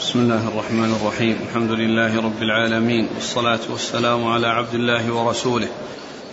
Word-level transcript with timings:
بسم 0.00 0.18
الله 0.18 0.48
الرحمن 0.48 0.92
الرحيم. 0.92 1.38
الحمد 1.48 1.70
لله 1.70 2.20
رب 2.20 2.42
العالمين 2.42 3.08
والصلاة 3.14 3.60
والسلام 3.70 4.26
على 4.26 4.46
عبد 4.46 4.74
الله 4.74 5.12
ورسوله 5.12 5.68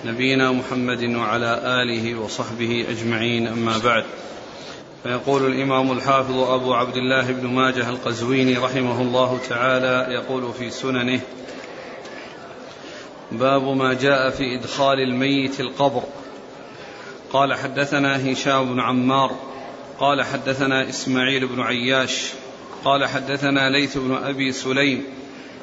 نبينا 0.05 0.51
محمد 0.51 1.03
وعلى 1.03 1.61
آله 1.83 2.15
وصحبه 2.15 2.85
أجمعين 2.89 3.47
أما 3.47 3.77
بعد. 3.77 4.03
فيقول 5.03 5.45
الإمام 5.45 5.91
الحافظ 5.91 6.39
أبو 6.39 6.73
عبد 6.73 6.95
الله 6.97 7.31
بن 7.31 7.47
ماجه 7.47 7.89
القزويني 7.89 8.57
رحمه 8.57 9.01
الله 9.01 9.39
تعالى 9.49 10.13
يقول 10.13 10.53
في 10.53 10.69
سننه 10.69 11.19
باب 13.31 13.63
ما 13.63 13.93
جاء 13.93 14.29
في 14.29 14.59
إدخال 14.59 14.99
الميت 14.99 15.59
القبر. 15.59 16.03
قال 17.33 17.53
حدثنا 17.53 18.31
هشام 18.31 18.73
بن 18.73 18.79
عمار 18.79 19.31
قال 19.99 20.23
حدثنا 20.23 20.89
إسماعيل 20.89 21.47
بن 21.47 21.61
عياش 21.61 22.31
قال 22.83 23.05
حدثنا 23.05 23.69
ليث 23.69 23.97
بن 23.97 24.15
أبي 24.15 24.51
سليم 24.51 25.03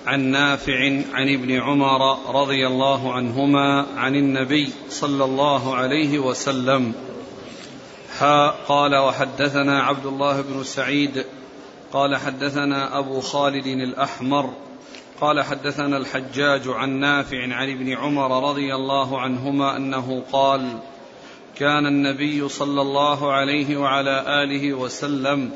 عن 0.07 0.21
نافع 0.21 0.79
عن 1.13 1.35
ابن 1.35 1.61
عمر 1.61 2.19
رضي 2.41 2.67
الله 2.67 3.13
عنهما 3.13 3.87
عن 3.97 4.15
النبي 4.15 4.73
صلى 4.89 5.25
الله 5.25 5.75
عليه 5.75 6.19
وسلم. 6.19 6.93
حا 8.19 8.49
قال 8.49 8.97
وحدثنا 8.97 9.83
عبد 9.83 10.07
الله 10.07 10.41
بن 10.41 10.65
سعيد 10.65 11.25
قال 11.93 12.17
حدثنا 12.17 12.99
أبو 12.99 13.21
خالد 13.21 13.67
الأحمر 13.67 14.51
قال 15.21 15.43
حدثنا 15.43 15.97
الحجاج 15.97 16.69
عن 16.69 16.91
نافع 16.91 17.55
عن 17.55 17.71
ابن 17.71 17.93
عمر 17.93 18.51
رضي 18.51 18.75
الله 18.75 19.21
عنهما 19.21 19.77
أنه 19.77 20.23
قال 20.33 20.79
كان 21.57 21.87
النبي 21.87 22.49
صلى 22.49 22.83
الله 22.83 23.33
عليه 23.33 23.77
وعلى 23.77 24.43
آله 24.43 24.75
وسلم 24.75 25.51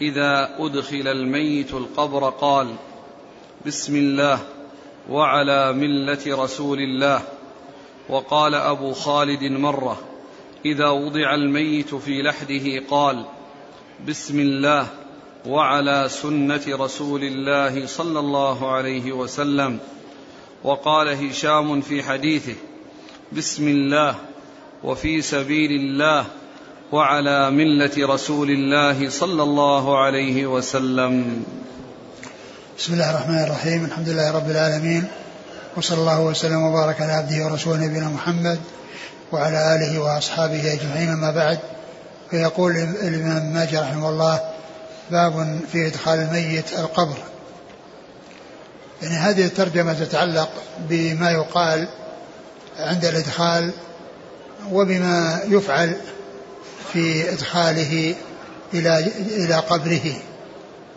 إذا 0.00 0.56
أدخل 0.58 1.08
الميت 1.08 1.74
القبر 1.74 2.30
قال 2.30 2.74
بسم 3.66 3.96
الله 3.96 4.38
وعلى 5.10 5.72
ملة 5.72 6.44
رسول 6.44 6.78
الله. 6.78 7.22
وقال 8.08 8.54
أبو 8.54 8.92
خالد 8.92 9.42
مرة 9.42 10.00
إذا 10.64 10.88
وضع 10.88 11.34
الميت 11.34 11.94
في 11.94 12.22
لحده 12.22 12.82
قال 12.90 13.24
بسم 14.08 14.40
الله 14.40 14.86
وعلى 15.46 16.08
سنة 16.08 16.62
رسول 16.68 17.24
الله 17.24 17.86
صلى 17.86 18.18
الله 18.18 18.70
عليه 18.70 19.12
وسلم. 19.12 19.78
وقال 20.64 21.08
هشام 21.08 21.80
في 21.80 22.02
حديثه 22.02 22.54
بسم 23.32 23.68
الله 23.68 24.14
وفي 24.84 25.22
سبيل 25.22 25.70
الله 25.70 26.26
وعلى 26.92 27.50
ملة 27.50 28.14
رسول 28.14 28.50
الله 28.50 29.10
صلى 29.10 29.42
الله 29.42 29.98
عليه 29.98 30.46
وسلم. 30.46 31.42
بسم 32.78 32.92
الله 32.92 33.10
الرحمن 33.10 33.42
الرحيم. 33.44 33.84
الحمد 33.84 34.08
لله 34.08 34.30
رب 34.30 34.50
العالمين. 34.50 35.04
وصلى 35.76 35.98
الله 35.98 36.20
وسلم 36.20 36.62
وبارك 36.62 37.00
على 37.00 37.12
عبده 37.12 37.44
ورسوله 37.44 37.76
نبينا 37.76 38.08
محمد 38.08 38.60
وعلى 39.32 39.74
آله 39.74 39.98
وأصحابه 39.98 40.72
أجمعين. 40.72 41.08
أما 41.08 41.30
بعد 41.30 41.58
فيقول 42.30 42.72
الامام 42.76 43.54
ماجد 43.54 43.76
رحمه 43.76 44.08
الله 44.08 44.40
باب 45.10 45.60
في 45.72 45.86
إدخال 45.86 46.18
الميت 46.18 46.72
القبر. 46.72 47.16
يعني 49.02 49.14
هذه 49.14 49.44
الترجمة 49.44 49.92
تتعلق 49.92 50.48
بما 50.88 51.30
يقال 51.30 51.88
عند 52.78 53.04
الإدخال 53.04 53.72
وبما 54.72 55.40
يفعل 55.48 55.96
في 56.92 57.32
إدخاله 57.32 58.14
إلى 58.74 58.98
إلى 59.36 59.54
قبره. 59.54 60.14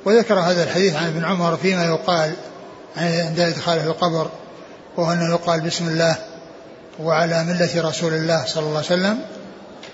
وذكر 0.06 0.40
هذا 0.40 0.64
الحديث 0.64 0.96
عن 0.96 1.08
ابن 1.08 1.26
عمر 1.26 1.58
فيما 1.58 1.86
يقال 1.86 2.34
عند 2.98 3.40
إدخاله 3.40 3.84
القبر 3.84 4.30
وهو 4.98 5.14
أنه 5.14 5.30
يقال 5.30 5.62
بسم 5.62 5.88
الله 5.88 6.16
وعلى 7.00 7.44
ملة 7.44 7.90
رسول 7.90 8.14
الله 8.14 8.46
صلى 8.46 8.64
الله 8.64 8.78
عليه 8.78 8.86
وسلم 8.86 9.20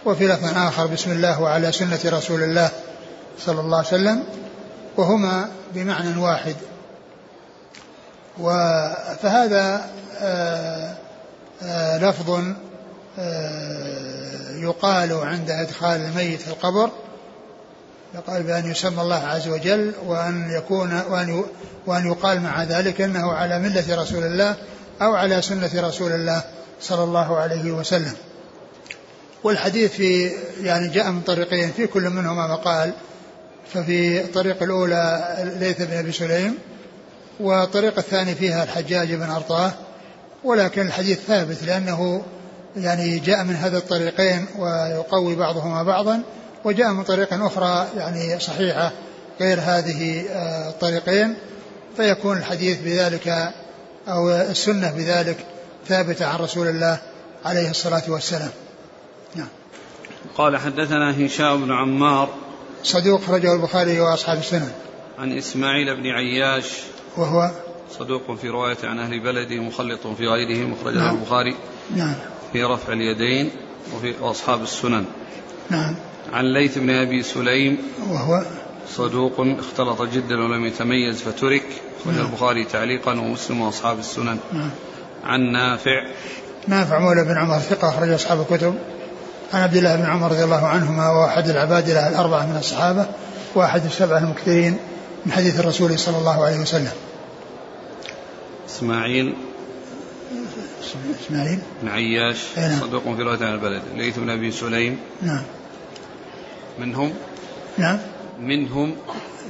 وفي 0.06 0.28
لفظ 0.28 0.58
آخر 0.58 0.88
بسم 0.88 1.12
الله 1.12 1.42
وعلى 1.42 1.72
سنة 1.72 2.00
رسول 2.06 2.44
الله 2.44 2.70
صلى 3.46 3.62
الله 3.62 3.78
عليه 3.78 3.88
وسلم 3.88 4.24
وهما 4.98 5.50
بمعنى 5.74 6.18
واحد. 6.18 6.56
فهذا 9.22 9.86
آه، 10.22 10.96
آه، 11.64 11.98
لفظ 11.98 12.40
يقال 14.56 15.14
عند 15.14 15.50
إدخال 15.50 16.02
الميت 16.02 16.42
في 16.42 16.48
القبر 16.48 16.90
يقال 18.16 18.44
بأن 18.44 18.72
يسمى 18.72 19.02
الله 19.02 19.16
عز 19.16 19.48
وجل 19.48 19.94
وأن 20.06 20.52
يكون 20.52 21.02
وأن 21.10 21.44
وأن 21.86 22.08
يقال 22.08 22.42
مع 22.42 22.64
ذلك 22.64 23.02
أنه 23.02 23.32
على 23.32 23.60
ملة 23.60 24.02
رسول 24.02 24.24
الله 24.24 24.56
أو 25.02 25.16
على 25.16 25.42
سنة 25.42 25.72
رسول 25.76 26.12
الله 26.12 26.42
صلى 26.82 27.04
الله 27.04 27.38
عليه 27.38 27.72
وسلم. 27.72 28.14
والحديث 29.44 29.92
في 29.92 30.32
يعني 30.62 30.88
جاء 30.88 31.12
من 31.12 31.22
طريقين 31.22 31.72
في 31.72 31.88
كل 31.88 32.10
منهما 32.10 32.48
مقال 32.48 32.94
ففي 33.74 34.22
الطريق 34.22 34.64
الأولى 34.64 35.36
ليث 35.60 35.82
بن 35.82 35.98
أبي 35.98 36.12
سليم 36.12 36.58
والطريق 37.40 37.98
الثاني 37.98 38.36
فيها 38.36 38.64
الحجاج 38.64 39.14
بن 39.14 39.30
أرطاه 39.30 39.72
ولكن 40.44 40.88
الحديث 40.88 41.20
ثابت 41.20 41.64
لأنه 41.64 42.24
يعني 42.78 43.20
جاء 43.20 43.44
من 43.44 43.56
هذا 43.56 43.78
الطريقين 43.78 44.46
ويقوي 44.58 45.36
بعضهما 45.36 45.84
بعضا 45.84 46.22
وجاء 46.64 46.92
من 46.92 47.04
طريق 47.04 47.34
أخرى 47.34 47.88
يعني 47.98 48.40
صحيحة 48.40 48.92
غير 49.42 49.60
هذه 49.60 50.26
آه، 50.30 50.70
الطريقين. 50.70 51.36
فيكون 51.98 52.38
الحديث 52.38 52.82
بذلك 52.82 53.54
أو 54.08 54.30
السنة 54.30 54.92
بذلك 54.92 55.38
ثابتة 55.88 56.26
عن 56.26 56.40
رسول 56.40 56.68
الله 56.68 57.00
عليه 57.46 57.70
الصلاة 57.70 58.04
والسلام. 58.08 58.50
نعم. 59.36 59.48
قال 60.38 60.58
حدثنا 60.58 61.26
هشام 61.26 61.66
بن 61.66 61.72
عمار. 61.72 62.30
صدوق 62.84 63.22
خرجه 63.22 63.54
البخاري 63.54 64.00
وأصحاب 64.00 64.38
السنن 64.38 64.72
عن 65.20 65.38
إسماعيل 65.38 65.96
بن 65.96 66.08
عياش. 66.08 66.66
وهو؟ 67.18 67.52
صدوق 68.00 68.36
في 68.36 68.50
رواية 68.50 68.78
عن 68.84 69.00
أهل 69.00 69.20
بلده 69.20 69.56
مخلط 69.56 70.08
في 70.08 70.28
غيره 70.28 70.68
مخرجه 70.68 70.98
نعم. 70.98 71.16
البخاري. 71.16 71.56
نعم. 71.96 72.16
في 72.54 72.64
رفع 72.64 72.94
اليدين 72.94 73.50
وفي 73.96 74.14
أصحاب 74.22 74.64
السنن. 74.64 75.06
نعم. 75.70 75.96
عن 76.34 76.54
ليث 76.54 76.78
بن 76.78 76.90
أبي 76.90 77.24
سليم 77.24 77.78
وهو 78.10 78.42
صدوق 78.96 79.34
اختلط 79.40 80.02
جدا 80.02 80.36
ولم 80.36 80.66
يتميز 80.66 81.22
فترك 81.22 81.66
أخرج 82.02 82.16
نعم. 82.16 82.26
البخاري 82.26 82.64
تعليقا 82.64 83.12
ومسلم 83.12 83.62
وأصحاب 83.62 84.00
السنن. 84.00 84.38
نعم. 84.54 84.70
عن 85.24 85.52
نافع. 85.52 86.06
نافع 86.68 87.00
مولى 87.00 87.24
بن 87.24 87.38
عمر 87.38 87.60
ثقة 87.60 87.90
أخرج 87.90 88.10
أصحاب 88.10 88.42
الكتب. 88.42 88.76
عن 89.54 89.62
عبد 89.62 89.76
الله 89.76 89.96
بن 89.96 90.06
عمر 90.06 90.32
رضي 90.32 90.44
الله 90.44 90.66
عنهما 90.68 91.10
واحد 91.10 91.50
العبادلة 91.50 92.08
الأربعة 92.08 92.46
من 92.46 92.58
الصحابة 92.58 93.06
وأحد 93.56 93.86
السبعة 93.86 94.18
المكثرين 94.18 94.78
من 95.26 95.32
حديث 95.32 95.60
الرسول 95.60 96.00
صلى 96.00 96.18
الله 96.18 96.46
عليه 96.46 96.60
وسلم. 96.60 96.92
إسماعيل 98.70 99.36
اسماعيل 101.26 101.60
بن 101.82 101.90
عياش 101.90 102.38
نعم. 102.58 102.80
صدوق 102.80 103.16
في 103.16 103.22
رواية 103.22 103.46
عن 103.46 103.54
البلد. 103.54 103.82
ليث 103.96 104.20
بن 104.20 104.30
أبي 104.30 104.52
سليم. 104.52 104.98
نعم. 105.22 105.44
منهم؟ 106.80 107.14
نعم. 107.78 107.98
منهم؟ 108.40 108.96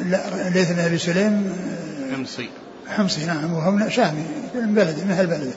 لا 0.05 0.49
ليث 0.49 0.71
بن 0.71 0.79
أبي 0.79 0.97
سليم 0.97 1.53
حمصي. 2.15 2.49
حمصي 2.87 3.25
نعم. 3.25 3.53
وهو 3.53 3.71
من 3.71 3.91
شامي 3.91 4.23
من 4.55 4.73
بلده 4.73 5.05
من 5.05 5.11
أهل 5.11 5.53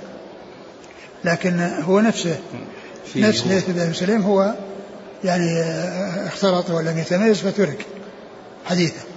لكن 1.24 1.60
هو 1.60 2.00
نفسه 2.00 2.38
نفس. 3.16 3.46
ليث 3.46 3.70
بن 3.70 3.80
أبي 3.80 3.94
سليم 3.94 4.22
هو 4.22 4.54
يعني 5.24 5.60
اختلط 6.26 6.70
ولم 6.70 6.98
يتميز 6.98 7.38
فترك 7.38 7.86
حديثه. 8.66 9.07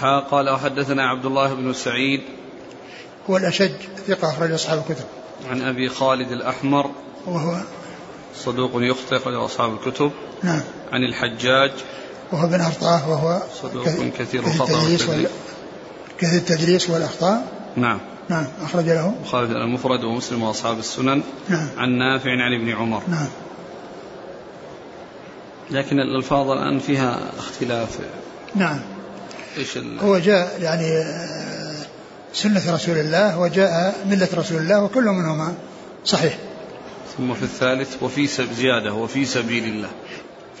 حا 0.00 0.20
قال 0.20 0.50
وحدثنا 0.50 1.08
عبد 1.08 1.26
الله 1.26 1.54
بن 1.54 1.72
سعيد 1.72 2.20
هو 3.30 3.36
الأشج 3.36 3.70
ثقة 4.06 4.30
أخرج 4.30 4.52
أصحاب 4.52 4.78
الكتب. 4.78 5.04
عن 5.50 5.62
أبي 5.62 5.88
خالد 5.88 6.32
الأحمر 6.32 6.90
وهو 7.26 7.60
صدوق 8.36 8.70
يخطئ 8.74 9.16
أخرج 9.16 9.34
أصحاب 9.34 9.74
الكتب. 9.74 10.10
نعم. 10.42 10.60
عن 10.92 11.02
الحجاج 11.02 11.72
وهو 12.32 12.46
بن 12.48 12.60
أرطاة 12.60 13.10
وهو 13.10 13.42
صدوق 13.62 13.84
كث- 13.84 13.92
كثير 13.92 14.10
كثير 14.10 14.40
الخطأ. 14.40 15.28
كثير 16.18 16.38
التدليس 16.38 16.90
والأخطاء. 16.90 17.52
نعم. 17.76 17.98
نعم 18.28 18.46
أخرج 18.62 18.84
له. 18.84 19.14
خالد 19.26 19.50
المفرد 19.50 20.04
ومسلم 20.04 20.42
وأصحاب 20.42 20.78
السنن. 20.78 21.22
نعم. 21.48 21.68
عن 21.76 21.90
نافع 21.98 22.30
عن 22.30 22.54
ابن 22.54 22.72
عمر. 22.72 23.02
نعم. 23.08 23.28
لكن 25.70 26.00
الألفاظ 26.00 26.50
الآن 26.50 26.78
فيها 26.78 27.20
اختلاف. 27.38 27.98
نعم. 28.54 28.80
ال... 29.76 29.98
هو 30.00 30.18
جاء 30.18 30.58
يعني 30.60 30.98
آه، 30.98 31.74
سنة 32.32 32.74
رسول 32.74 32.98
الله 32.98 33.38
وجاء 33.38 34.04
ملة 34.06 34.28
رسول 34.34 34.58
الله 34.58 34.82
وكل 34.82 35.04
منهما 35.04 35.54
صحيح. 36.04 36.38
ثم 37.18 37.34
في 37.34 37.42
الثالث 37.42 38.02
وفي. 38.02 38.26
زيادة 38.56 38.94
وفي 38.94 39.24
سبيل 39.24 39.64
الله. 39.64 39.88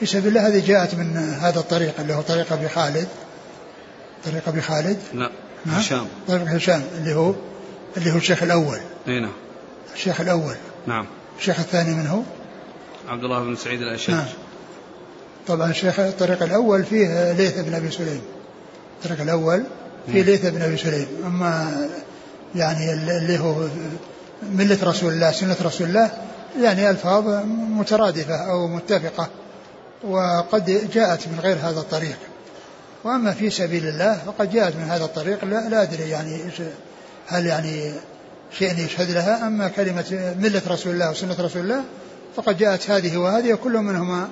في 0.00 0.06
سبيل 0.06 0.28
الله 0.28 0.48
هذه 0.48 0.66
جاءت 0.66 0.94
من 0.94 1.16
هذا 1.16 1.60
الطريق 1.60 1.94
اللي 2.00 2.14
هو 2.14 2.20
طريق 2.20 2.52
أبي 2.52 2.68
خالد. 2.68 3.08
طريق 4.24 4.48
أبي 4.48 4.60
خالد؟ 4.60 4.98
لا 5.14 5.30
هشام. 5.66 6.06
طريق 6.28 6.48
هشام 6.48 6.82
اللي 6.98 7.14
هو 7.14 7.34
اللي 7.96 8.12
هو 8.12 8.16
الشيخ 8.16 8.42
الأول. 8.42 8.78
أي 9.08 9.20
نعم. 9.20 9.32
الشيخ 9.94 10.20
الأول. 10.20 10.54
نعم. 10.86 11.06
الشيخ 11.38 11.58
الثاني 11.60 11.94
من 11.94 12.06
هو؟ 12.06 12.22
عبد 13.08 13.24
الله 13.24 13.40
بن 13.40 13.56
سعيد 13.56 13.80
الاشج 13.80 14.10
نعم. 14.10 14.24
طبعا 15.46 15.70
الشيخ 15.70 16.00
الطريق 16.00 16.42
الأول 16.42 16.84
فيه 16.84 17.32
ليث 17.32 17.58
بن 17.58 17.74
أبي 17.74 17.90
سليم. 17.90 18.20
الطريق 18.96 19.20
الأول 19.20 19.64
فيه 20.12 20.22
ليث 20.22 20.46
بن 20.46 20.62
أبي 20.62 20.76
سليم. 20.76 21.06
أما 21.26 21.76
يعني 22.54 22.92
اللي 22.92 23.38
هو 23.38 23.54
ملة 24.42 24.78
رسول 24.82 25.12
الله 25.12 25.32
سنة 25.32 25.56
رسول 25.62 25.88
الله 25.88 26.10
يعني 26.62 26.90
ألفاظ 26.90 27.28
مترادفة 27.70 28.34
أو 28.34 28.68
متفقة 28.68 29.28
وقد 30.04 30.90
جاءت 30.92 31.28
من 31.28 31.40
غير 31.40 31.56
هذا 31.56 31.80
الطريق. 31.80 32.16
وأما 33.04 33.32
في 33.32 33.50
سبيل 33.50 33.88
الله 33.88 34.18
فقد 34.26 34.52
جاءت 34.52 34.76
من 34.76 34.84
هذا 34.84 35.04
الطريق 35.04 35.44
لا, 35.44 35.68
لا 35.68 35.82
أدري 35.82 36.10
يعني 36.10 36.40
هل 37.26 37.46
يعني 37.46 37.92
شيء 38.58 38.78
يشهد 38.78 39.10
لها. 39.10 39.46
أما 39.46 39.68
كلمة 39.68 40.34
ملة 40.38 40.62
رسول 40.68 40.92
الله 40.92 41.10
وسنة 41.10 41.36
رسول 41.40 41.62
الله 41.62 41.84
فقد 42.36 42.58
جاءت 42.58 42.90
هذه 42.90 43.16
وهذه 43.16 43.52
وكل 43.52 43.72
منهما 43.72 44.28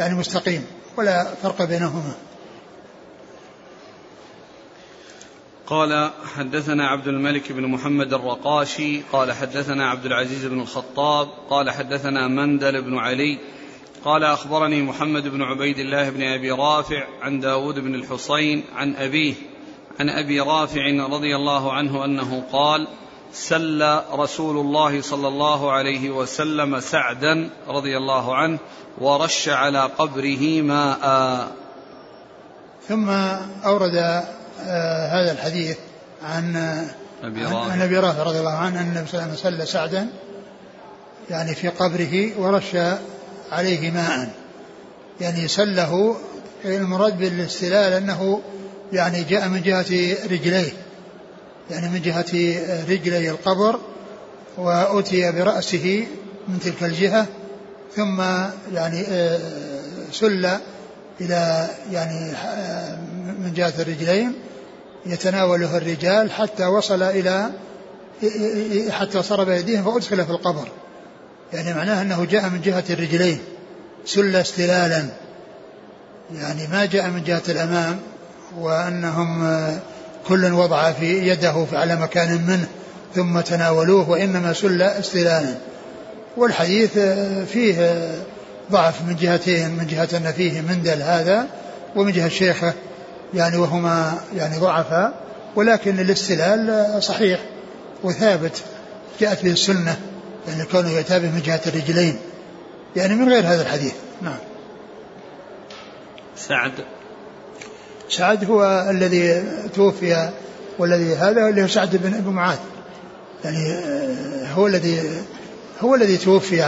يعني 0.00 0.14
مستقيم 0.14 0.64
ولا 0.96 1.26
فرق 1.42 1.62
بينهما. 1.64 2.12
قال 5.66 6.10
حدثنا 6.36 6.88
عبد 6.88 7.08
الملك 7.08 7.52
بن 7.52 7.66
محمد 7.66 8.12
الرقاشي 8.12 9.00
قال 9.12 9.32
حدثنا 9.32 9.90
عبد 9.90 10.06
العزيز 10.06 10.46
بن 10.46 10.60
الخطاب 10.60 11.28
قال 11.50 11.70
حدثنا 11.70 12.28
مندل 12.28 12.82
بن 12.82 12.98
علي 12.98 13.38
قال 14.04 14.24
أخبرني 14.24 14.82
محمد 14.82 15.28
بن 15.28 15.42
عبيد 15.42 15.78
الله 15.78 16.10
بن 16.10 16.22
أبي 16.22 16.50
رافع 16.50 17.04
عن 17.22 17.40
داود 17.40 17.78
بن 17.78 17.94
الحصين 17.94 18.64
عن 18.74 18.96
أبيه 18.96 19.34
عن 20.00 20.08
أبي 20.08 20.40
رافع 20.40 21.06
رضي 21.10 21.36
الله 21.36 21.72
عنه 21.72 22.04
أنه 22.04 22.44
قال 22.52 22.88
سل 23.32 24.00
رسول 24.12 24.56
الله 24.56 25.00
صلى 25.00 25.28
الله 25.28 25.72
عليه 25.72 26.10
وسلم 26.10 26.80
سعدا 26.80 27.50
رضي 27.68 27.96
الله 27.96 28.36
عنه 28.36 28.58
ورش 29.00 29.48
على 29.48 29.90
قبره 29.98 30.62
ماء. 30.62 31.52
ثم 32.88 33.08
أورد 33.64 34.24
هذا 35.10 35.32
الحديث 35.32 35.76
عن 36.22 36.56
عن 37.70 37.82
أبي 37.82 37.98
رافع. 37.98 38.22
رضي 38.22 38.38
الله 38.38 38.52
عنه 38.52 38.80
أن 38.80 38.86
النبي 38.86 39.06
صلى 39.06 39.20
الله 39.20 39.22
عليه 39.22 39.40
وسلم 39.40 39.58
سل 39.58 39.68
سعدا 39.68 40.08
يعني 41.30 41.54
في 41.54 41.68
قبره 41.68 42.30
ورش 42.38 42.76
عليه 43.52 43.90
ماء. 43.90 44.28
يعني 45.20 45.48
سله 45.48 46.16
المراد 46.64 47.18
بالاستلال 47.18 47.92
أنه 47.92 48.40
يعني 48.92 49.24
جاء 49.24 49.48
من 49.48 49.62
جهة 49.62 50.16
رجليه 50.30 50.72
يعني 51.70 51.88
من 51.88 52.02
جهة 52.02 52.54
رجلي 52.88 53.30
القبر 53.30 53.80
وأتي 54.56 55.32
برأسه 55.32 56.06
من 56.48 56.60
تلك 56.60 56.82
الجهة 56.82 57.26
ثم 57.96 58.20
يعني 58.72 59.04
آه، 59.08 59.38
سل 60.12 60.48
إلى 61.20 61.68
يعني 61.92 62.32
آه، 62.32 62.98
من 63.38 63.52
جهة 63.56 63.72
الرجلين 63.78 64.34
يتناوله 65.06 65.76
الرجال 65.76 66.32
حتى 66.32 66.64
وصل 66.64 67.02
إلى 67.02 67.50
حتى 68.90 69.22
صار 69.22 69.44
بأيديهم 69.44 69.84
فأدخل 69.84 70.24
في 70.24 70.30
القبر. 70.30 70.68
يعني 71.52 71.74
معناه 71.74 72.02
أنه 72.02 72.24
جاء 72.24 72.48
من 72.48 72.60
جهة 72.60 72.84
الرجلين 72.90 73.38
سل 74.06 74.36
استلالا. 74.36 75.04
يعني 76.34 76.66
ما 76.66 76.84
جاء 76.84 77.10
من 77.10 77.24
جهة 77.24 77.42
الأمام 77.48 78.00
وأنهم 78.58 79.58
كل 80.28 80.52
وضع 80.52 80.92
في 80.92 81.28
يده 81.28 81.66
على 81.72 81.96
مكان 81.96 82.46
منه 82.46 82.68
ثم 83.14 83.40
تناولوه 83.40 84.10
وإنما 84.10 84.52
سل 84.52 84.82
استلالا. 84.82 85.54
والحديث 86.36 86.98
فيه 87.52 88.08
ضعف 88.72 89.02
من 89.02 89.16
جهتين 89.16 89.70
من 89.70 89.86
جهة 89.86 90.08
أن 90.16 90.32
فيه 90.32 90.60
مندل 90.60 91.02
هذا 91.02 91.46
ومن 91.96 92.12
جهة 92.12 92.28
شيخه. 92.28 92.72
يعني 93.34 93.56
وهما 93.56 94.18
يعني 94.36 94.58
ضعفا 94.58 95.14
ولكن 95.56 96.00
الاستلال 96.00 97.02
صحيح 97.02 97.40
وثابت 98.04 98.62
جاءت 99.20 99.44
به 99.44 99.50
السنة 99.50 99.96
يعني 100.48 100.64
كونه 100.64 100.90
يتابع 100.90 101.28
من 101.28 101.42
جهة 101.46 101.60
الرجلين. 101.66 102.18
يعني 102.96 103.14
من 103.14 103.28
غير 103.28 103.46
هذا 103.46 103.62
الحديث. 103.62 103.92
نعم. 104.22 104.38
سعد. 106.36 106.72
سعد 108.08 108.44
هو 108.44 108.86
الذي 108.90 109.44
توفي 109.74 110.30
والذي 110.78 111.14
هذا 111.14 111.48
اللي 111.48 111.62
هو 111.62 111.66
سعد 111.66 111.96
بن 111.96 112.32
معاذ. 112.32 112.58
يعني 113.44 113.72
آه، 113.72 114.52
هو 114.52 114.66
الذي 114.66 115.22
هو 115.80 115.94
الذي 115.94 116.16
توفي 116.16 116.62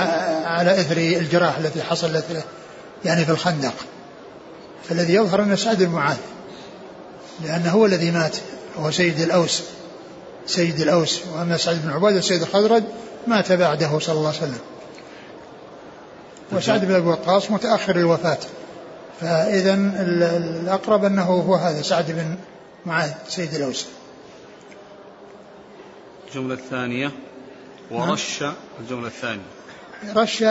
على 0.45 0.81
إثر 0.81 0.97
الجراح 0.97 1.59
التي 1.59 1.83
حصلت 1.83 2.25
له 2.31 2.43
يعني 3.05 3.25
في 3.25 3.31
الخندق 3.31 3.75
فالذي 4.89 5.15
يظهر 5.15 5.43
انه 5.43 5.55
سعد 5.55 5.83
بن 5.83 5.93
معاذ. 5.93 6.17
لأنه 7.44 7.71
هو 7.71 7.87
الذي 7.87 8.11
مات 8.11 8.37
هو 8.77 8.91
سيد 8.91 9.21
الأوس. 9.21 9.62
سيد 10.47 10.81
الأوس 10.81 11.21
وأما 11.35 11.56
سعد 11.56 11.83
بن 11.83 11.91
عبادة 11.91 12.21
سيد 12.21 12.43
الخزرج 12.43 12.83
مات 13.27 13.53
بعده 13.53 13.99
صلى 13.99 14.15
الله 14.15 14.29
عليه 14.29 14.38
وسلم. 14.38 14.59
وسعد 16.53 16.85
بن 16.85 16.94
أبي 16.94 17.09
وقاص 17.09 17.50
متأخر 17.50 17.97
الوفاه 17.97 18.38
فإذا 19.21 19.75
الأقرب 19.75 21.05
أنه 21.05 21.23
هو 21.23 21.55
هذا 21.55 21.83
سعد 21.83 22.11
بن 22.11 22.37
معاذ 22.87 23.11
سيد 23.29 23.55
الأوس. 23.55 23.87
الجملة 26.29 26.55
الثانية 26.55 27.11
ورش 27.91 28.44
الجملة 28.81 29.06
الثانية. 29.06 29.43
رش 30.17 30.43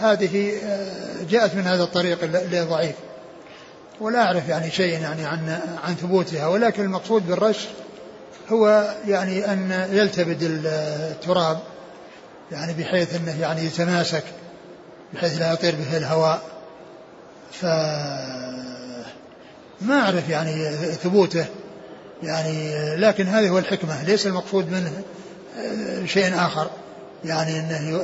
هذه 0.00 0.52
آه، 0.64 1.24
جاءت 1.30 1.54
من 1.54 1.66
هذا 1.66 1.82
الطريق 1.82 2.24
اللي 2.24 2.60
ضعيف 2.60 2.94
ولا 4.02 4.22
أعرف 4.22 4.48
يعني 4.48 4.70
شيء 4.70 5.00
يعني 5.00 5.26
عن 5.26 5.60
عن 5.84 5.94
ثبوتها 5.94 6.46
ولكن 6.46 6.82
المقصود 6.82 7.26
بالرش 7.26 7.68
هو 8.48 8.94
يعني 9.06 9.52
أن 9.52 9.88
يلتبد 9.92 10.38
التراب 10.42 11.58
يعني 12.52 12.72
بحيث 12.72 13.14
أنه 13.14 13.40
يعني 13.40 13.64
يتماسك 13.64 14.24
بحيث 15.14 15.40
لا 15.40 15.52
يطير 15.52 15.74
به 15.74 15.96
الهواء. 15.96 16.42
ف 17.52 17.64
ما 19.80 20.00
أعرف 20.00 20.28
يعني 20.28 20.70
ثبوته 20.76 21.46
يعني 22.22 22.76
لكن 22.96 23.26
هذه 23.26 23.48
هو 23.48 23.58
الحكمة. 23.58 24.02
ليس 24.04 24.26
المقصود 24.26 24.70
منه 24.72 24.92
شيء 26.06 26.34
آخر 26.34 26.70
يعني 27.24 27.60
أنه 27.60 28.02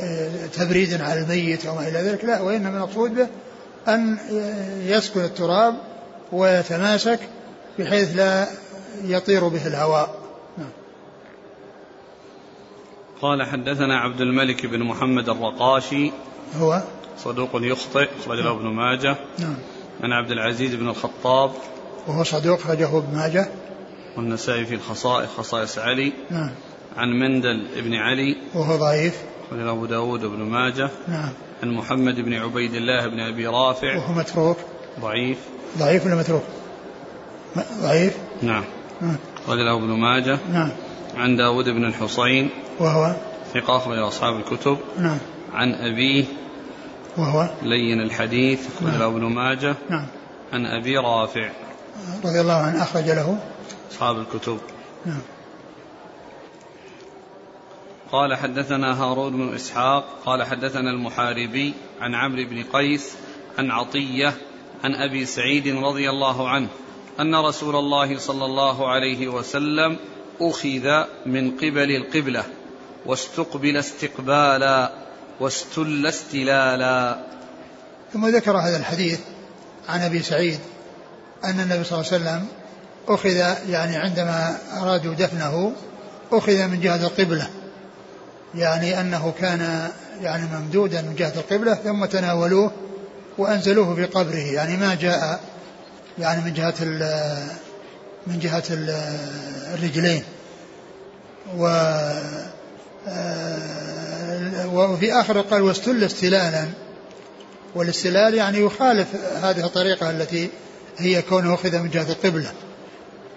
تبريد 0.56 1.00
على 1.00 1.20
الميت 1.20 1.66
أو 1.66 1.74
ما 1.74 1.88
إلى 1.88 1.98
ذلك 1.98 2.24
لا 2.24 2.40
وإنما 2.40 2.76
المقصود 2.76 3.14
به 3.14 3.26
أن 3.88 4.18
يسكن 4.86 5.20
التراب 5.20 5.74
ويتماسك 6.32 7.20
بحيث 7.78 8.16
لا 8.16 8.48
يطير 9.04 9.48
به 9.48 9.66
الهواء. 9.66 10.18
نعم. 10.58 10.70
قال 13.22 13.42
حدثنا 13.42 13.98
عبد 13.98 14.20
الملك 14.20 14.66
بن 14.66 14.82
محمد 14.82 15.28
الرقاشي. 15.28 16.12
هو؟ 16.60 16.82
صدوق 17.18 17.50
يخطئ 17.54 18.08
أخرج 18.20 18.38
له 18.38 18.50
ابن 18.50 18.66
ماجه. 18.66 19.16
نعم. 19.38 19.56
عن 20.02 20.12
عبد 20.12 20.30
العزيز 20.30 20.74
بن 20.74 20.88
الخطاب. 20.88 21.50
وهو 22.06 22.24
صدوق 22.24 22.58
أخرجه 22.60 22.98
ابن 22.98 23.16
ماجه. 23.16 23.48
والنسائي 24.16 24.66
في 24.66 24.74
الخصائص 24.74 25.28
خصائص 25.28 25.78
علي. 25.78 26.12
نعم. 26.30 26.50
عن 26.96 27.08
مندل 27.08 27.66
بن 27.82 27.94
علي. 27.94 28.36
وهو 28.54 28.76
ضعيف. 28.76 29.16
أخرج 29.46 29.60
له 29.60 29.70
أبو 29.70 29.86
داود 29.86 30.20
بن 30.20 30.42
ماجه. 30.42 30.90
نعم. 31.08 31.32
عن 31.62 31.70
محمد 31.70 32.20
بن 32.20 32.34
عبيد 32.34 32.74
الله 32.74 33.06
بن 33.06 33.20
أبي 33.20 33.46
رافع. 33.46 33.96
وهو 33.96 34.12
متروك. 34.12 34.56
ضعيف. 35.00 35.38
ضعيف 35.78 36.06
ولا 36.06 36.14
متروك؟ 36.14 36.42
ضعيف. 37.82 38.16
نعم. 38.42 38.64
أخرج 39.44 39.58
له 39.58 39.76
ابن 39.76 39.86
ماجه. 39.86 40.38
نعم. 40.52 40.70
عن 41.16 41.36
داود 41.36 41.68
بن 41.68 41.84
الحصين. 41.84 42.50
وهو؟ 42.78 43.14
ثقة 43.54 43.76
أخرج 43.76 43.98
أصحاب 43.98 44.36
الكتب. 44.36 44.78
نعم. 44.98 45.18
عن 45.54 45.74
أبيه. 45.74 46.24
وهو؟ 47.16 47.48
لين 47.62 48.00
الحديث. 48.00 48.66
أخرج 48.76 48.88
نعم. 48.88 48.98
له 48.98 49.06
ابن 49.06 49.24
ماجه. 49.24 49.74
نعم. 49.90 50.06
عن 50.52 50.66
أبي 50.66 50.96
رافع. 50.98 51.50
رضي 52.24 52.40
الله 52.40 52.54
عنه 52.54 52.82
أخرج 52.82 53.04
له. 53.04 53.38
أصحاب 53.92 54.18
الكتب. 54.18 54.58
نعم. 55.06 55.20
قال 58.12 58.34
حدثنا 58.34 59.02
هارون 59.02 59.32
بن 59.32 59.54
إسحاق 59.54 60.04
قال 60.26 60.42
حدثنا 60.42 60.90
المحاربي 60.90 61.74
عن 62.00 62.14
عمرو 62.14 62.44
بن 62.44 62.62
قيس 62.62 63.12
عن 63.58 63.70
عطية 63.70 64.34
عن 64.84 64.94
أبي 64.94 65.26
سعيد 65.26 65.76
رضي 65.76 66.10
الله 66.10 66.48
عنه 66.48 66.68
أن 67.20 67.34
رسول 67.34 67.76
الله 67.76 68.18
صلى 68.18 68.44
الله 68.44 68.88
عليه 68.88 69.28
وسلم 69.28 69.96
أخذ 70.40 71.04
من 71.26 71.50
قبل 71.50 71.90
القبلة 71.90 72.44
واستقبل 73.06 73.76
استقبالا 73.76 74.92
واستل 75.40 76.06
استلالا. 76.06 77.24
ثم 78.12 78.26
ذكر 78.26 78.56
هذا 78.56 78.76
الحديث 78.76 79.20
عن 79.88 80.00
أبي 80.00 80.22
سعيد 80.22 80.58
أن 81.44 81.60
النبي 81.60 81.84
صلى 81.84 82.00
الله 82.00 82.12
عليه 82.12 82.22
وسلم 82.22 82.48
أخذ 83.08 83.36
يعني 83.70 83.96
عندما 83.96 84.58
أرادوا 84.82 85.14
دفنه 85.14 85.72
أخذ 86.32 86.66
من 86.66 86.80
جهة 86.80 87.06
القبلة. 87.06 87.50
يعني 88.54 89.00
أنه 89.00 89.32
كان 89.40 89.90
يعني 90.22 90.46
ممدودا 90.52 91.02
من 91.02 91.14
جهة 91.14 91.32
القبلة 91.36 91.74
ثم 91.74 92.04
تناولوه 92.04 92.72
وأنزلوه 93.38 93.94
في 93.94 94.04
قبره. 94.04 94.52
يعني 94.52 94.76
ما 94.76 94.94
جاء 94.94 95.40
يعني 96.18 96.44
من 96.44 96.54
جهة 96.54 96.74
من 98.26 98.38
جهة 98.38 98.62
الرجلين. 99.74 100.22
و 101.56 101.66
آه، 103.08 103.58
وفي 104.72 105.12
آخر 105.12 105.40
قال 105.40 105.62
واستل 105.62 106.04
استلالا. 106.04 106.68
والاستلال 107.74 108.34
يعني 108.34 108.58
يخالف 108.58 109.08
هذه 109.42 109.64
الطريقة 109.64 110.10
التي 110.10 110.48
هي 110.98 111.22
كونه 111.22 111.54
أخذ 111.54 111.78
من 111.78 111.90
جهة 111.90 112.12
القبلة 112.12 112.52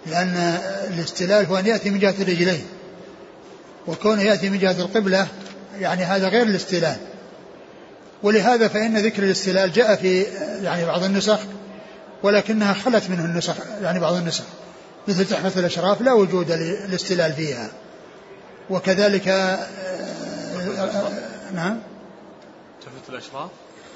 لأن 0.08 0.58
الاستلال 0.94 1.46
هو 1.46 1.58
أن 1.58 1.66
يأتي 1.66 1.90
من 1.90 2.00
جهة 2.00 2.16
الرجلين. 2.20 2.66
وكونه 3.88 4.22
يأتي 4.22 4.50
من 4.50 4.60
جهة 4.60 4.82
القبلة 4.82 5.28
يعني 5.80 6.04
هذا 6.04 6.28
غير 6.28 6.44
الاستلال. 6.44 6.98
ولهذا 8.24 8.68
فإن 8.68 8.98
ذكر 8.98 9.24
الاستلال 9.24 9.72
جاء 9.72 9.96
في 9.96 10.22
يعني 10.64 10.86
بعض 10.86 11.04
النسخ 11.04 11.40
ولكنها 12.24 12.74
خلت 12.74 13.10
منه 13.10 13.26
النسخ 13.26 13.56
يعني 13.82 14.00
بعض 14.00 14.14
النسخ. 14.14 14.44
مثل 15.08 15.26
تحفة 15.26 15.60
الأشراف 15.60 16.02
لا 16.02 16.14
وجود 16.14 16.52
للاستلال 16.52 17.34
فيها. 17.34 17.72
وكذلك 18.70 19.28
آه، 19.28 19.68
آه، 20.78 21.12
نعم. 21.54 21.80
تحفة 22.82 23.10
الأشراف؟ 23.10 23.50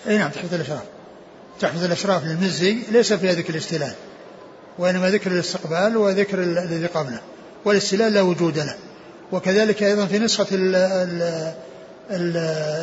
إي 0.07 0.17
نعم 0.17 0.29
تحفة 0.29 0.55
الأشراف. 0.55 0.83
تحفة 1.59 1.85
الأشراف 1.85 2.25
للمزي 2.25 2.77
ليس 2.91 3.13
فيها 3.13 3.33
ذكر 3.33 3.49
الاستلال 3.49 3.93
وإنما 4.77 5.09
ذكر 5.09 5.31
الاستقبال 5.31 5.97
وذكر 5.97 6.43
الذي 6.43 6.85
قبله. 6.85 7.19
والاستلال 7.65 8.13
لا 8.13 8.21
وجود 8.21 8.57
له. 8.57 8.75
وكذلك 9.31 9.83
أيضا 9.83 10.05
في 10.05 10.19
نسخة 10.19 10.47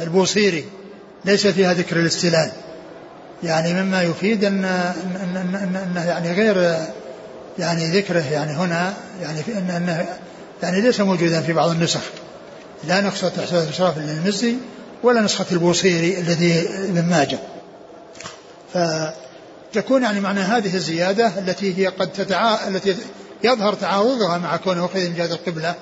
البوصيري 0.03 0.65
ليس 1.25 1.47
فيها 1.47 1.73
ذكر 1.73 1.97
الاستلال. 1.97 2.51
يعني 3.43 3.83
مما 3.83 4.03
يفيد 4.03 4.45
أن, 4.45 4.65
أن, 4.65 5.37
أن, 5.37 5.77
أن 5.77 6.03
يعني 6.07 6.33
غير 6.33 6.77
يعني 7.59 7.87
ذكره 7.87 8.25
يعني 8.33 8.53
هنا 8.53 8.95
يعني 9.23 9.43
في 9.43 9.59
أن 9.59 9.71
أنه 9.71 10.07
يعني 10.63 10.81
ليس 10.81 11.01
موجودا 11.01 11.41
في 11.41 11.53
بعض 11.53 11.71
النسخ. 11.71 12.01
لا 12.85 13.01
نسخة 13.01 13.29
تحسين 13.29 13.59
الإشراف 13.59 13.99
للمزي 13.99 14.55
ولا 15.03 15.21
نسخة 15.21 15.47
البوصيري 15.53 16.19
الذي 16.19 16.69
ابن 16.69 17.05
ماجه. 17.05 17.39
فتكون 18.75 20.03
يعني 20.03 20.21
معنى 20.21 20.41
هذه 20.41 20.75
الزيادة 20.75 21.33
التي 21.39 21.79
هي 21.79 21.87
قد 21.87 22.13
تتعا 22.13 22.69
التي 22.69 22.97
يظهر 23.45 23.75
تعارضها 23.75 24.39
مع 24.39 24.57
كونه 24.57 24.85
أخذ 24.85 25.09
من 25.09 25.15
جهة 25.17 25.27
القبلة 25.27 25.75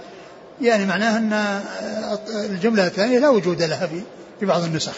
يعني 0.62 0.86
معناها 0.86 1.18
أن 1.18 1.60
الجملة 2.50 2.86
الثانية 2.86 3.18
لا 3.18 3.28
وجود 3.28 3.62
لها 3.62 3.88
في 4.40 4.46
بعض 4.46 4.62
النسخ. 4.62 4.94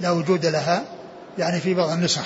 لا 0.00 0.10
وجود 0.10 0.46
لها 0.46 0.84
يعني 1.38 1.60
في 1.60 1.74
بعض 1.74 1.90
النسخ. 1.90 2.24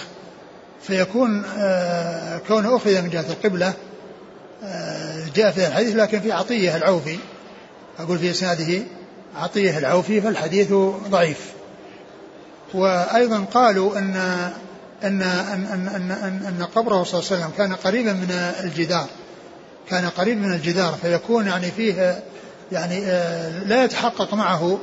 فيكون 0.83 1.45
آه، 1.59 2.39
كونه 2.49 2.77
أخذ 2.77 3.03
من 3.03 3.11
جهة 3.11 3.25
القبلة 3.31 3.73
آه، 4.65 5.25
جاء 5.35 5.51
في 5.51 5.67
الحديث 5.67 5.97
لكن 5.97 6.21
في 6.21 6.33
عطية 6.33 6.77
العوفي. 6.77 7.19
أقول 7.99 8.19
في 8.19 8.31
إسناده 8.31 8.83
عطية 9.37 9.79
العوفي 9.79 10.21
فالحديث 10.21 10.73
ضعيف. 11.11 11.53
وأيضا 12.75 13.45
قالوا 13.55 13.99
أن 13.99 14.17
أن 15.05 15.23
أن 15.23 15.67
أن 15.73 15.89
أن, 15.95 16.11
أن, 16.11 16.57
أن 16.61 16.65
قبره 16.75 17.03
صلى 17.03 17.21
الله 17.21 17.31
عليه 17.31 17.43
وسلم 17.43 17.51
كان 17.59 17.75
قريبا 17.75 18.13
من 18.13 18.31
الجدار. 18.65 19.07
كان 19.91 20.09
قريب 20.09 20.39
من 20.39 20.53
الجدار 20.53 20.95
فيكون 21.03 21.47
يعني 21.47 21.71
فيه 21.71 22.23
يعني 22.73 23.07
آه، 23.07 23.65
لا 23.65 23.85
يتحقق 23.85 24.35
معه 24.35 24.79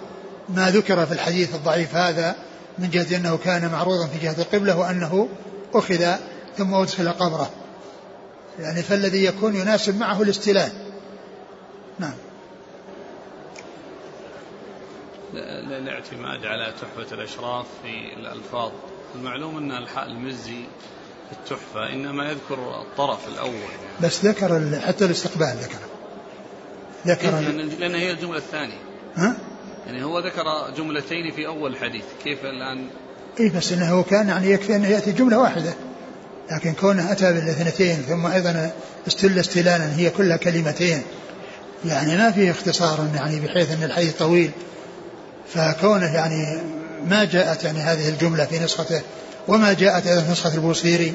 ما 0.49 0.71
ذكر 0.71 1.05
في 1.05 1.11
الحديث 1.11 1.55
الضعيف 1.55 1.95
هذا 1.95 2.35
من 2.79 2.89
جهة 2.89 3.17
أنه 3.17 3.37
كان 3.37 3.71
معروضا 3.71 4.07
في 4.07 4.19
جهة 4.19 4.41
القبلة 4.41 4.77
وأنه 4.77 5.29
أخذ 5.73 6.15
ثم 6.57 6.73
أدخل 6.73 7.09
قبره. 7.09 7.49
يعني 8.59 8.83
فالذي 8.83 9.25
يكون 9.25 9.55
يناسب 9.55 9.99
معه 9.99 10.21
الاستلال 10.21 10.71
نعم. 11.99 12.13
الاعتماد 15.33 16.45
على 16.45 16.73
تحفة 16.81 17.15
الأشراف 17.15 17.65
في 17.83 18.13
الألفاظ. 18.17 18.71
المعلوم 19.15 19.57
أن 19.57 19.71
الحاء 19.71 20.05
المزي 20.05 20.63
في 21.29 21.31
التحفة 21.31 21.93
إنما 21.93 22.29
يذكر 22.31 22.81
الطرف 22.81 23.27
الأول. 23.27 23.53
يعني. 23.53 24.01
بس 24.01 24.25
ذكر 24.25 24.79
حتى 24.87 25.05
الاستقبال 25.05 25.57
ذكر 25.61 25.94
ذكر 27.05 27.39
لأن 27.79 27.95
هي 27.95 28.11
الجملة 28.11 28.37
الثانية. 28.37 28.77
ها؟ 29.15 29.35
يعني 29.85 30.03
هو 30.03 30.19
ذكر 30.19 30.43
جملتين 30.77 31.31
في 31.35 31.47
أول 31.47 31.71
الحديث 31.71 32.03
كيف 32.23 32.39
الآن؟ 32.45 32.87
اي 33.39 33.49
بس 33.49 33.71
إنه 33.71 34.03
كان 34.03 34.27
يعني 34.27 34.51
يكفي 34.51 34.75
أنه 34.75 34.87
يأتي 34.87 35.11
جملة 35.11 35.39
واحدة. 35.39 35.73
لكن 36.51 36.73
كونه 36.73 37.11
أتى 37.11 37.33
بالاثنتين 37.33 37.95
ثم 37.95 38.25
أيضا 38.25 38.71
استل 39.07 39.39
استلالا 39.39 39.95
هي 39.95 40.09
كلها 40.09 40.37
كلمتين. 40.37 41.01
يعني 41.85 42.17
ما 42.17 42.31
فيه 42.31 42.51
اختصار 42.51 43.07
يعني 43.15 43.39
بحيث 43.39 43.71
أن 43.71 43.83
الحديث 43.83 44.13
طويل. 44.13 44.51
فكونه 45.53 46.15
يعني 46.15 46.61
ما 47.07 47.23
جاءت 47.23 47.63
يعني 47.63 47.79
هذه 47.79 48.09
الجملة 48.09 48.45
في 48.45 48.59
نسخته 48.59 49.01
وما 49.47 49.73
جاءت 49.73 50.07
أيضا 50.07 50.21
في 50.21 50.31
نسخة 50.31 50.55
البوصيري. 50.55 51.13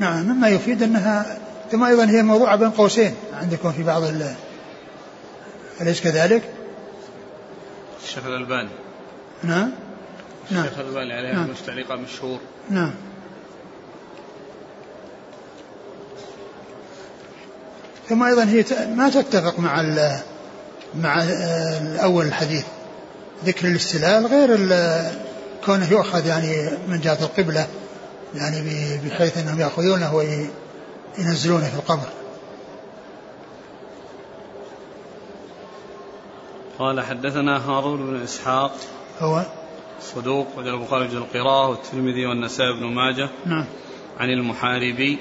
نعم 0.00 0.22
مما 0.22 0.48
يفيد 0.48 0.82
أنها 0.82 1.38
ثم 1.72 1.84
أيضا 1.84 2.04
هي 2.04 2.22
موضوعه 2.22 2.56
بين 2.56 2.70
قوسين 2.70 3.14
عندكم 3.32 3.72
في 3.72 3.82
بعض 3.82 4.02
أليس 5.80 6.00
كذلك؟ 6.00 6.42
الشيخ 8.04 8.26
الألباني. 8.26 8.68
نعم. 9.42 9.72
نعم. 10.50 10.64
الشيخ 10.64 10.78
الألباني 10.78 11.12
عليه 11.12 11.32
نعم. 11.32 11.48
تعليق 11.66 11.92
مشهور. 11.92 12.38
نعم. 12.70 12.94
ثم 18.08 18.22
أيضا 18.22 18.44
هي 18.44 18.64
ما 18.94 19.10
تتفق 19.10 19.58
مع 19.58 19.82
مع 20.94 21.22
الأول 21.22 22.26
الحديث. 22.26 22.64
ذكر 23.44 23.68
الاستلال 23.68 24.26
غير 24.26 24.56
كونه 25.64 25.90
يؤخذ 25.90 26.26
يعني 26.26 26.70
من 26.88 27.00
جهة 27.00 27.18
القبلة 27.20 27.66
يعني 28.34 28.62
بحيث 29.04 29.38
أنهم 29.38 29.60
يأخذونه 29.60 30.14
وينزلونه 31.18 31.70
في 31.70 31.74
القبر. 31.74 32.08
قال 36.78 37.00
حدثنا 37.00 37.68
هارون 37.68 38.06
بن 38.06 38.22
إسحاق 38.22 38.72
هو 39.20 39.42
صدوق 40.00 40.46
وجل 40.56 40.74
البخاري 40.74 41.08
في 41.08 41.14
القراءة 41.14 41.68
والترمذي 41.68 42.26
والنسائي 42.26 42.72
بن 42.72 42.86
ماجه 42.86 43.28
نعم. 43.46 43.64
عن 44.20 44.30
المحاربي. 44.30 45.18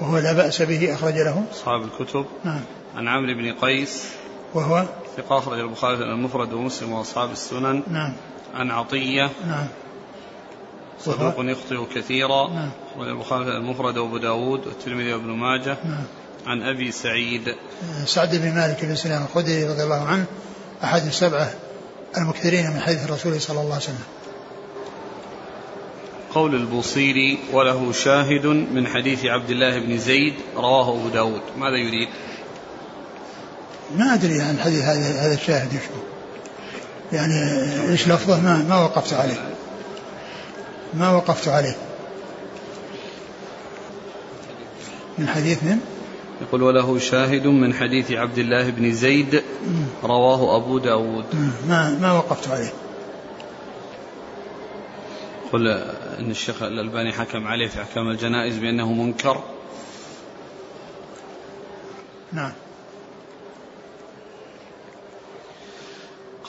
وهو 0.00 0.18
لا 0.18 0.32
بأس 0.32 0.62
به 0.62 0.94
أخرج 0.94 1.14
له. 1.14 1.44
أصحاب 1.52 1.82
الكتب. 1.82 2.26
نعم. 2.44 2.60
عن 2.96 3.08
عمرو 3.08 3.34
بن 3.34 3.52
قيس 3.52 4.08
وهو 4.54 4.84
ثقة 5.16 5.38
أخرج 5.38 5.58
البخاري 5.58 5.94
المفرد 5.94 6.52
ومسلم 6.52 6.92
وأصحاب 6.92 7.30
السنن. 7.30 7.82
نعم. 7.90 8.12
عن 8.54 8.70
عطية. 8.70 9.30
نعم. 9.46 9.66
صدوق 11.04 11.34
يخطئ 11.38 11.94
كثيرا. 11.94 12.48
نعم. 12.48 12.70
البخاري 13.00 13.56
المفرد 13.56 13.98
وأبو 13.98 14.18
داود 14.18 14.66
والترمذي 14.66 15.12
وابن 15.12 15.30
ماجه. 15.30 15.76
نعم. 15.84 16.04
عن 16.46 16.62
أبي 16.62 16.92
سعيد. 16.92 17.54
سعد 18.06 18.36
بن 18.36 18.54
مالك 18.54 18.84
بن 18.84 18.94
سلام 18.94 19.22
الخدري 19.22 19.64
رضي 19.64 19.82
الله 19.82 20.02
عنه 20.02 20.24
أحد 20.84 21.06
السبعة 21.06 21.50
المكثرين 22.16 22.70
من 22.70 22.80
حديث 22.80 23.04
الرسول 23.04 23.40
صلى 23.40 23.60
الله 23.60 23.74
عليه 23.74 23.84
وسلم. 23.84 24.04
قول 26.34 26.54
البوصيري 26.54 27.38
وله 27.52 27.92
شاهد 27.92 28.46
من 28.46 28.86
حديث 28.86 29.24
عبد 29.24 29.50
الله 29.50 29.78
بن 29.78 29.98
زيد 29.98 30.34
رواه 30.56 30.88
أبو 30.88 31.08
داود. 31.08 31.40
ماذا 31.58 31.76
يريد؟ 31.76 32.08
ما 33.96 34.14
أدري 34.14 34.42
عن 34.42 34.54
الحديث 34.54 34.82
هذا 34.82 35.26
هذا 35.26 35.34
الشاهد 35.34 35.72
إيش 35.72 35.82
يعني 37.12 37.34
إيش 37.90 38.08
لفظه؟ 38.08 38.40
ما 38.40 38.56
ما 38.68 38.84
وقفت 38.84 39.12
عليه. 39.12 39.57
ما 40.94 41.10
وقفت 41.10 41.48
عليه. 41.48 41.76
من 45.18 45.28
حديث 45.28 45.62
من؟ 45.62 45.80
يقول 46.40 46.62
وله 46.62 46.98
شاهد 46.98 47.46
من 47.46 47.74
حديث 47.74 48.12
عبد 48.12 48.38
الله 48.38 48.70
بن 48.70 48.92
زيد 48.92 49.42
رواه 50.04 50.56
أبو 50.56 50.78
داود. 50.78 51.24
ما, 51.68 51.98
ما 52.00 52.12
وقفت 52.12 52.48
عليه. 52.48 52.72
قل 55.52 55.68
أن 56.18 56.30
الشيخ 56.30 56.62
الألباني 56.62 57.12
حكم 57.12 57.46
عليه 57.46 57.68
في 57.68 57.82
أحكام 57.82 58.10
الجنائز 58.10 58.58
بأنه 58.58 58.92
منكر. 58.92 59.42
نعم. 62.32 62.52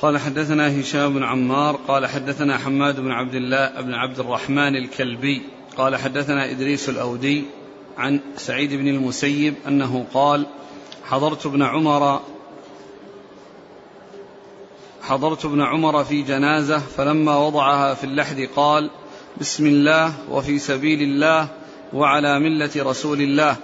قال 0.01 0.17
حدثنا 0.17 0.79
هشام 0.79 1.13
بن 1.13 1.23
عمار 1.23 1.75
قال 1.87 2.07
حدثنا 2.07 2.57
حماد 2.57 2.99
بن 2.99 3.11
عبد 3.11 3.35
الله 3.35 3.81
بن 3.81 3.93
عبد 3.93 4.19
الرحمن 4.19 4.75
الكلبي 4.75 5.41
قال 5.77 5.95
حدثنا 5.95 6.51
إدريس 6.51 6.89
الأودي 6.89 7.43
عن 7.97 8.19
سعيد 8.37 8.73
بن 8.73 8.87
المسيب 8.87 9.55
أنه 9.67 10.05
قال 10.13 10.45
حضرت 11.03 11.45
ابن 11.45 11.63
عمر 11.63 12.21
حضرت 15.01 15.45
ابن 15.45 15.61
عمر 15.61 16.03
في 16.03 16.21
جنازة 16.21 16.79
فلما 16.79 17.37
وضعها 17.37 17.93
في 17.93 18.03
اللحد 18.03 18.49
قال 18.55 18.89
بسم 19.39 19.65
الله 19.65 20.13
وفي 20.29 20.59
سبيل 20.59 21.01
الله 21.01 21.47
وعلى 21.93 22.39
ملة 22.39 22.71
رسول 22.77 23.21
الله 23.21 23.55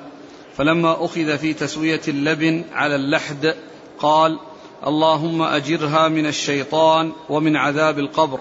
فلما 0.58 1.06
أخذ 1.06 1.38
في 1.38 1.54
تسوية 1.54 2.02
اللبن 2.08 2.64
على 2.74 2.96
اللحد 2.96 3.56
قال 4.00 4.40
اللهم 4.88 5.42
أجرها 5.42 6.08
من 6.08 6.26
الشيطان 6.26 7.12
ومن 7.30 7.56
عذاب 7.56 8.00
القبر. 8.00 8.40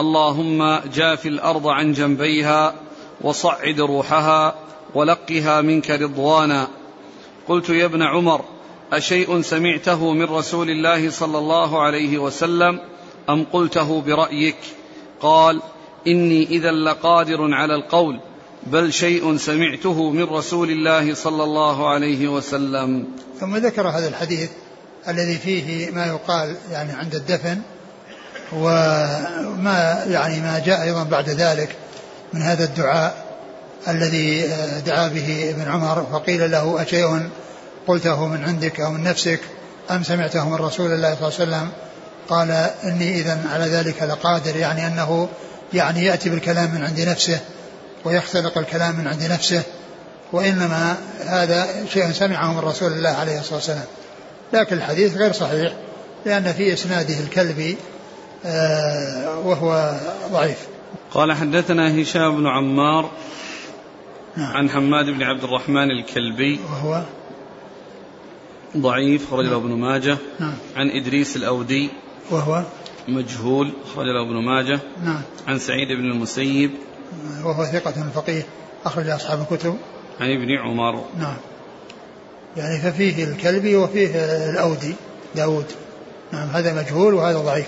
اللهم 0.00 0.78
جاف 0.94 1.26
الأرض 1.26 1.66
عن 1.66 1.92
جنبيها 1.92 2.74
وصعد 3.20 3.80
روحها 3.80 4.54
ولقها 4.94 5.60
منك 5.60 5.90
رضوانا. 5.90 6.68
قلت 7.48 7.70
يا 7.70 7.84
ابن 7.84 8.02
عمر 8.02 8.44
أشيء 8.92 9.40
سمعته 9.40 10.12
من 10.12 10.24
رسول 10.24 10.70
الله 10.70 11.10
صلى 11.10 11.38
الله 11.38 11.82
عليه 11.82 12.18
وسلم 12.18 12.80
أم 13.30 13.46
قلته 13.52 14.00
برأيك؟ 14.00 14.56
قال 15.20 15.60
إني 16.06 16.46
إذا 16.46 16.72
لقادر 16.72 17.54
على 17.54 17.74
القول 17.74 18.20
بل 18.66 18.92
شيء 18.92 19.36
سمعته 19.36 20.10
من 20.10 20.22
رسول 20.24 20.70
الله 20.70 21.14
صلى 21.14 21.44
الله 21.44 21.88
عليه 21.88 22.28
وسلم. 22.28 23.06
ثم 23.40 23.56
ذكر 23.56 23.88
هذا 23.88 24.08
الحديث 24.08 24.50
الذي 25.08 25.38
فيه 25.38 25.90
ما 25.90 26.06
يقال 26.06 26.56
يعني 26.72 26.92
عند 26.92 27.14
الدفن 27.14 27.58
وما 28.52 30.04
يعني 30.08 30.40
ما 30.40 30.62
جاء 30.66 30.82
أيضا 30.82 31.02
بعد 31.02 31.28
ذلك 31.28 31.76
من 32.32 32.42
هذا 32.42 32.64
الدعاء 32.64 33.24
الذي 33.88 34.46
دعا 34.86 35.08
به 35.08 35.50
ابن 35.50 35.70
عمر 35.70 36.06
فقيل 36.12 36.50
له 36.50 36.82
أشيء؟ 36.82 37.28
قلته 37.86 38.26
من 38.26 38.44
عندك 38.44 38.80
أو 38.80 38.90
من 38.90 39.02
نفسك؟ 39.02 39.40
أم 39.90 40.02
سمعته 40.02 40.48
من 40.48 40.54
رسول 40.54 40.92
الله 40.92 41.14
صلى 41.14 41.28
الله 41.28 41.56
عليه 41.56 41.66
وسلم؟ 41.66 41.68
قال 42.28 42.50
إني 42.84 43.20
إذا 43.20 43.38
على 43.52 43.64
ذلك 43.64 44.02
لقادر 44.02 44.56
يعني 44.56 44.86
أنه 44.86 45.28
يعني 45.72 46.04
يأتي 46.04 46.30
بالكلام 46.30 46.74
من 46.74 46.84
عند 46.84 47.00
نفسه 47.00 47.40
ويختلق 48.04 48.58
الكلام 48.58 48.96
من 48.96 49.06
عند 49.06 49.22
نفسه 49.22 49.62
وإنما 50.32 50.96
هذا 51.26 51.66
شيء 51.92 52.12
سمعه 52.12 52.52
من 52.52 52.58
رسول 52.58 52.92
الله 52.92 53.10
عليه 53.10 53.40
الصلاة 53.40 53.54
والسلام. 53.54 53.84
لكن 54.54 54.76
الحديث 54.76 55.16
غير 55.16 55.32
صحيح 55.32 55.72
لأن 56.26 56.52
في 56.52 56.72
إسناده 56.72 57.20
الكلبي 57.20 57.76
آه، 58.46 59.38
وهو 59.38 59.92
ضعيف. 60.32 60.66
قال 61.10 61.32
حدثنا 61.32 62.02
هشام 62.02 62.36
بن 62.36 62.46
عمار 62.46 63.10
نعم. 64.36 64.56
عن 64.56 64.70
حماد 64.70 65.06
بن 65.06 65.22
عبد 65.22 65.44
الرحمن 65.44 65.90
الكلبي. 65.90 66.60
وهو 66.70 67.02
ضعيف 68.76 69.30
خرج 69.30 69.44
له 69.44 69.56
ابن 69.56 69.70
ماجه. 69.70 70.18
نعم. 70.40 70.54
عن 70.76 70.90
إدريس 70.90 71.36
الأودي. 71.36 71.90
وهو 72.30 72.62
مجهول 73.08 73.72
خرج 73.94 74.06
له 74.06 74.22
ابن 74.22 74.44
ماجه. 74.44 74.80
نعم. 75.04 75.22
عن 75.46 75.58
سعيد 75.58 75.88
بن 75.88 76.10
المسيب. 76.10 76.70
وهو 77.44 77.64
ثقة 77.64 78.10
فقيه 78.14 78.46
أخرج 78.84 79.08
أصحاب 79.08 79.40
الكتب. 79.40 79.76
عن 80.20 80.30
ابن 80.30 80.58
عمر. 80.58 81.04
نعم. 81.18 81.36
يعني 82.56 82.80
ففيه 82.80 83.24
الكلبي 83.24 83.76
وفيه 83.76 84.10
الأودي 84.50 84.94
داود. 85.34 85.66
نعم 86.32 86.48
هذا 86.48 86.82
مجهول 86.82 87.14
وهذا 87.14 87.38
ضعيف. 87.38 87.66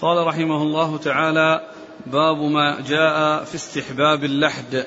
قال 0.00 0.26
رحمه 0.26 0.62
الله 0.62 0.98
تعالى 0.98 1.68
باب 2.06 2.36
ما 2.36 2.80
جاء 2.80 3.44
في 3.44 3.54
استحباب 3.54 4.24
اللحد. 4.24 4.86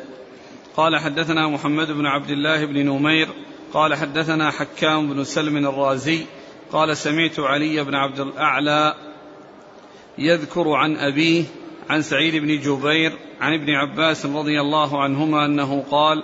قال 0.77 0.99
حدثنا 0.99 1.47
محمد 1.47 1.87
بن 1.91 2.05
عبد 2.05 2.29
الله 2.29 2.65
بن 2.65 2.85
نمير. 2.85 3.29
قال 3.73 3.95
حدثنا 3.95 4.51
حكام 4.51 5.13
بن 5.13 5.23
سلم 5.23 5.57
الرازي. 5.57 6.25
قال 6.71 6.97
سمعت 6.97 7.39
علي 7.39 7.83
بن 7.83 7.95
عبد 7.95 8.19
الأعلى 8.19 8.95
يذكر 10.17 10.69
عن 10.69 10.97
أبيه 10.97 11.43
عن 11.89 12.01
سعيد 12.01 12.35
بن 12.35 12.59
جبير 12.59 13.17
عن 13.41 13.53
ابن 13.53 13.69
عباس 13.69 14.25
رضي 14.25 14.61
الله 14.61 15.03
عنهما 15.03 15.45
أنه 15.45 15.83
قال 15.91 16.23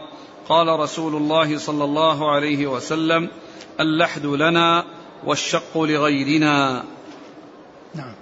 قال 0.50 0.80
رسول 0.80 1.16
الله 1.16 1.58
صلى 1.58 1.84
الله 1.84 2.32
عليه 2.32 2.68
وسلم 2.68 3.30
اللحد 3.80 4.26
لنا 4.26 4.86
والشق 5.26 5.78
لغيرنا. 5.78 6.84
نعم. 7.96 8.14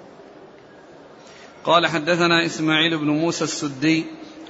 قال 1.63 1.87
حدثنا 1.87 2.45
إسماعيل 2.45 2.97
بن 2.97 3.07
موسى 3.07 3.43
السدي 3.43 4.05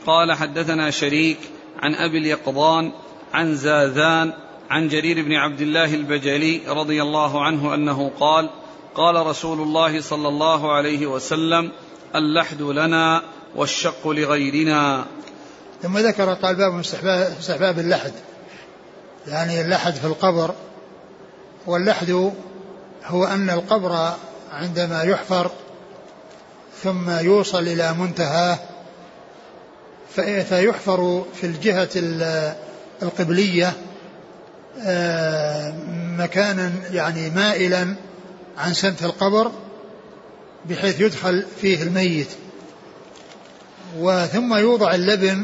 قال 0.06 0.34
حدثنا 0.34 0.90
شريك 0.90 1.38
عن 1.80 1.96
أبي 1.96 2.18
اليقظان 2.18 2.92
عن 3.34 3.56
زاذان 3.56 4.34
عن 4.70 4.88
جرير 4.88 5.22
بن 5.22 5.34
عبد 5.34 5.62
الله 5.62 5.94
البجلي 5.94 6.62
رضي 6.68 7.02
الله 7.02 7.44
عنه 7.44 7.74
أنه 7.74 8.12
قال 8.20 8.50
قال 8.96 9.28
رسول 9.28 9.62
الله 9.62 10.02
صلى 10.02 10.28
الله 10.28 10.72
عليه 10.72 11.08
وسلم 11.08 11.72
اللحد 12.16 12.62
لنا 12.62 13.22
والشق 13.56 14.08
لغيرنا. 14.08 15.06
ثم 15.84 15.98
ذكر 15.98 16.34
قال 16.34 16.56
باب 16.56 16.80
استحباب 17.40 17.80
اللحد. 17.80 18.14
يعني 19.28 19.62
اللحد 19.62 19.94
في 19.94 20.06
القبر. 20.06 20.54
واللحد 21.68 22.32
هو 23.06 23.26
أن 23.26 23.50
القبر 23.50 24.14
عندما 24.52 25.04
يحفر 25.04 25.52
ثم 26.84 27.10
يوصل 27.10 27.64
إلى 27.64 27.94
منتهاه 27.94 28.60
فيحفر 30.44 31.26
في 31.42 31.48
الجهة 31.48 31.90
القبلية 33.02 33.74
آه، 34.82 35.74
مكانا 36.18 36.72
يعني 36.92 37.30
مائلا 37.30 37.96
عن 38.58 38.74
سمت 38.74 39.04
القبر. 39.04 39.52
بحيث 40.66 41.02
يدخل 41.02 41.46
فيه 41.62 41.84
الميت. 41.84 42.28
وثم 44.00 44.56
يوضع 44.56 44.96
اللبن 44.96 45.44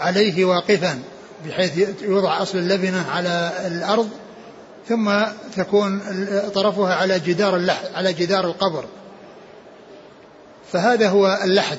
عليه 0.00 0.44
واقفا 0.44 0.98
بحيث 1.46 1.78
يوضع 2.02 2.42
أصل 2.42 2.58
اللبنة 2.58 3.10
على 3.10 3.52
الأرض 3.66 4.08
ثم 4.88 5.22
تكون 5.56 6.00
طرفها 6.54 6.94
على 6.94 7.20
جدار 7.20 7.70
على 7.94 8.12
جدار 8.12 8.44
القبر. 8.44 8.84
فهذا 10.72 11.08
هو 11.08 11.40
اللحد. 11.44 11.78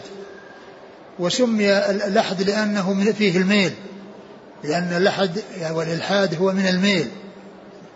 وسمي 1.19 1.71
اللحد 1.73 2.41
لأنه 2.41 3.11
فيه 3.11 3.37
الميل. 3.37 3.73
لأن 4.63 4.93
اللحد 4.97 5.41
والإلحاد 5.71 6.35
هو 6.35 6.51
من 6.51 6.67
الميل. 6.67 7.07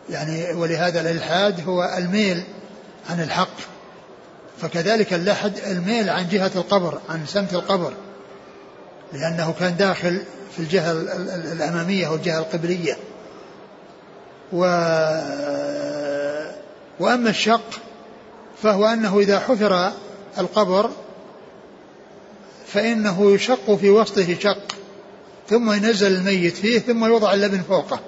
يعني 0.09 0.53
ولهذا 0.53 1.01
الإلحاد 1.01 1.67
هو 1.67 1.95
الميل 1.97 2.43
عن 3.09 3.21
الحق. 3.21 3.74
فكذلك 4.61 5.13
اللحد 5.13 5.57
الميل 5.57 6.09
عن 6.09 6.29
جهة 6.29 6.51
القبر 6.55 6.99
عن 7.09 7.25
سمت 7.25 7.53
القبر 7.53 7.93
لأنه 9.13 9.53
كان 9.59 9.77
داخل 9.77 10.21
في 10.55 10.59
الجهة 10.59 10.91
الأمامية 11.53 12.07
والجهة 12.07 12.39
القبلية. 12.39 12.97
و 14.53 14.59
وأما 16.99 17.29
الشق 17.29 17.79
فهو 18.63 18.85
أنه 18.85 19.19
إذا 19.19 19.39
حفر 19.39 19.91
القبر 20.37 20.89
فإنه 22.67 23.31
يشق 23.31 23.75
في 23.75 23.89
وسطه 23.89 24.39
شق 24.39 24.75
ثم 25.49 25.71
ينزل 25.71 26.15
الميت 26.15 26.57
فيه 26.57 26.79
ثم 26.79 27.05
يوضع 27.05 27.33
اللبن 27.33 27.61
فوقه 27.61 27.99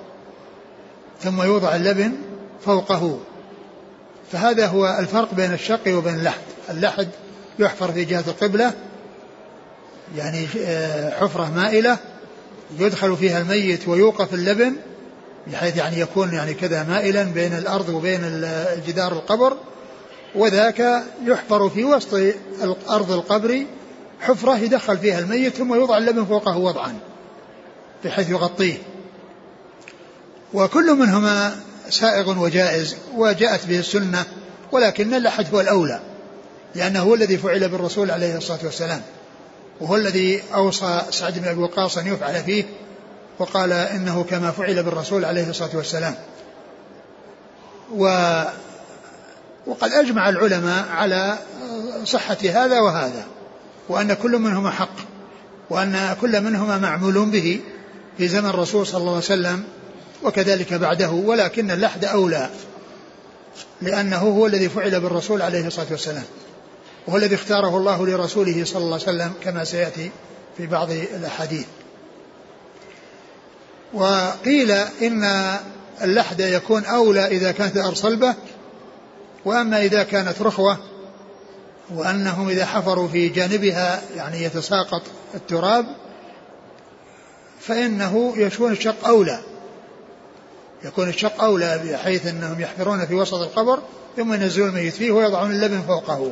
ثم 1.21 1.41
يوضع 1.41 1.75
اللبن 1.75 2.11
فوقه. 2.65 3.19
فهذا 4.31 4.67
هو 4.67 4.97
الفرق 4.99 5.33
بين 5.33 5.53
الشق 5.53 5.81
وبين 5.87 6.15
اللحد. 6.15 6.41
اللحد 6.69 7.07
يحفر 7.59 7.91
في 7.91 8.05
جهة 8.05 8.23
القبلة 8.27 8.73
يعني 10.17 10.47
آه، 10.65 11.19
حفرة 11.19 11.51
مائلة 11.55 11.97
يدخل 12.79 13.17
فيها 13.17 13.41
الميت 13.41 13.87
ويوقف 13.87 14.33
اللبن 14.33 14.75
بحيث 15.47 15.77
يعني 15.77 15.99
يكون 15.99 16.33
يعني 16.33 16.53
كذا 16.53 16.83
مائلا 16.83 17.23
بين 17.23 17.53
الأرض 17.53 17.89
وبين 17.89 18.19
الجدار 18.23 19.11
القبر. 19.11 19.57
وذاك 20.35 21.03
يحفر 21.25 21.69
في 21.69 21.83
وسط 21.83 22.13
أرض 22.89 23.11
القبر 23.11 23.65
حفرة 24.21 24.57
يدخل 24.57 24.97
فيها 24.97 25.19
الميت 25.19 25.55
ثم 25.55 25.73
يوضع 25.73 25.97
اللبن 25.97 26.25
فوقه 26.25 26.57
وضعا 26.57 26.93
بحيث 28.05 28.29
يغطيه. 28.29 28.77
وكل 30.53 30.95
منهما 30.95 31.55
سائغ 31.89 32.39
وجائز 32.39 32.95
وجاءت 33.15 33.65
به 33.65 33.79
السنة 33.79 34.25
ولكن 34.71 35.13
اللحد 35.13 35.45
هو 35.53 35.61
الأولى 35.61 35.99
لأنه 36.75 36.99
هو 36.99 37.15
الذي 37.15 37.37
فعل 37.37 37.69
بالرسول 37.69 38.11
عليه 38.11 38.37
الصلاة 38.37 38.59
والسلام 38.63 39.01
وهو 39.81 39.95
الذي 39.95 40.43
أوصى 40.53 41.01
سعد 41.11 41.39
بن 41.39 41.47
أبي 41.47 41.59
وقاص 41.59 41.97
أن 41.97 42.07
يفعل 42.07 42.43
فيه 42.43 42.63
وقال 43.39 43.71
إنه 43.71 44.23
كما 44.23 44.51
فعل 44.51 44.83
بالرسول 44.83 45.25
عليه 45.25 45.49
الصلاة 45.49 45.69
والسلام. 45.73 46.15
و 47.95 48.03
وقد 49.67 49.91
أجمع 49.91 50.29
العلماء 50.29 50.85
على 50.89 51.37
صحة 52.05 52.37
هذا 52.43 52.79
وهذا 52.79 53.25
وأن 53.89 54.13
كل 54.13 54.37
منهما 54.37 54.71
حق 54.71 54.95
وأن 55.69 56.15
كل 56.21 56.41
منهما 56.41 56.77
معمول 56.77 57.25
به 57.25 57.61
في 58.17 58.27
زمن 58.27 58.49
الرسول 58.49 58.87
صلى 58.87 58.99
الله 58.99 59.09
عليه 59.09 59.17
وسلم 59.17 59.63
وكذلك 60.23 60.73
بعده 60.73 61.09
ولكن 61.09 61.71
اللحد 61.71 62.05
أولى 62.05 62.49
لأنه 63.81 64.17
هو 64.17 64.47
الذي 64.47 64.69
فعل 64.69 64.99
بالرسول 64.99 65.41
عليه 65.41 65.67
الصلاة 65.67 65.87
والسلام 65.91 66.23
وهو 67.07 67.17
الذي 67.17 67.35
اختاره 67.35 67.77
الله 67.77 68.05
لرسوله 68.05 68.65
صلى 68.65 68.83
الله 68.83 68.93
عليه 68.93 69.03
وسلم 69.03 69.33
كما 69.43 69.63
سيأتي 69.63 70.11
في 70.57 70.67
بعض 70.67 70.91
الأحاديث. 70.91 71.65
وقيل 73.93 74.71
إن 75.01 75.55
اللحد 76.01 76.39
يكون 76.39 76.85
أولى 76.85 77.27
إذا 77.27 77.51
كانت 77.51 77.75
الأرض 77.75 77.95
صلبة 77.95 78.35
وأما 79.45 79.81
إذا 79.81 80.03
كانت 80.03 80.41
رخوة 80.41 80.77
وأنهم 81.95 82.49
إذا 82.49 82.65
حفروا 82.65 83.07
في 83.07 83.29
جانبها 83.29 84.01
يعني 84.15 84.43
يتساقط 84.43 85.01
التراب 85.35 85.85
فإنه 87.59 88.33
يكون 88.37 88.71
الشق 88.71 89.07
أولى. 89.07 89.39
يكون 90.83 91.09
الشق 91.09 91.43
أولى 91.43 91.81
بحيث 91.83 92.27
أنهم 92.27 92.61
يحفرون 92.61 93.05
في 93.05 93.15
وسط 93.15 93.33
القبر 93.41 93.79
ثم 94.17 94.33
ينزلون 94.33 94.69
الميت 94.69 94.93
فيه 94.93 95.11
ويضعون 95.11 95.51
اللبن 95.51 95.81
فوقه. 95.81 96.31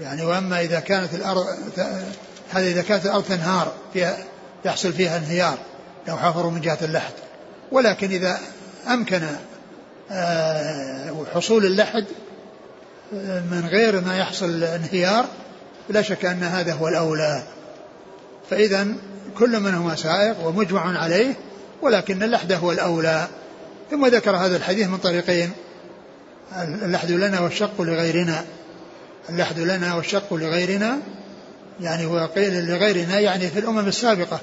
يعني 0.00 0.24
وأما 0.24 0.60
إذا 0.60 0.80
كانت 0.80 1.14
الأرض 1.14 1.46
هذا 2.50 2.66
إذا 2.66 2.82
كانت 2.82 3.06
الأرض 3.06 3.24
تنهار 3.24 3.72
فيها 3.92 4.18
يحصل 4.64 4.92
فيها 4.92 5.16
انهيار 5.16 5.58
لو 6.08 6.16
حفروا 6.16 6.50
من 6.50 6.60
جهة 6.60 6.78
اللحد. 6.82 7.12
ولكن 7.72 8.10
إذا 8.10 8.38
أمكن 8.88 9.22
آه، 10.10 11.14
حصول 11.34 11.66
اللحد 11.66 12.04
آه، 13.14 13.40
من 13.40 13.66
غير 13.70 14.00
ما 14.00 14.18
يحصل 14.18 14.64
انهيار 14.64 15.24
لا 15.88 16.02
شك 16.02 16.24
أن 16.24 16.42
هذا 16.42 16.72
هو 16.72 16.88
الأولى. 16.88 17.42
فإذا 18.50 18.86
كل 19.38 19.60
منهما 19.60 19.96
سائق 19.96 20.46
ومجمع 20.46 20.98
عليه 20.98 21.34
ولكن 21.86 22.22
اللحد 22.22 22.52
هو 22.52 22.72
الأولى. 22.72 23.28
ثم 23.90 24.06
ذكر 24.06 24.36
هذا 24.36 24.56
الحديث 24.56 24.88
من 24.88 24.98
طريقين. 24.98 25.50
اللحد 26.62 27.10
لنا 27.10 27.40
والشق 27.40 27.82
لغيرنا. 27.82 28.44
اللحد 29.30 29.58
لنا 29.58 29.94
والشق 29.94 30.34
لغيرنا. 30.34 30.98
يعني 31.80 32.06
هو 32.06 32.26
قيل 32.26 32.66
لغيرنا 32.66 33.20
يعني 33.20 33.48
في 33.48 33.58
الأمم 33.58 33.88
السابقة. 33.88 34.40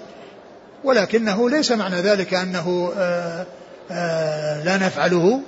ولكنه 0.83 1.49
ليس 1.49 1.71
معنى 1.71 1.95
ذلك 1.95 2.33
أنه 2.33 2.93
آآ 2.97 3.45
آآ 3.91 4.63
لا 4.63 4.77
نفعله. 4.77 5.41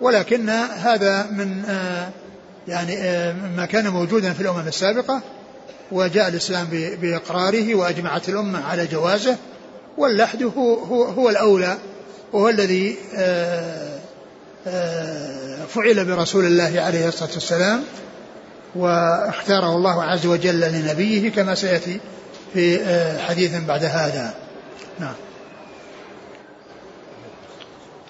ولكن 0.00 0.50
هذا 0.78 1.22
من 1.22 1.62
يعني 2.68 2.96
ما 3.56 3.66
كان 3.66 3.88
موجودا 3.88 4.32
في 4.32 4.40
الأمم 4.40 4.68
السابقة. 4.68 5.20
وجاء 5.92 6.28
الإسلام 6.28 6.66
بإقراره 7.02 7.74
وأجمعت 7.74 8.28
الأمة 8.28 8.64
على 8.64 8.86
جوازه. 8.86 9.36
واللحد 10.00 10.42
هو, 10.42 10.74
هو, 10.74 11.04
هو 11.04 11.28
الأولى 11.30 11.78
وهو 12.32 12.48
الذي 12.48 12.96
فعل 15.68 16.04
برسول 16.04 16.44
الله 16.44 16.80
عليه 16.80 17.08
الصلاة 17.08 17.30
والسلام 17.34 17.82
واختاره 18.74 19.76
الله 19.76 20.02
عز 20.02 20.26
وجل 20.26 20.60
لنبيه 20.60 21.30
كما 21.30 21.54
سيأتي 21.54 22.00
في 22.54 22.78
حديث 23.18 23.64
بعد 23.64 23.84
هذا. 23.84 24.34
نعم. 25.00 25.14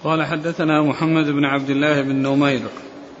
قال 0.03 0.25
حدثنا 0.25 0.81
محمد 0.81 1.25
بن 1.25 1.45
عبد 1.45 1.69
الله 1.69 2.01
بن 2.01 2.15
نمير 2.15 2.61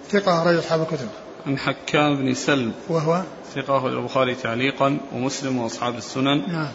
ثقة 0.09 0.43
رجل 0.43 0.59
أصحاب 0.59 0.81
الكتب. 0.81 1.07
عن 1.47 1.57
حكام 1.57 2.15
بن 2.15 2.33
سلم 2.33 2.71
وهو؟ 2.89 3.21
ثقة 3.55 3.87
البخاري 3.87 4.35
تعليقا 4.35 4.97
ومسلم 5.13 5.57
وأصحاب 5.57 5.97
السنن. 5.97 6.51
نعم. 6.51 6.67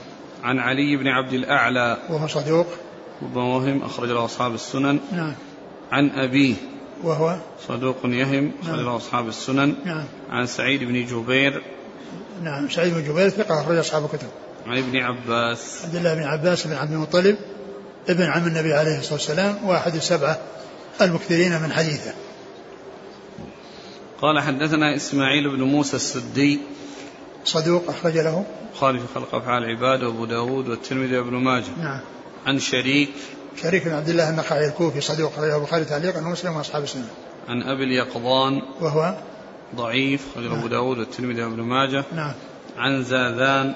عن 0.46 0.58
علي 0.58 0.96
بن 0.96 1.08
عبد 1.08 1.32
الأعلى. 1.32 1.98
وهو 2.10 2.26
صدوق. 2.26 2.66
وهم 3.34 3.82
أخرج 3.82 4.08
له 4.08 4.24
أصحاب 4.24 4.54
السنن. 4.54 5.00
نعم. 5.12 5.34
عن 5.92 6.10
أبيه. 6.10 6.54
وهو؟ 7.02 7.36
صدوق 7.68 7.96
يهم 8.04 8.52
أخرج 8.62 8.80
له 8.80 8.96
أصحاب 8.96 9.28
السنن. 9.28 9.74
نعم. 9.84 10.04
عن 10.30 10.46
سعيد 10.46 10.84
بن 10.84 11.06
جبير. 11.06 11.62
نعم 12.42 12.68
سعيد 12.68 12.94
بن 12.94 13.04
جبير 13.04 13.28
ثقة 13.28 13.60
أخرج 13.60 13.76
أصحاب 13.76 14.04
الكتب. 14.04 14.28
عن 14.66 14.78
ابن 14.78 14.96
عباس. 14.96 15.84
عبد 15.84 15.94
الله 15.94 16.14
بن 16.14 16.22
عباس 16.22 16.66
بن 16.66 16.72
عبد 16.72 16.92
المطلب 16.92 17.36
ابن 18.08 18.22
عم 18.22 18.46
النبي 18.46 18.74
عليه 18.74 18.98
الصلاة 18.98 19.14
والسلام 19.14 19.64
واحد 19.64 19.94
السبعة 19.94 20.38
المكثرين 21.00 21.62
من 21.62 21.72
حديثه. 21.72 22.14
قال 24.22 24.40
حدثنا 24.40 24.96
إسماعيل 24.96 25.56
بن 25.56 25.62
موسى 25.62 25.96
السدي. 25.96 26.60
صدوق 27.46 27.88
أخرج 27.88 28.18
له؟ 28.18 28.44
في 28.80 28.98
خلق 29.14 29.34
أفعال 29.34 29.64
العباد 29.64 30.02
وأبو 30.02 30.24
داود 30.24 30.68
والترمذي 30.68 31.18
وابن 31.18 31.34
ماجه. 31.34 31.70
نعم. 31.78 32.00
عن 32.46 32.58
شريك. 32.58 33.10
شريك 33.62 33.84
بن 33.84 33.94
عبد 33.94 34.08
الله 34.08 34.30
النخعي 34.30 34.66
الكوفي 34.66 35.00
صدوق 35.00 35.32
أخرجه 35.32 35.56
البخاري 35.56 35.84
تعليقا 35.84 36.18
ومسلم 36.18 36.56
وأصحاب 36.56 36.82
السنة. 36.82 37.08
عن 37.48 37.62
أبي 37.62 37.84
اليقظان. 37.84 38.62
وهو؟ 38.80 39.14
ضعيف 39.76 40.26
أخرج 40.32 40.46
أبو 40.46 40.66
داود 40.66 40.98
والترمذي 40.98 41.42
وابن 41.42 41.62
ماجه. 41.62 42.04
نعم. 42.12 42.32
عن 42.76 43.04
زاذان. 43.04 43.74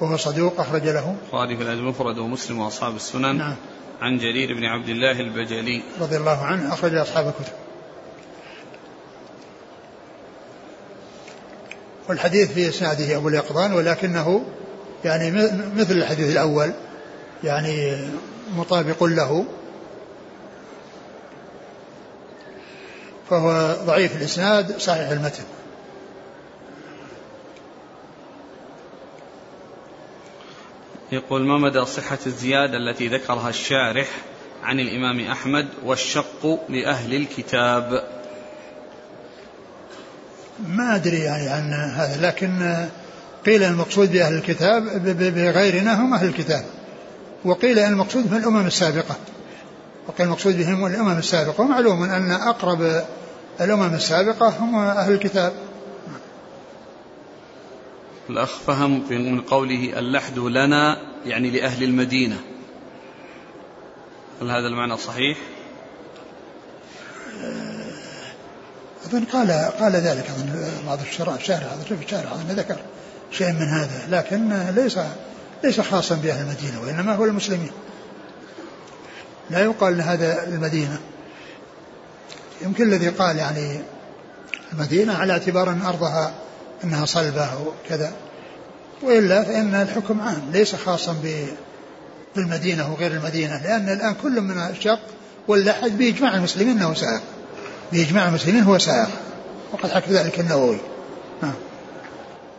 وهو 0.00 0.16
صدوق 0.16 0.60
أخرج 0.60 0.82
له؟ 0.82 1.16
البخاري 1.24 1.56
في 1.56 1.62
الأدب 1.62 1.80
المفرد 1.80 2.18
ومسلم 2.18 2.58
وأصحاب 2.58 2.96
السنن. 2.96 3.36
نعم. 3.36 3.56
عن 4.00 4.18
جرير 4.18 4.54
بن 4.54 4.64
عبد 4.64 4.88
الله 4.88 5.20
البجلي. 5.20 5.82
رضي 6.00 6.16
الله 6.16 6.44
عنه 6.44 6.72
أخرج 6.72 6.94
أصحاب 6.94 7.26
الكتب. 7.26 7.52
والحديث 12.08 12.52
في 12.52 12.68
إسناده 12.68 13.16
أبو 13.16 13.28
اليقظان 13.28 13.72
ولكنه 13.72 14.44
يعني 15.04 15.30
مثل 15.76 15.94
الحديث 15.94 16.32
الأول 16.32 16.72
يعني 17.44 17.98
مطابق 18.56 19.04
له. 19.04 19.44
فهو 23.30 23.76
ضعيف 23.86 24.16
الإسناد 24.16 24.78
صحيح 24.78 25.08
المتن. 25.08 25.44
يقول 31.12 31.42
ما 31.42 31.58
مدى 31.58 31.84
صحة 31.84 32.18
الزيادة 32.26 32.76
التي 32.76 33.08
ذكرها 33.08 33.48
الشارح 33.48 34.08
عن 34.62 34.80
الإمام 34.80 35.20
أحمد 35.20 35.68
والشق 35.84 36.60
لأهل 36.68 37.14
الكتاب؟ 37.14 38.08
ما 40.66 40.94
أدري 40.94 41.18
يعني 41.18 41.48
عن 41.48 41.72
هذا 41.72 42.26
لكن 42.26 42.76
قيل 43.46 43.62
المقصود 43.62 44.12
بأهل 44.12 44.34
الكتاب 44.34 44.84
بغيرنا 45.34 46.00
هم 46.00 46.14
أهل 46.14 46.26
الكتاب. 46.26 46.64
وقيل 47.44 47.78
المقصود 47.78 48.32
من 48.32 48.38
الأمم 48.38 48.66
السابقة. 48.66 49.16
وقيل 50.08 50.26
المقصود 50.26 50.58
بهم 50.58 50.86
الأمم 50.86 51.18
السابقة. 51.18 51.60
ومعلوم 51.60 52.02
أن 52.02 52.30
أقرب 52.30 53.02
الأمم 53.60 53.94
السابقة 53.94 54.48
هم 54.48 54.78
أهل 54.78 55.12
الكتاب. 55.12 55.52
الأخ 58.30 58.58
فهم 58.66 59.02
من 59.10 59.40
قوله 59.40 59.98
اللحد 59.98 60.38
لنا 60.38 60.96
يعني 61.26 61.50
لأهل 61.50 61.82
المدينة. 61.82 62.36
هل 64.42 64.50
هذا 64.50 64.66
المعنى 64.66 64.96
صحيح؟ 64.96 65.38
أظن 69.08 69.24
قال 69.24 69.50
قال 69.80 69.92
ذلك 69.92 70.30
أظن 70.30 70.70
بعض 70.86 70.98
الشرع 71.00 71.34
الشارع 71.34 71.66
هذا 71.66 71.96
الشارع 72.04 72.32
أظن 72.32 72.56
ذكر 72.56 72.76
شيء 73.30 73.52
من 73.52 73.68
هذا 73.68 74.06
لكن 74.10 74.52
ليس 74.74 74.98
ليس 75.64 75.80
خاصا 75.80 76.14
بأهل 76.14 76.40
المدينة 76.40 76.80
وإنما 76.80 77.14
هو 77.14 77.24
المسلمين 77.24 77.70
لا 79.50 79.64
يقال 79.64 80.00
هذا 80.00 80.44
المدينة 80.44 80.98
يمكن 82.62 82.84
الذي 82.84 83.08
قال 83.08 83.36
يعني 83.36 83.80
المدينة 84.72 85.14
على 85.18 85.32
اعتبار 85.32 85.70
أن 85.70 85.82
أرضها 85.82 86.34
أنها 86.84 87.06
صلبة 87.06 87.48
وكذا 87.66 88.12
وإلا 89.02 89.44
فإن 89.44 89.74
الحكم 89.74 90.20
عام 90.20 90.50
ليس 90.52 90.74
خاصا 90.74 91.16
بالمدينة 92.36 92.92
وغير 92.92 93.12
المدينة 93.12 93.62
لأن 93.62 93.88
الآن 93.88 94.14
كل 94.22 94.40
من 94.40 94.58
الشق 94.58 95.00
واللحد 95.48 95.98
بإجماع 95.98 96.34
المسلمين 96.34 96.76
أنه 96.76 96.94
سائق 96.94 97.22
بإجماع 97.92 98.28
المسلمين 98.28 98.62
هو 98.62 98.78
سائق. 98.78 99.08
وقد 99.72 99.90
حكى 99.90 100.10
ذلك 100.10 100.40
النووي. 100.40 100.78
نعم. 101.42 101.54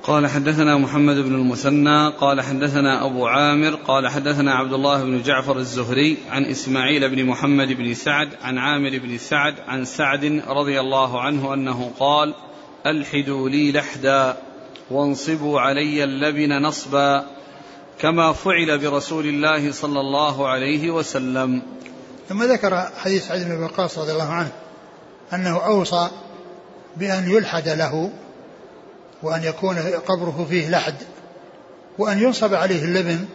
قال 0.03 0.27
حدثنا 0.27 0.77
محمد 0.77 1.15
بن 1.15 1.35
المثنى 1.35 2.09
قال 2.09 2.41
حدثنا 2.41 3.05
أبو 3.05 3.27
عامر 3.27 3.75
قال 3.75 4.07
حدثنا 4.07 4.53
عبد 4.53 4.73
الله 4.73 5.03
بن 5.03 5.21
جعفر 5.21 5.57
الزهري 5.57 6.17
عن 6.29 6.45
إسماعيل 6.45 7.09
بن 7.09 7.25
محمد 7.25 7.67
بن 7.67 7.93
سعد 7.93 8.29
عن 8.41 8.57
عامر 8.57 8.99
بن 8.99 9.17
سعد 9.17 9.55
عن 9.67 9.85
سعد 9.85 10.41
رضي 10.47 10.79
الله 10.79 11.21
عنه 11.21 11.53
أنه 11.53 11.91
قال 11.99 12.33
ألحدوا 12.87 13.49
لي 13.49 13.71
لحدا 13.71 14.37
وانصبوا 14.91 15.59
علي 15.59 16.03
اللبن 16.03 16.61
نصبا 16.61 17.25
كما 17.99 18.33
فعل 18.33 18.77
برسول 18.77 19.25
الله 19.25 19.71
صلى 19.71 19.99
الله 19.99 20.47
عليه 20.47 20.91
وسلم. 20.91 21.61
ثم 22.29 22.43
ذكر 22.43 22.89
حديث 22.97 23.27
سعد 23.27 23.43
بن 23.43 23.63
وقاص 23.63 23.99
رضي 23.99 24.11
الله 24.11 24.31
عنه. 24.31 24.51
أنه 25.33 25.65
أوصى 25.65 26.09
بأن 26.97 27.31
يلحد 27.31 27.69
له 27.69 28.11
وأن 29.23 29.43
يكون 29.43 29.77
قبره 30.07 30.45
فيه 30.49 30.69
لحد 30.69 30.95
وأن 31.97 32.19
ينصب 32.19 32.53
عليه 32.53 32.83
اللبن 32.83 33.25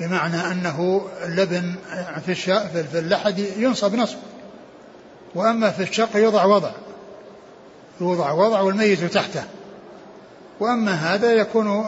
بمعنى 0.00 0.36
أنه 0.36 1.06
اللبن 1.24 1.74
في, 2.26 2.34
في 2.34 2.98
اللحد 2.98 3.38
ينصب 3.38 3.94
نصب. 3.94 4.16
وأما 5.34 5.70
في 5.70 5.82
الشق 5.82 6.16
يوضع 6.16 6.44
وضع 6.44 6.70
يوضع 8.00 8.32
وضع 8.32 8.60
والميت 8.60 9.04
تحته. 9.04 9.44
وأما 10.60 10.92
هذا 10.92 11.32
يكون 11.32 11.86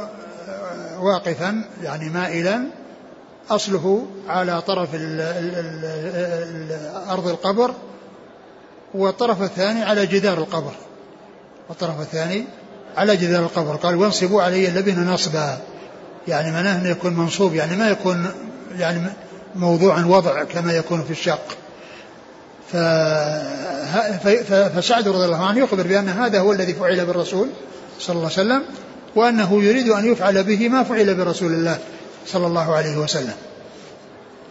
واقفا 0.98 1.64
يعني 1.82 2.08
مائلا 2.08 2.64
أصله 3.50 4.06
على 4.28 4.62
طرف 4.62 4.88
أرض 7.10 7.28
القبر 7.28 7.74
والطرف 8.94 9.42
الثاني 9.42 9.82
على 9.82 10.06
جدار 10.06 10.38
القبر. 10.38 10.72
والطرف 11.68 12.00
الثاني 12.00 12.44
على 12.96 13.16
جدار 13.16 13.42
القبر. 13.42 13.76
قال 13.76 13.94
وانصبوا 13.94 14.42
علي 14.42 14.68
اللبن 14.68 15.04
نصبا. 15.04 15.58
يعني 16.28 16.52
معناه 16.52 16.78
أنه 16.78 16.88
يكون 16.88 17.14
منصوب 17.14 17.54
يعني 17.54 17.76
ما 17.76 17.90
يكون 17.90 18.26
يعني 18.78 19.00
موضوعا 19.54 20.04
وضع 20.04 20.44
كما 20.44 20.72
يكون 20.72 21.02
في 21.02 21.10
الشق 21.10 21.56
ف... 22.72 22.76
فسعد 24.76 25.08
رضي 25.08 25.24
الله 25.24 25.46
عنه 25.46 25.58
يخبر 25.58 25.82
بأن 25.82 26.08
هذا 26.08 26.40
هو 26.40 26.52
الذي 26.52 26.74
فعل 26.74 27.06
بالرسول 27.06 27.48
صلى 28.00 28.16
الله 28.16 28.30
عليه 28.30 28.34
وسلم 28.34 28.62
وأنه 29.16 29.62
يريد 29.62 29.88
أن 29.88 30.12
يفعل 30.12 30.44
به 30.44 30.68
ما 30.68 30.82
فعل 30.82 31.14
برسول 31.14 31.52
الله 31.52 31.78
صلى 32.26 32.46
الله 32.46 32.74
عليه 32.74 32.96
وسلم. 32.96 33.34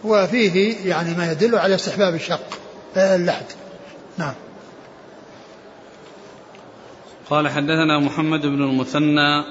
وفيه 0.04 0.76
يعني 0.88 1.14
ما 1.14 1.32
يدل 1.32 1.58
على 1.58 1.74
استحباب 1.74 2.14
الشق 2.14 2.58
اللحد. 2.96 3.44
نعم. 4.18 4.34
قال 7.30 7.48
حدثنا 7.48 7.98
محمد 7.98 8.40
بن 8.40 8.62
المثنى. 8.62 9.44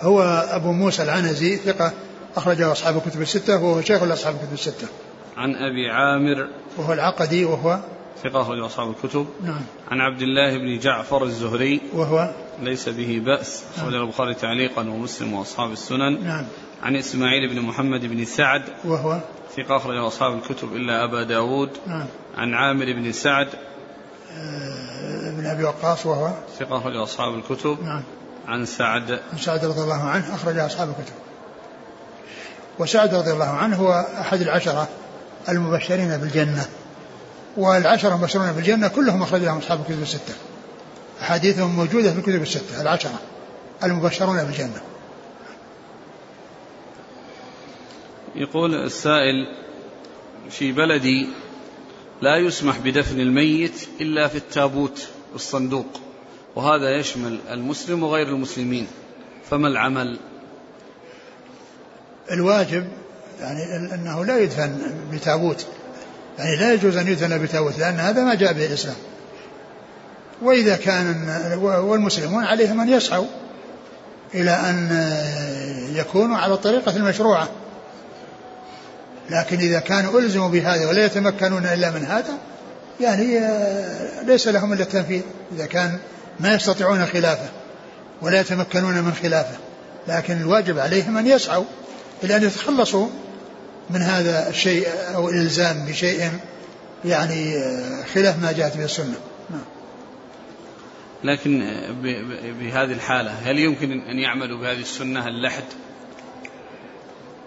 هو 0.00 0.22
أبو 0.50 0.72
موسى 0.72 1.02
العنزي 1.02 1.56
ثقة 1.56 1.92
أخرجه 2.36 2.72
أصحاب 2.72 2.96
الكتب 2.96 3.20
الستة 3.20 3.64
وهو 3.64 3.80
شيخ 3.80 4.02
لأصحاب 4.02 4.34
الكتب 4.34 4.52
الستة. 4.52 4.88
عن 5.36 5.54
أبي 5.54 5.90
عامر. 5.90 6.48
وهو 6.78 6.92
العقدي 6.92 7.44
وهو 7.44 7.78
ثقة 8.22 8.40
أخرج 8.40 8.58
أصحاب 8.58 8.90
الكتب. 8.90 9.26
نعم. 9.44 9.62
عن 9.90 10.00
عبد 10.00 10.22
الله 10.22 10.58
بن 10.58 10.78
جعفر 10.78 11.24
الزهري. 11.24 11.80
وهو 11.92 12.34
ليس 12.62 12.88
به 12.88 13.22
بأس. 13.24 13.64
أخرج 13.76 13.92
نعم. 13.92 14.02
البخاري 14.02 14.34
تعليقا 14.34 14.82
ومسلم 14.82 15.32
وأصحاب 15.32 15.72
السنن. 15.72 16.24
نعم. 16.24 16.44
عن 16.82 16.96
إسماعيل 16.96 17.48
بن 17.48 17.60
محمد 17.60 18.00
بن 18.00 18.24
سعد. 18.24 18.62
وهو؟ 18.84 19.20
ثقة 19.56 19.76
أخرج 19.76 19.96
أصحاب 19.96 20.32
الكتب 20.38 20.76
إلا 20.76 21.04
أبا 21.04 21.22
داود. 21.22 21.70
نعم. 21.86 22.06
عن 22.36 22.54
عامر 22.54 22.84
بن 22.84 23.12
سعد. 23.12 23.48
آه، 24.36 25.30
بن 25.30 25.46
أبي 25.46 25.64
وقاص 25.64 26.06
وهو؟ 26.06 26.30
ثقة 26.58 26.78
أخرج 26.78 26.96
أصحاب 26.96 27.34
الكتب. 27.34 27.78
نعم. 27.84 28.02
عن 28.48 28.66
سعد. 28.66 29.20
عن 29.32 29.38
سعد 29.38 29.64
رضي 29.64 29.80
الله 29.80 30.02
عنه 30.02 30.34
أخرج 30.34 30.58
أصحاب 30.58 30.88
الكتب. 30.88 31.14
وسعد 32.78 33.14
رضي 33.14 33.32
الله 33.32 33.48
عنه 33.48 33.76
هو 33.76 34.06
أحد 34.20 34.40
العشرة 34.40 34.88
المبشرين 35.48 36.16
بالجنة. 36.16 36.66
والعشرة 37.56 38.14
المبشرون 38.14 38.52
بالجنة 38.52 38.88
كلهم 38.88 39.22
أخرج 39.22 39.40
لهم 39.40 39.58
أصحاب 39.58 39.80
الكتب 39.80 40.02
الستة. 40.02 40.34
أحاديثهم 41.22 41.76
موجودة 41.76 42.12
في 42.12 42.18
الكتب 42.18 42.42
الستة 42.42 42.80
العشرة 42.80 43.20
المبشرون 43.84 44.44
بالجنة. 44.44 44.80
يقول 48.34 48.74
السائل 48.74 49.46
في 50.50 50.72
بلدي 50.72 51.26
لا 52.22 52.36
يسمح 52.36 52.78
بدفن 52.78 53.20
الميت 53.20 53.88
إلا 54.00 54.28
في 54.28 54.36
التابوت 54.38 55.08
الصندوق 55.34 56.00
وهذا 56.56 56.96
يشمل 56.96 57.38
المسلم 57.50 58.02
وغير 58.02 58.28
المسلمين 58.28 58.86
فما 59.50 59.68
العمل؟ 59.68 60.18
الواجب 62.30 62.88
يعني 63.40 63.94
أنه 63.94 64.24
لا 64.24 64.38
يدفن 64.38 64.78
بتابوت 65.12 65.66
يعني 66.38 66.56
لا 66.56 66.72
يجوز 66.72 66.96
أن 66.96 67.08
يدفن 67.08 67.42
بتابوت 67.42 67.78
لأن 67.78 67.94
هذا 67.94 68.24
ما 68.24 68.34
جاء 68.34 68.52
به 68.52 68.66
الإسلام 68.66 68.96
وإذا 70.42 70.76
كان 70.76 71.28
والمسلمون 71.62 72.44
عليهم 72.44 72.80
أن 72.80 72.88
يسعوا 72.88 73.26
إلى 74.34 74.50
أن 74.50 74.88
يكونوا 75.94 76.36
على 76.36 76.54
الطريقة 76.54 76.96
المشروعة. 76.96 77.48
لكن 79.30 79.58
إذا 79.58 79.80
كانوا 79.80 80.20
ألزموا 80.20 80.48
بهذا 80.48 80.88
ولا 80.88 81.04
يتمكنون 81.04 81.66
إلا 81.66 81.90
من 81.90 82.04
هذا 82.04 82.38
يعني 83.00 83.40
ليس 84.26 84.48
لهم 84.48 84.72
إلا 84.72 84.82
التنفيذ. 84.82 85.22
إذا 85.56 85.66
كان 85.66 85.98
ما 86.40 86.54
يستطيعون 86.54 87.06
خلافه 87.06 87.48
ولا 88.22 88.40
يتمكنون 88.40 88.94
من 88.94 89.12
خلافه 89.22 89.56
لكن 90.08 90.40
الواجب 90.40 90.78
عليهم 90.78 91.16
أن 91.16 91.26
يسعوا 91.26 91.64
إلى 92.24 92.36
أن 92.36 92.42
يتخلصوا 92.42 93.08
من 93.90 94.02
هذا 94.02 94.48
الشيء 94.48 94.88
أو 95.14 95.28
الإلزام 95.28 95.86
بشيء 95.86 96.30
يعني 97.04 97.54
خلاف 98.14 98.42
ما 98.42 98.52
جاءت 98.52 98.76
به 98.76 98.84
السنة. 98.84 99.14
نعم. 99.50 99.64
لكن 101.24 101.58
بهذه 102.60 102.92
الحالة 102.92 103.30
هل 103.30 103.58
يمكن 103.58 103.92
أن 103.92 104.18
يعملوا 104.18 104.58
بهذه 104.58 104.80
السنة 104.80 105.28
اللحد؟ 105.28 105.64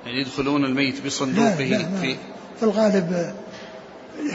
يعني 0.05 0.21
يدخلون 0.21 0.65
الميت 0.65 1.05
بصندوقه 1.05 1.63
لا 1.63 1.77
لا 1.77 2.01
في 2.01 2.17
في 2.59 2.63
الغالب 2.63 3.33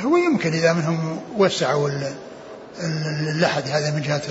هو 0.04 0.16
يمكن 0.16 0.52
إذا 0.52 0.72
منهم 0.72 1.20
وسعوا 1.36 1.90
اللحد 3.30 3.68
هذا 3.68 3.90
من 3.90 4.02
جهة 4.02 4.22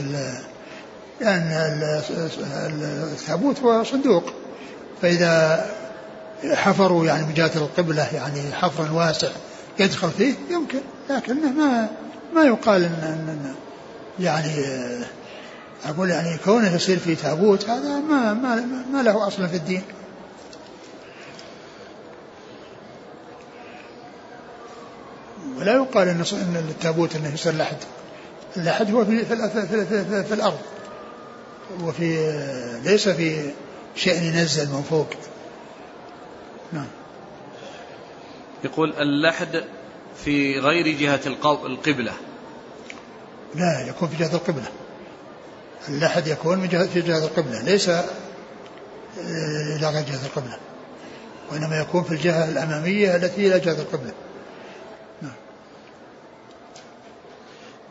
لأن 1.21 1.51
التابوت 3.13 3.59
هو 3.59 3.83
صندوق 3.83 4.33
فإذا 5.01 5.65
حفروا 6.53 7.05
يعني 7.05 7.25
من 7.25 7.33
جهة 7.33 7.51
القبلة 7.55 8.07
يعني 8.13 8.51
حفرا 8.51 8.91
واسع 8.91 9.29
يدخل 9.79 10.11
فيه 10.11 10.33
يمكن. 10.49 10.79
لكنه 11.09 11.51
ما 11.51 11.87
ما 12.35 12.43
يقال 12.43 12.83
إن, 12.83 12.91
إن 13.03 13.55
يعني 14.19 14.51
أقول 15.85 16.09
يعني 16.09 16.37
كونه 16.45 16.75
يصير 16.75 16.99
في 16.99 17.15
تابوت 17.15 17.69
هذا 17.69 17.99
ما 17.99 18.33
ما 18.33 18.65
ما 18.93 19.01
له 19.01 19.27
أصل 19.27 19.49
في 19.49 19.55
الدين. 19.55 19.81
ولا 25.57 25.73
يقال 25.73 26.07
إن 26.07 26.55
التابوت 26.69 27.15
إنه 27.15 27.33
يصير 27.33 27.53
لحد 27.53 27.77
اللحد 28.57 28.91
هو 28.91 29.05
في, 29.05 29.25
في, 29.25 29.35
في, 29.49 29.67
في, 29.67 30.05
في, 30.05 30.23
في 30.23 30.33
الأرض. 30.33 30.59
وفي 31.83 32.31
ليس 32.83 33.09
في 33.09 33.51
شيء 33.95 34.23
ينزل 34.23 34.69
من 34.69 34.81
فوق. 34.89 35.07
نعم. 36.73 36.87
يقول 38.63 38.93
اللحد 38.99 39.63
في 40.23 40.59
غير 40.59 40.87
جهة 40.87 41.19
القبلة. 41.65 42.13
لا 43.55 43.87
يكون 43.87 44.09
في 44.09 44.17
جهة 44.17 44.35
القبلة. 44.35 44.67
اللحد 45.89 46.27
يكون 46.27 46.57
من 46.57 46.67
جهة 46.67 46.87
في 46.87 47.01
جهة 47.01 47.25
القبلة. 47.25 47.61
ليس 47.61 47.89
آه، 47.89 48.05
إلى 49.77 49.89
غير 49.89 50.03
جهة 50.03 50.25
القبلة. 50.25 50.57
وإنما 51.51 51.79
يكون 51.79 52.03
في 52.03 52.11
الجهة 52.11 52.49
الأمامية 52.49 53.15
التي 53.15 53.47
إلى 53.47 53.59
جهة 53.59 53.81
القبلة. 53.81 54.11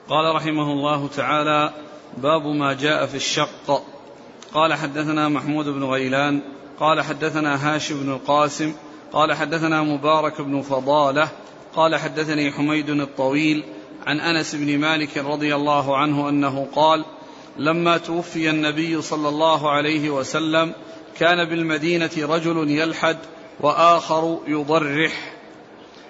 قال 0.09 0.35
رحمه 0.35 0.73
الله 0.73 1.09
تعالى 1.09 1.73
باب 2.17 2.47
ما 2.47 2.73
جاء 2.73 3.07
في 3.07 3.15
الشق. 3.15 3.83
قال 4.55 4.75
حدثنا 4.75 5.29
محمود 5.29 5.69
بن 5.69 5.85
غيلان 5.85 6.41
قال 6.81 7.03
حدثنا 7.03 7.75
هاشم 7.75 8.03
بن 8.03 8.13
القاسم 8.13 8.75
قال 9.13 9.33
حدثنا 9.33 9.83
مبارك 9.83 10.41
بن 10.41 10.63
فضالة 10.63 11.29
قال 11.77 11.97
حدثني 11.97 12.53
حميد 12.53 12.91
الطويل 12.91 13.65
عن 14.07 14.21
أنس 14.21 14.55
بن 14.55 14.79
مالك 14.79 15.19
رضي 15.19 15.55
الله 15.55 15.97
عنه 15.97 16.29
أنه 16.29 16.69
قال 16.75 17.05
لما 17.57 17.99
توفي 17.99 18.51
النبي 18.51 19.03
صلى 19.03 19.29
الله 19.29 19.71
عليه 19.71 20.11
وسلم 20.11 20.73
كان 21.19 21.49
بالمدينة 21.49 22.11
رجل 22.19 22.71
يلحد 22.71 23.19
وآخر 23.61 24.39
يضرح. 24.47 25.37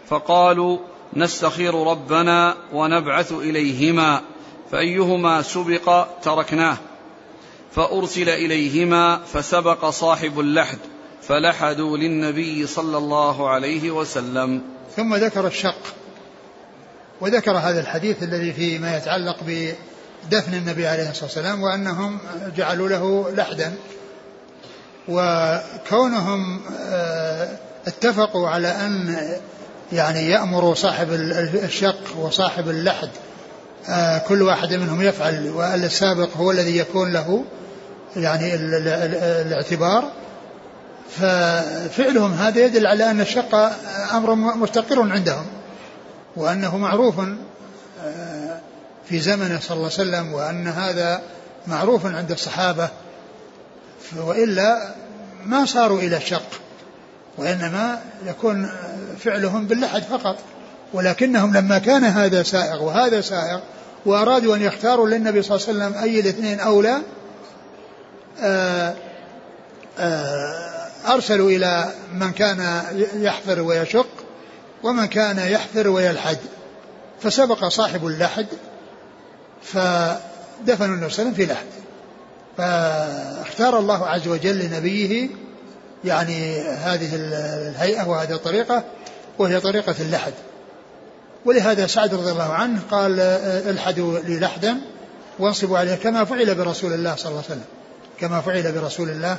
فقالوا 0.06 0.78
نستخير 1.16 1.74
ربنا 1.74 2.56
ونبعث 2.72 3.32
إليهما 3.32 4.20
فأيهما 4.70 5.42
سبق 5.42 6.06
تركناه. 6.22 6.76
فأرسل 7.74 8.28
إليهما 8.28 9.20
فسبق 9.32 9.90
صاحب 9.90 10.40
اللحد 10.40 10.78
فلحدوا 11.22 11.96
للنبي 11.96 12.66
صلى 12.66 12.98
الله 12.98 13.48
عليه 13.48 13.90
وسلم. 13.90 14.62
ثم 14.96 15.14
ذكر 15.14 15.46
الشق 15.46 15.94
وذكر 17.20 17.56
هذا 17.56 17.80
الحديث 17.80 18.22
الذي 18.22 18.52
فيه 18.52 18.78
ما 18.78 18.96
يتعلق 18.96 19.36
بدفن 19.40 20.54
النبي 20.54 20.86
عليه 20.86 21.10
الصلاة 21.10 21.24
والسلام 21.24 21.62
وأنهم 21.62 22.18
جعلوا 22.56 22.88
له 22.88 23.30
لحدا. 23.30 23.74
وكونهم 25.08 26.60
آه، 26.80 27.58
اتفقوا 27.86 28.48
على 28.48 28.68
أن 28.68 29.16
يعني 29.92 30.30
يأمر 30.30 30.74
صاحب 30.74 31.12
الشق 31.64 32.18
وصاحب 32.18 32.68
اللحد. 32.68 33.10
آه، 33.88 34.18
كل 34.18 34.42
واحد 34.42 34.74
منهم 34.74 35.02
يفعل 35.02 35.50
والسابق 35.50 36.28
هو 36.36 36.50
الذي 36.50 36.76
يكون 36.76 37.12
له 37.12 37.44
يعني 38.16 38.54
الاعتبار. 38.54 40.04
ففعلهم 41.10 42.32
هذا 42.32 42.60
يدل 42.60 42.86
على 42.86 43.10
أن 43.10 43.20
الشق 43.20 43.54
أمر 44.12 44.34
مستقر 44.34 45.12
عندهم 45.12 45.46
وأنه 46.36 46.76
معروف 46.76 47.20
آه، 48.04 48.60
في 49.08 49.18
زمنه 49.18 49.60
صلى 49.60 49.76
الله 49.76 49.90
عليه 49.98 50.10
وسلم 50.10 50.32
وأن 50.32 50.68
هذا 50.68 51.22
معروف 51.66 52.06
عند 52.06 52.30
الصحابة. 52.30 52.88
وإلا 54.16 54.94
ما 55.44 55.64
صاروا 55.64 55.98
إلى 55.98 56.16
الشق. 56.16 56.65
وإنما 57.38 58.00
يكون 58.26 58.70
فعلهم 59.18 59.66
باللحد 59.66 60.02
فقط. 60.02 60.36
ولكنهم 60.92 61.56
لما 61.56 61.78
كان 61.78 62.04
هذا 62.04 62.42
سائغ 62.42 62.84
وهذا 62.84 63.20
سائغ 63.20 63.60
وأرادوا 64.06 64.56
أن 64.56 64.62
يختاروا 64.62 65.08
للنبي 65.08 65.42
صلى 65.42 65.56
الله 65.56 65.68
عليه 65.68 65.94
وسلم 65.94 66.02
أي 66.02 66.20
الاثنين 66.20 66.60
أولى 66.60 67.02
آه، 68.40 68.94
آه، 69.98 70.88
أرسلوا 71.06 71.50
إلى 71.50 71.92
من 72.14 72.32
كان 72.32 72.82
يحفر 73.14 73.60
ويشق 73.60 74.08
ومن 74.82 75.06
كان 75.06 75.38
يحفر 75.38 75.88
ويلحد. 75.88 76.38
فسبق 77.22 77.68
صاحب 77.68 78.06
اللحد 78.06 78.46
فدفنوا 79.62 80.94
النبي 80.94 81.10
صلى 81.10 81.22
الله 81.22 81.34
عليه 81.34 81.34
وسلم 81.34 81.34
في 81.34 81.46
لحد. 81.46 81.66
فاختار 82.56 83.78
الله 83.78 84.06
عز 84.06 84.28
وجل 84.28 84.58
لنبيه 84.58 85.28
يعني 86.06 86.60
هذه 86.60 87.08
الهيئة 87.14 88.08
وهذه 88.08 88.32
الطريقة 88.32 88.84
وهي 89.38 89.60
طريقة 89.60 89.94
اللحد. 90.00 90.32
ولهذا 91.44 91.86
سعد 91.86 92.14
رضي 92.14 92.30
الله 92.30 92.52
عنه 92.52 92.80
قال 92.90 93.20
الحدوا 93.70 94.18
لي 94.18 94.40
لحدا 94.40 94.76
وانصبوا 95.38 95.78
عليه 95.78 95.94
كما 95.94 96.24
فعل 96.24 96.54
برسول 96.54 96.92
الله 96.92 97.16
صلى 97.16 97.30
الله 97.30 97.42
عليه 97.42 97.50
وسلم. 97.50 97.64
كما 98.20 98.40
فعل 98.40 98.72
برسول 98.72 99.10
الله 99.10 99.36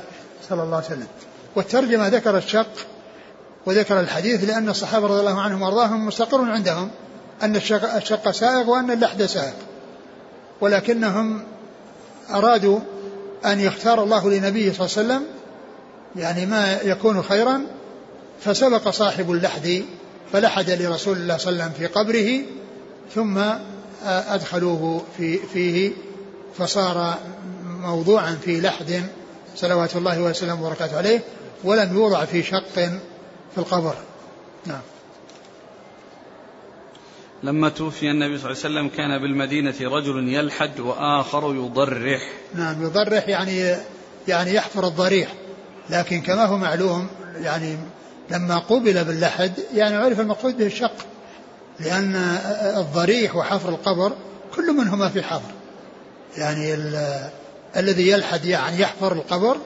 صلى 0.48 0.62
الله 0.62 0.76
عليه 0.76 0.86
وسلم. 0.86 1.06
والترجمة 1.56 2.08
ذكر 2.08 2.36
الشق 2.36 2.72
وذكر 3.66 4.00
الحديث 4.00 4.44
لأن 4.44 4.68
الصحابة 4.68 5.06
رضي 5.06 5.20
الله 5.20 5.40
عنهم 5.40 5.62
وأرضاهم 5.62 6.06
مستقر 6.06 6.40
عندهم 6.40 6.90
أن 7.42 7.56
الشق, 7.56 8.30
سائغ 8.30 8.70
وأن 8.70 8.90
اللحد 8.90 9.22
سائغ 9.22 9.52
ولكنهم 10.60 11.42
أرادوا 12.30 12.80
أن 13.46 13.60
يختار 13.60 14.02
الله 14.02 14.30
لنبيه 14.30 14.72
صلى 14.72 14.86
الله 14.86 15.14
عليه 15.14 15.24
وسلم 15.24 15.37
يعني 16.16 16.46
ما 16.46 16.78
يكون 16.84 17.22
خيرا 17.22 17.60
فسبق 18.40 18.88
صاحب 18.88 19.30
اللحد 19.30 19.84
فلحد 20.32 20.70
لرسول 20.70 21.16
الله 21.16 21.36
صلى 21.36 21.52
الله 21.52 21.64
عليه 21.64 21.72
وسلم 21.72 21.78
في 21.78 21.86
قبره 21.86 22.44
ثم 23.14 23.38
أدخلوه 24.04 25.04
في 25.16 25.38
فيه 25.38 25.92
فصار 26.58 27.18
موضوعا 27.66 28.38
في 28.44 28.60
لحد 28.60 29.02
صلوات 29.56 29.96
الله 29.96 30.22
وسلامه 30.22 30.66
وبركاته 30.66 30.96
عليه 30.96 31.20
ولم 31.64 31.94
يوضع 31.94 32.24
في 32.24 32.42
شق 32.42 32.68
في 33.54 33.58
القبر. 33.58 33.94
نعم. 34.66 34.80
لما 37.42 37.68
توفي 37.68 38.10
النبي 38.10 38.38
صلى 38.38 38.50
الله 38.50 38.64
عليه 38.64 38.74
وسلم 38.74 38.88
كان 38.96 39.18
بالمدينة 39.18 39.74
رجل 39.80 40.28
يلحد 40.28 40.80
وآخر 40.80 41.54
يضرح. 41.54 42.32
نعم 42.54 42.82
يضرح 42.82 43.28
يعني 43.28 43.76
يعني 44.28 44.54
يحفر 44.54 44.86
الضريح. 44.86 45.34
لكن 45.90 46.20
كما 46.20 46.44
هو 46.44 46.56
معلوم 46.56 47.08
يعني 47.42 47.76
لما 48.30 48.58
قبل 48.58 49.04
باللحد 49.04 49.52
يعني 49.74 49.96
عرف 49.96 50.20
المقصود 50.20 50.58
به 50.58 50.66
الشق. 50.66 50.94
لأن 51.80 52.14
الضريح 52.76 53.36
وحفر 53.36 53.68
القبر 53.68 54.12
كل 54.54 54.72
منهما 54.72 55.08
في 55.08 55.22
حفر. 55.22 55.50
يعني 56.36 56.74
الذي 57.76 58.08
يلحد 58.08 58.44
يعني 58.44 58.80
يحفر 58.80 59.12
القبر 59.12 59.56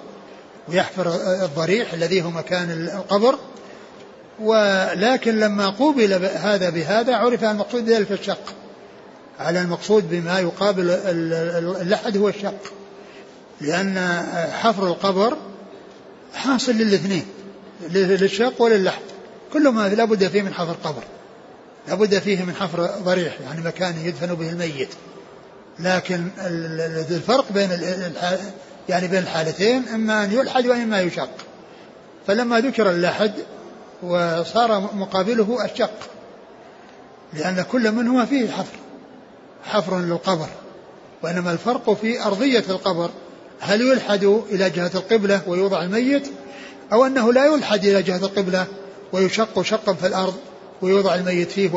ويحفر 0.68 1.14
الضريح 1.44 1.92
الذي 1.92 2.22
هو 2.22 2.30
مكان 2.30 2.70
القبر. 2.70 3.38
ولكن 4.40 5.40
لما 5.40 5.70
قوبل 5.70 6.12
هذا 6.24 6.70
بهذا 6.70 7.16
عرف 7.16 7.44
المقصود 7.44 7.88
ذلك 7.88 8.12
الشق. 8.12 8.54
على 9.38 9.60
المقصود 9.60 10.10
بما 10.10 10.38
يقابل 10.38 10.90
اللحد 11.80 12.16
هو 12.16 12.28
الشق. 12.28 12.72
لأن 13.60 14.22
حفر 14.52 14.86
القبر 14.86 15.36
حاصل 16.34 16.72
للاثنين 16.72 17.26
للشق 17.90 18.62
وللحد 18.62 19.02
كل 19.52 19.68
ما 19.68 19.88
لابد 19.88 20.28
فيه 20.28 20.42
من 20.42 20.54
حفر 20.54 20.76
قبر. 20.84 21.02
لابد 21.88 22.18
فيه 22.18 22.44
من 22.44 22.54
حفر 22.54 22.86
ضريح 22.86 23.40
يعني 23.40 23.60
مكان 23.60 23.94
يدفن 24.04 24.34
به 24.34 24.50
الميت. 24.50 24.88
لكن 25.78 26.28
الفرق 27.10 27.52
بين 27.52 27.70
يعني 28.88 29.08
بين 29.08 29.18
الحالتين 29.18 29.88
إما 29.88 30.24
أن 30.24 30.32
يلحد 30.32 30.66
وإما 30.66 31.00
يشق. 31.00 31.30
فلما 32.26 32.60
ذكر 32.60 32.90
اللحد 32.90 33.32
وصار 34.02 34.90
مقابله 34.94 35.64
الشق. 35.64 35.98
لأن 37.32 37.64
كل 37.72 37.92
منهما 37.92 38.24
فيه 38.24 38.50
حفر 38.50 38.76
حفر 39.64 40.00
للقبر. 40.00 40.48
وإنما 41.22 41.52
الفرق 41.52 41.92
في 41.92 42.22
أرضية 42.22 42.64
القبر. 42.68 43.10
هل 43.62 43.80
يلحد 43.80 44.24
إلى 44.24 44.70
جهة 44.70 44.90
القبلة 44.94 45.40
ويوضع 45.46 45.82
الميت؟ 45.82 46.28
أو 46.92 47.06
أنه 47.06 47.32
لا 47.32 47.46
يلحد 47.46 47.84
إلى 47.84 48.02
جهة 48.02 48.16
القبلة 48.16 48.66
ويشق 49.12 49.62
شقا 49.62 49.94
في 49.94 50.06
الأرض 50.06 50.34
ويوضع 50.82 51.14
الميت 51.14 51.50
فيه 51.50 51.70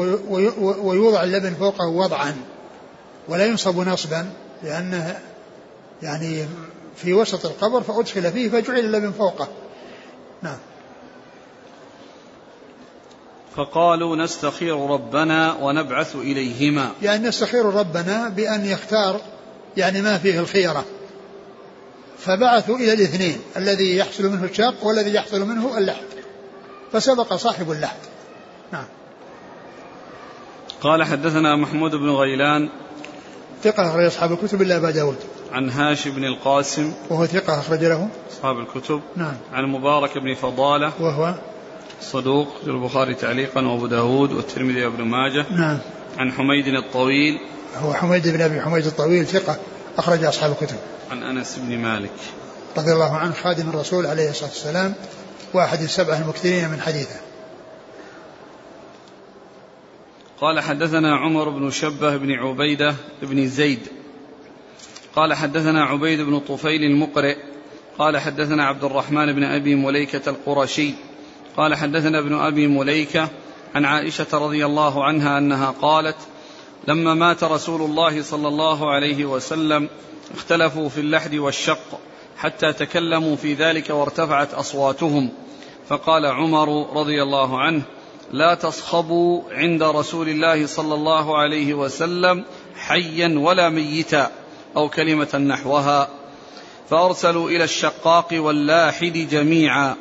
ويوضع 0.60 1.24
اللبن 1.24 1.54
فوقه 1.54 1.88
وضعا. 1.88 2.36
ولا 3.28 3.46
ينصب 3.46 3.80
نصبا 3.80 4.30
لأنه 4.64 5.20
يعني 6.04 6.46
في 6.96 7.14
وسط 7.14 7.46
القبر 7.46 7.82
فأدخل 7.82 8.32
فيه 8.32 8.50
فجعل 8.50 8.80
اللبن 8.80 9.12
فوقه. 9.12 9.48
نعم. 10.42 10.58
فقالوا 13.56 14.16
نستخير 14.16 14.90
ربنا 14.90 15.54
ونبعث 15.54 16.16
إليهما. 16.16 16.92
يعني 17.02 17.28
نستخير 17.28 17.66
ربنا 17.66 18.30
بأن 18.30 18.66
يختار 18.66 19.22
يعني 19.78 20.02
ما 20.02 20.18
فيه 20.18 20.40
الخيرة. 20.40 20.86
فبعثوا 22.20 22.76
إلى 22.76 22.94
الاثنين 22.94 23.38
الذي 23.58 23.98
يحصل 23.98 24.24
منه 24.24 24.44
الشاق 24.44 24.86
والذي 24.86 25.14
يحصل 25.14 25.48
منه 25.48 25.78
اللحد. 25.78 26.04
فسبق 26.94 27.34
صاحب 27.34 27.72
اللحد. 27.72 27.98
نعم. 28.72 28.86
قال 30.82 31.04
حدثنا 31.04 31.56
محمود 31.56 31.96
بن 31.96 32.10
غيلان 32.10 32.70
ثقة 33.64 33.90
أخرج 33.90 34.06
أصحاب 34.06 34.32
الكتب 34.32 34.62
إلا 34.62 34.78
أبا 34.78 34.92
داود. 34.92 35.18
عن 35.52 35.70
هاشم 35.70 36.12
بن 36.12 36.26
القاسم 36.26 36.94
وهو 37.10 37.26
ثقة 37.26 37.60
أخرج 37.60 37.84
له. 37.84 38.10
أصحاب 38.32 38.60
الكتب. 38.60 39.02
نعم. 39.16 39.34
عن 39.54 39.66
مبارك 39.66 40.18
بن 40.18 40.36
فضالة 40.36 40.94
وهو 41.00 41.34
صدوق 42.02 42.48
البخاري 42.68 43.14
تعليقا 43.14 43.68
وأبو 43.68 43.88
داود 43.88 44.34
والترمذي 44.34 44.86
وابن 44.86 45.04
ماجه. 45.04 45.46
نعم. 45.52 45.80
عن 46.18 46.32
حميد 46.32 46.68
الطويل 46.68 47.40
هو 47.76 47.94
حميد 47.94 48.28
بن 48.28 48.42
أبي 48.42 48.62
حميد 48.62 48.86
الطويل 48.86 49.26
ثقة 49.26 49.58
أخرج 49.98 50.24
أصحاب 50.24 50.52
الكتب. 50.52 50.78
عن 51.12 51.24
أنس 51.24 51.58
بن 51.58 51.78
مالك. 51.78 52.12
رضي 52.78 52.94
الله 52.94 53.16
عنه 53.16 53.34
خادم 53.34 53.70
الرسول 53.70 54.06
عليه 54.06 54.30
الصلاة 54.30 54.50
والسلام 54.50 54.94
واحد 55.54 55.82
السبعة 55.82 56.22
المكثرين 56.22 56.70
من 56.70 56.82
حديثه. 56.82 57.20
قال 60.42 60.60
حدثنا 60.60 61.16
عمر 61.16 61.50
بن 61.50 61.72
شبه 61.72 62.18
بن 62.18 62.32
عبيدة 62.32 62.96
بن 63.22 63.48
زيد. 63.48 63.88
قال 65.16 65.34
حدثنا 65.34 65.84
عبيد 65.84 66.22
بن 66.22 66.40
طفيل 66.40 66.84
المقرئ. 66.84 67.38
قال 67.98 68.18
حدثنا 68.18 68.66
عبد 68.66 68.84
الرحمن 68.84 69.34
بن 69.34 69.44
أبي 69.44 69.76
مليكة 69.76 70.30
القرشي. 70.30 70.94
قال 71.58 71.76
حدثنا 71.76 72.20
ابن 72.20 72.34
أبي 72.34 72.68
مليكة 72.68 73.30
عن 73.76 73.86
عائشة 73.86 74.28
رضي 74.34 74.66
الله 74.66 75.04
عنها 75.04 75.38
أنها 75.38 75.72
قالت 75.72 76.18
لما 76.88 77.14
مات 77.14 77.44
رسول 77.44 77.82
الله 77.82 78.22
صلى 78.22 78.48
الله 78.48 78.92
عليه 78.92 79.26
وسلم 79.26 79.90
اختلفوا 80.34 80.90
في 80.90 81.00
اللحد 81.00 81.36
والشق 81.36 82.00
حتى 82.38 82.74
تكلموا 82.74 83.36
في 83.36 83.54
ذلك 83.54 83.90
وارتفعت 83.90 84.54
أصواتهم. 84.54 85.30
فقال 85.90 86.26
عمر 86.26 86.98
رضي 87.00 87.24
الله 87.24 87.60
عنه 87.60 87.82
لا 88.32 88.56
تصخبوا 88.56 89.42
عند 89.52 89.84
رسول 89.84 90.30
الله 90.30 90.66
صلى 90.66 90.94
الله 90.94 91.38
عليه 91.38 91.74
وسلم 91.74 92.46
حيا 92.76 93.40
ولا 93.40 93.70
ميتا 93.70 94.32
أو 94.78 94.90
كلمة 94.90 95.38
نحوها. 95.38 96.10
فأرسلوا 96.90 97.50
إلى 97.50 97.64
الشقاق 97.64 98.28
واللاحد 98.34 99.28
جميعا. 99.32 99.96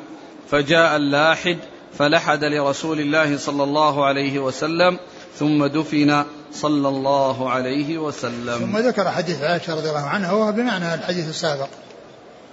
فجاء 0.51 0.95
اللاحد 0.95 1.57
فلحد 1.97 2.43
لرسول 2.43 2.99
الله 2.99 3.37
صلى 3.37 3.63
الله 3.63 4.05
عليه 4.05 4.39
وسلم 4.39 4.99
ثم 5.35 5.65
دفن 5.65 6.25
صلى 6.61 6.87
الله 6.87 7.49
عليه 7.49 7.97
وسلم. 7.97 8.59
ثم 8.59 8.77
ذكر 8.77 9.11
حديث 9.11 9.41
عائشة 9.41 9.75
رضي 9.75 9.89
الله 9.89 10.05
عنها 10.05 10.31
وهو 10.31 10.51
بمعنى 10.51 10.93
الحديث 10.93 11.29
السابق. 11.29 11.67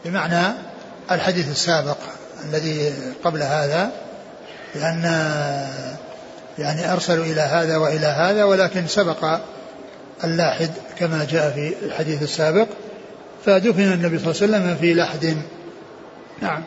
بمعنى 0.05 0.55
الحديث 1.11 1.50
السابق 1.50 1.96
الذي 2.44 2.92
قبل 3.24 3.42
هذا 3.42 3.90
لأن 4.74 5.03
يعني 6.59 6.92
أرسلوا 6.92 7.24
إلى 7.24 7.40
هذا 7.40 7.76
وإلى 7.76 8.07
هذا 8.07 8.44
ولكن 8.44 8.86
سبق 8.86 9.40
اللاحد 10.24 10.70
كما 10.98 11.26
جاء 11.30 11.50
في 11.50 11.74
الحديث 11.86 12.22
السابق. 12.22 12.66
فدفن 13.44 13.92
النبي 13.92 14.18
صلى 14.18 14.30
الله 14.30 14.57
عليه 14.57 14.66
وسلم 14.66 14.76
في 14.80 14.94
لحد. 14.94 15.36
نعم. 16.42 16.62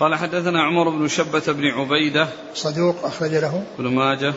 قال 0.00 0.14
حدثنا 0.14 0.62
عمر 0.62 0.88
بن 0.88 1.08
شبة 1.08 1.42
بن 1.46 1.66
عبيدة 1.66 2.28
صدوق 2.54 3.04
أخرج 3.04 3.34
له. 3.34 3.62
ابن 3.78 3.88
ماجه 3.88 4.34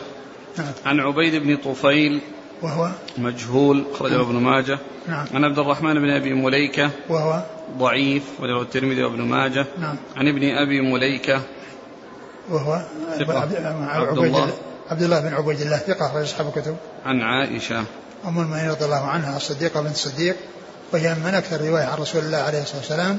نعم. 0.58 0.72
عن 0.86 1.00
عبيد 1.00 1.34
بن 1.34 1.56
طفيل 1.56 2.20
وهو؟ 2.62 2.88
مجهول 3.18 3.84
أخرجه 3.94 4.20
ابن 4.20 4.34
ماجه. 4.34 4.78
نعم. 5.08 5.26
عن 5.34 5.44
عبد 5.44 5.58
الرحمن 5.58 5.94
بن 5.94 6.10
أبي 6.10 6.34
مليكة 6.34 6.90
وهو؟ 7.08 7.42
ضعيف 7.78 8.22
أخرجه 8.38 8.62
الترمذي 8.62 9.02
وابن 9.02 9.22
ماجه. 9.22 9.66
نعم. 9.78 9.96
عن 10.16 10.28
ابن 10.28 10.42
أبي 10.42 10.80
مليكة 10.80 11.42
وهو؟ 12.50 12.82
ثقة. 13.18 13.40
عبد, 13.40 13.54
عبد 13.88 14.18
الله. 14.18 14.52
عبد 14.90 15.02
الله 15.02 15.20
بن 15.20 15.34
عبيد 15.34 15.60
الله 15.60 15.76
ثقة 15.76 16.06
أخرج 16.06 16.22
أصحاب 16.22 16.46
الكتب. 16.46 16.76
عن 17.04 17.20
عائشة. 17.20 17.78
أم 17.78 18.38
المؤمنين 18.38 18.70
رضي 18.70 18.84
الله 18.84 19.06
عنها 19.06 19.36
الصديقة 19.36 19.80
بنت 19.80 19.94
الصديق. 19.94 20.36
وهي 20.92 21.14
من 21.14 21.34
أكثر 21.34 21.60
رواية 21.60 21.84
عن 21.84 21.98
رسول 21.98 22.22
الله 22.22 22.38
عليه 22.38 22.62
الصلاة 22.62 22.78
والسلام. 22.78 23.18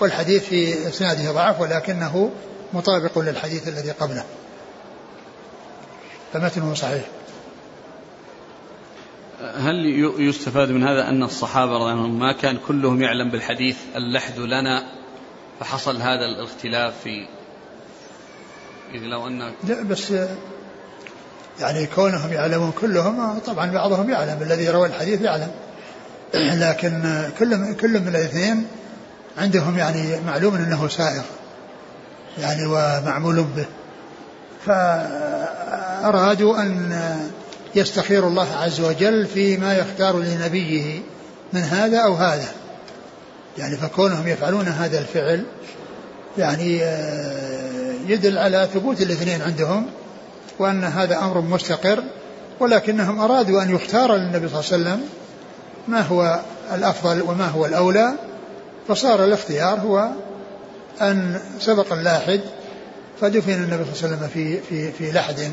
والحديث 0.00 0.44
في 0.44 0.88
إسناده 0.88 1.32
ضعف 1.32 1.60
ولكنه 1.60 2.30
مطابق 2.72 3.18
للحديث 3.18 3.68
الذي 3.68 3.90
قبله. 3.90 4.24
فمتنه 6.32 6.74
صحيح 6.74 7.04
هل 9.56 9.86
يستفاد 10.18 10.70
من 10.70 10.82
هذا 10.82 11.08
أن 11.08 11.22
الصحابة 11.22 11.72
رضي 11.72 11.80
الله 11.80 11.90
عنهم 11.90 12.18
ما 12.18 12.32
كان 12.32 12.58
كلهم 12.68 13.02
يعلم 13.02 13.30
بالحديث 13.30 13.76
اللحد 13.96 14.38
لنا 14.38 14.82
فحصل 15.60 15.96
هذا 15.96 16.24
الاختلاف 16.26 16.94
في 17.04 17.26
إذ 18.94 19.00
لو 19.00 19.26
أن 19.26 19.52
لا 19.64 19.82
بس 19.82 20.12
يعني 21.60 21.86
كونهم 21.86 22.32
يعلمون 22.32 22.72
كلهم 22.80 23.38
طبعا 23.38 23.70
بعضهم 23.70 24.10
يعلم 24.10 24.42
الذي 24.42 24.70
روى 24.70 24.88
الحديث 24.88 25.20
يعلم. 25.20 25.50
لكن 26.64 27.24
كل 27.38 27.74
كل 27.74 28.00
من 28.00 28.08
الاثنين 28.08 28.66
عندهم 29.38 29.78
يعني 29.78 30.20
معلوم 30.20 30.54
أنه 30.54 30.88
سائر 30.88 31.22
يعني 32.38 32.66
ومعمول 32.66 33.44
به. 33.56 33.66
فارادوا 34.66 36.62
أن 36.62 37.00
يستخيروا 37.74 38.30
الله 38.30 38.56
عز 38.56 38.80
وجل 38.80 39.26
فيما 39.26 39.76
يختار 39.76 40.18
لنبيه 40.18 41.00
من 41.52 41.60
هذا 41.60 41.98
أو 41.98 42.14
هذا. 42.14 42.48
يعني 43.58 43.76
فكونهم 43.76 44.28
يفعلون 44.28 44.68
هذا 44.68 44.98
الفعل 44.98 45.44
يعني 46.38 46.82
آه، 46.82 47.94
يدل 48.08 48.38
على 48.38 48.68
ثبوت 48.74 49.00
الاثنين 49.00 49.42
عندهم 49.42 49.86
وأن 50.58 50.84
هذا 50.84 51.18
أمر 51.18 51.40
مستقر 51.40 52.02
ولكنهم 52.60 53.20
أرادوا 53.20 53.62
أن 53.62 53.74
يختار 53.74 54.16
للنبي 54.16 54.48
صلى 54.48 54.60
الله 54.60 54.72
عليه 54.72 54.82
وسلم 54.82 55.08
ما 55.88 56.00
هو 56.00 56.40
الأفضل 56.74 57.22
وما 57.22 57.46
هو 57.46 57.66
الأولى. 57.66 58.12
فصار 58.88 59.24
الاختيار 59.24 59.80
هو 59.80 60.08
أن 61.00 61.40
سبق 61.60 61.92
اللاحد 61.92 62.40
فدفن 63.20 63.52
النبي 63.52 63.84
صلى 63.84 63.92
الله 63.92 64.02
عليه 64.02 64.26
وسلم 64.26 64.28
في 64.28 64.60
في 64.60 64.92
في 64.92 65.12
لحد. 65.12 65.52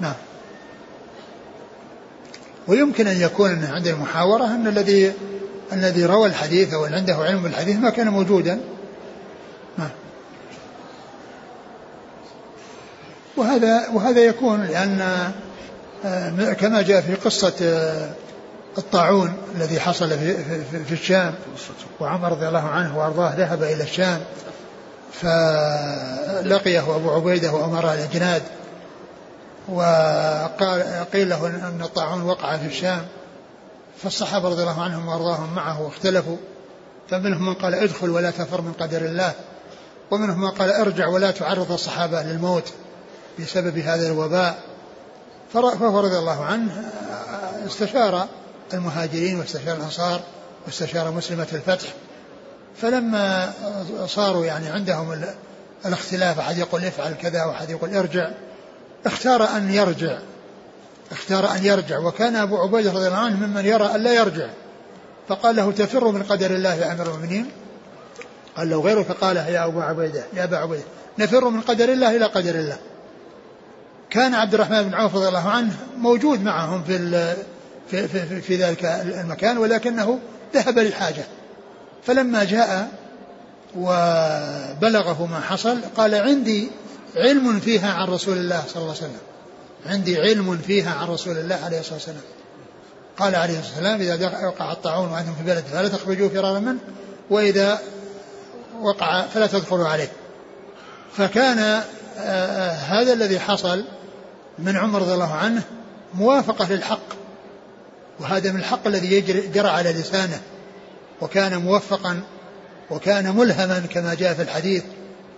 نعم. 0.00 0.14
ويمكن 2.68 3.06
أن 3.06 3.20
يكون 3.20 3.64
عند 3.64 3.86
المحاورة 3.86 4.46
أن 4.46 4.66
الذي 4.66 5.12
الذي 5.72 6.06
روى 6.06 6.28
الحديث 6.28 6.74
اللي 6.74 6.96
عنده 6.96 7.14
علم 7.14 7.42
بالحديث 7.42 7.76
ما 7.76 7.90
كان 7.90 8.08
موجودا. 8.08 8.60
نعم. 9.78 9.90
وهذا 13.36 13.88
وهذا 13.88 14.20
يكون 14.20 14.64
لأن 14.64 15.32
آه، 16.04 16.52
كما 16.52 16.82
جاء 16.82 17.00
في 17.00 17.14
قصة 17.14 17.54
آه، 17.62 18.10
الطاعون 18.78 19.32
الذي 19.56 19.80
حصل 19.80 20.10
في, 20.10 20.34
في, 20.70 20.84
في 20.84 20.92
الشام 20.92 21.34
وعمر 22.00 22.32
رضي 22.32 22.48
الله 22.48 22.68
عنه 22.68 22.98
وأرضاه 22.98 23.34
ذهب 23.34 23.62
إلى 23.62 23.82
الشام. 23.82 24.20
فلقيه 25.12 26.96
أبو 26.96 27.10
عبيدة 27.10 27.52
وأمراء 27.52 27.94
الأجناد 27.94 28.42
وقال 29.68 31.06
قيل 31.12 31.28
له 31.28 31.46
أن 31.46 31.80
الطاعون 31.82 32.22
وقع 32.22 32.56
في 32.56 32.66
الشام 32.66 33.06
فالصحابة 34.02 34.48
رضي 34.48 34.62
الله 34.62 34.82
عنهم 34.82 35.08
وأرضاهم 35.08 35.54
معه 35.54 35.82
واختلفوا 35.82 36.36
فمنهم 37.10 37.46
من 37.46 37.54
قال 37.54 37.74
ادخل 37.74 38.10
ولا 38.10 38.30
تفر 38.30 38.60
من 38.60 38.72
قدر 38.72 39.00
الله 39.00 39.32
ومنهم 40.10 40.40
من 40.40 40.50
قال 40.50 40.72
ارجع 40.72 41.08
ولا 41.08 41.30
تعرض 41.30 41.72
الصحابة 41.72 42.22
للموت 42.22 42.72
بسبب 43.38 43.78
هذا 43.78 44.06
الوباء 44.06 44.58
فهو 45.52 46.00
رضي 46.00 46.18
الله 46.18 46.44
عنه 46.44 46.90
استشار 47.66 48.28
المهاجرين 48.74 49.38
واستشار 49.38 49.76
الأنصار 49.76 50.20
واستشار 50.66 51.10
مسلمة 51.10 51.46
الفتح 51.52 51.88
فلما 52.76 53.52
صاروا 54.06 54.44
يعني 54.44 54.68
عندهم 54.68 55.24
الاختلاف 55.86 56.38
أحد 56.38 56.58
يقول 56.58 56.84
افعل 56.84 57.12
كذا 57.12 57.44
وأحد 57.44 57.70
يقول 57.70 57.96
ارجع 57.96 58.30
اختار 59.06 59.56
أن 59.56 59.70
يرجع. 59.70 60.18
اختار 61.12 61.50
أن 61.50 61.64
يرجع. 61.64 61.98
وكان 61.98 62.36
أبو 62.36 62.56
عبيدة 62.56 62.92
رضي 62.92 63.06
الله 63.06 63.18
عنه 63.18 63.46
ممن 63.46 63.66
يرى 63.66 63.94
أن 63.94 64.02
لا 64.02 64.12
يرجع. 64.12 64.46
فقال 65.28 65.56
له 65.56 65.72
تفر 65.72 66.08
من 66.08 66.22
قدر 66.22 66.50
الله 66.50 66.74
يا 66.74 66.92
أمير 66.92 67.06
المؤمنين؟ 67.06 67.50
قال 68.56 68.70
له 68.70 68.80
غيره 68.80 69.02
فقال 69.02 69.36
يا 69.36 69.64
أبو 69.64 69.80
عبيدة 69.80 70.24
يا 70.34 70.44
أبا 70.44 70.56
عبيدة 70.56 70.82
نفر 71.18 71.48
من 71.48 71.60
قدر 71.60 71.92
الله 71.92 72.16
إلى 72.16 72.24
قدر 72.24 72.54
الله. 72.54 72.76
كان 74.10 74.34
عبد 74.34 74.54
الرحمن 74.54 74.82
بن 74.82 74.94
عوف 74.94 75.14
رضي 75.14 75.28
الله 75.28 75.48
عنه 75.48 75.76
موجود 75.98 76.42
معهم 76.42 76.84
في 76.84 76.98
في, 77.90 78.08
في, 78.08 78.40
في 78.40 78.56
ذلك 78.56 78.84
المكان 78.84 79.58
ولكنه 79.58 80.18
ذهب 80.54 80.78
للحاجة. 80.78 81.24
فلما 82.06 82.44
جاء 82.44 82.88
وبلغه 83.76 85.26
ما 85.26 85.40
حصل 85.40 85.78
قال 85.96 86.14
عندي 86.14 86.70
علم 87.16 87.60
فيها 87.60 87.92
عن 87.92 88.08
رسول 88.08 88.38
الله 88.38 88.62
صلى 88.68 88.76
الله 88.76 88.94
عليه 88.94 88.98
وسلم. 88.98 89.20
عندي 89.86 90.20
علم 90.20 90.58
فيها 90.58 90.94
عن 90.94 91.08
رسول 91.08 91.38
الله 91.38 91.58
عليه 91.64 91.80
الصلاة 91.80 91.94
والسلام. 91.94 92.20
قال 93.18 93.34
عليه 93.34 93.58
الصلاة 93.58 93.74
والسلام 93.74 94.00
إذا 94.00 94.46
وقع 94.46 94.72
الطاعون 94.72 95.08
وأنتم 95.08 95.34
في 95.34 95.42
بلد 95.42 95.64
فلا 95.72 95.88
تخرجوا 95.88 96.28
فرارا 96.28 96.58
منه 96.58 96.78
وإذا 97.30 97.78
وقع 98.80 99.22
فلا 99.22 99.46
تدخلوا 99.46 99.88
عليه. 99.88 100.12
فكان 101.16 101.82
آه 102.18 102.72
هذا 102.72 103.12
الذي 103.12 103.40
حصل 103.40 103.84
من 104.58 104.76
عمر 104.76 105.02
رضي 105.02 105.14
الله 105.14 105.34
عنه 105.34 105.62
موافقة 106.14 106.72
للحق 106.72 107.22
وهذا 108.20 108.52
من 108.52 108.60
الحق 108.60 108.86
الذي 108.86 109.20
جرى 109.54 109.68
على 109.68 109.92
لسانه. 109.92 110.40
وكان 111.22 111.56
موفقا 111.56 112.20
وكان 112.90 113.36
ملهما 113.36 113.82
كما 113.90 114.14
جاء 114.14 114.34
في 114.34 114.42
الحديث 114.42 114.82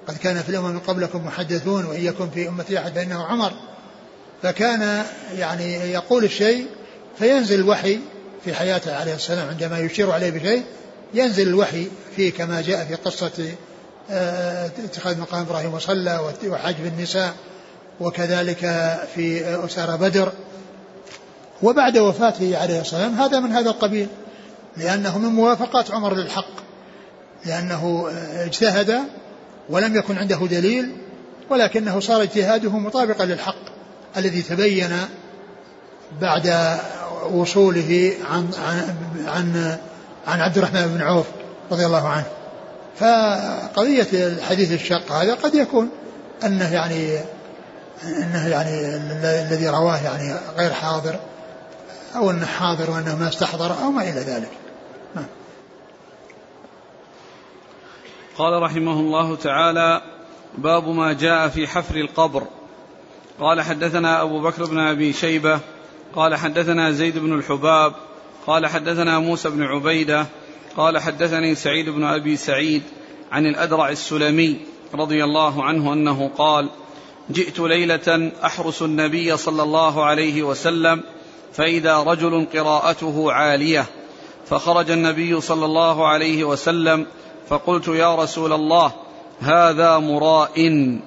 قد 0.08 0.16
كان 0.16 0.42
في 0.42 0.48
الأمم 0.48 0.70
من 0.70 0.78
قبلكم 0.78 1.26
محدثون 1.26 1.84
وإن 1.84 2.04
يكن 2.04 2.30
في 2.30 2.48
أمتي 2.48 2.78
أحد 2.78 2.94
فإنه 2.94 3.24
عمر. 3.24 3.52
فكان 4.42 5.04
يعني 5.38 5.74
يقول 5.74 6.24
الشيء 6.24 6.66
فينزل 7.18 7.60
الوحي 7.60 7.98
في 8.44 8.54
حياته 8.54 8.96
عليه 8.96 9.14
السلام 9.14 9.48
عندما 9.48 9.78
يشير 9.78 10.10
عليه 10.10 10.30
بشيء 10.30 10.64
ينزل 11.14 11.48
الوحي 11.48 11.88
فيه 12.16 12.32
كما 12.32 12.60
جاء 12.60 12.84
في 12.84 12.94
قصة 12.94 13.54
اتخاذ 14.84 15.20
مقام 15.20 15.40
إبراهيم 15.40 15.74
وصلى 15.74 16.32
وحجب 16.46 16.86
النساء 16.86 17.34
وكذلك 18.00 18.58
في 19.14 19.56
أسارى 19.64 19.96
بدر. 19.96 20.32
وبعد 21.62 21.98
وفاته 21.98 22.58
عليه 22.58 22.78
والسلام 22.78 23.14
هذا 23.14 23.40
من 23.40 23.52
هذا 23.52 23.70
القبيل. 23.70 24.08
لأنه 24.76 25.18
من 25.18 25.28
موافقات 25.28 25.90
عمر 25.90 26.14
للحق 26.14 26.64
لأنه 27.46 28.08
اجتهد 28.36 29.00
ولم 29.68 29.96
يكن 29.96 30.18
عنده 30.18 30.46
دليل 30.46 30.92
ولكنه 31.50 32.00
صار 32.00 32.22
اجتهاده 32.22 32.78
مطابقا 32.78 33.24
للحق 33.24 33.74
الذي 34.16 34.42
تبين 34.42 34.96
بعد 36.20 36.76
وصوله 37.32 38.12
عن 38.30 38.50
عن 39.26 39.78
عن, 40.26 40.40
عبد 40.40 40.58
الرحمن 40.58 40.86
بن 40.86 41.02
عوف 41.02 41.26
رضي 41.70 41.86
الله 41.86 42.08
عنه 42.08 42.24
فقضية 42.96 44.08
الحديث 44.12 44.72
الشق 44.72 45.12
هذا 45.12 45.34
قد 45.34 45.54
يكون 45.54 45.90
أنه 46.44 46.74
يعني 46.74 47.18
أنه 48.04 48.48
يعني 48.48 48.96
الذي 49.42 49.68
رواه 49.68 49.96
يعني 49.96 50.34
غير 50.56 50.72
حاضر 50.72 51.20
أو 52.16 52.30
أنه 52.30 52.46
حاضر 52.46 52.90
وأنه 52.90 53.16
ما 53.16 53.28
استحضر 53.28 53.82
أو 53.82 53.90
ما 53.90 54.02
إلى 54.02 54.20
ذلك. 54.20 54.50
قال 58.38 58.62
رحمه 58.62 59.00
الله 59.00 59.36
تعالى 59.36 60.02
باب 60.58 60.88
ما 60.88 61.12
جاء 61.12 61.48
في 61.48 61.66
حفر 61.66 61.96
القبر. 61.96 62.46
قال 63.40 63.60
حدثنا 63.60 64.22
أبو 64.22 64.40
بكر 64.40 64.64
بن 64.64 64.78
أبي 64.78 65.12
شيبة. 65.12 65.60
قال 66.14 66.34
حدثنا 66.34 66.90
زيد 66.90 67.18
بن 67.18 67.32
الحباب. 67.38 67.94
قال 68.46 68.66
حدثنا 68.66 69.18
موسى 69.18 69.50
بن 69.50 69.62
عبيدة. 69.62 70.26
قال 70.76 70.98
حدثني 70.98 71.54
سعيد 71.54 71.88
بن 71.88 72.04
أبي 72.04 72.36
سعيد 72.36 72.82
عن 73.32 73.46
الأدرع 73.46 73.88
السلمي 73.88 74.60
رضي 74.94 75.24
الله 75.24 75.64
عنه 75.64 75.92
أنه 75.92 76.30
قال 76.38 76.70
جئت 77.30 77.60
ليلة 77.60 78.32
أحرس 78.44 78.82
النبي 78.82 79.36
صلى 79.36 79.62
الله 79.62 80.04
عليه 80.04 80.42
وسلم 80.42 81.02
فإذا 81.52 82.02
رجل 82.02 82.46
قراءته 82.54 83.32
عالية. 83.32 83.86
فخرج 84.46 84.90
النبي 84.90 85.40
صلى 85.40 85.64
الله 85.64 86.08
عليه 86.08 86.44
وسلم 86.44 87.06
فقلت 87.48 87.88
يا 87.88 88.14
رسول 88.14 88.52
الله 88.52 88.92
هذا 89.40 89.98
مراء. 89.98 90.98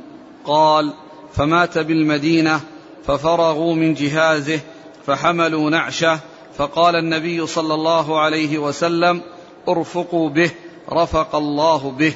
قال 0.46 0.94
فمات 1.34 1.78
بالمدينة 1.78 2.62
ففرغوا 3.06 3.76
من 3.76 3.94
جهازه 3.94 4.60
فحملوا 5.06 5.70
نعشه 5.70 6.20
فقال 6.58 6.96
النبي 6.96 7.48
صلى 7.48 7.74
الله 7.74 8.20
عليه 8.20 8.58
وسلم 8.58 9.22
ارفقوا 9.68 10.30
به 10.30 10.52
رفق 10.92 11.36
الله 11.36 11.92
به 11.92 12.14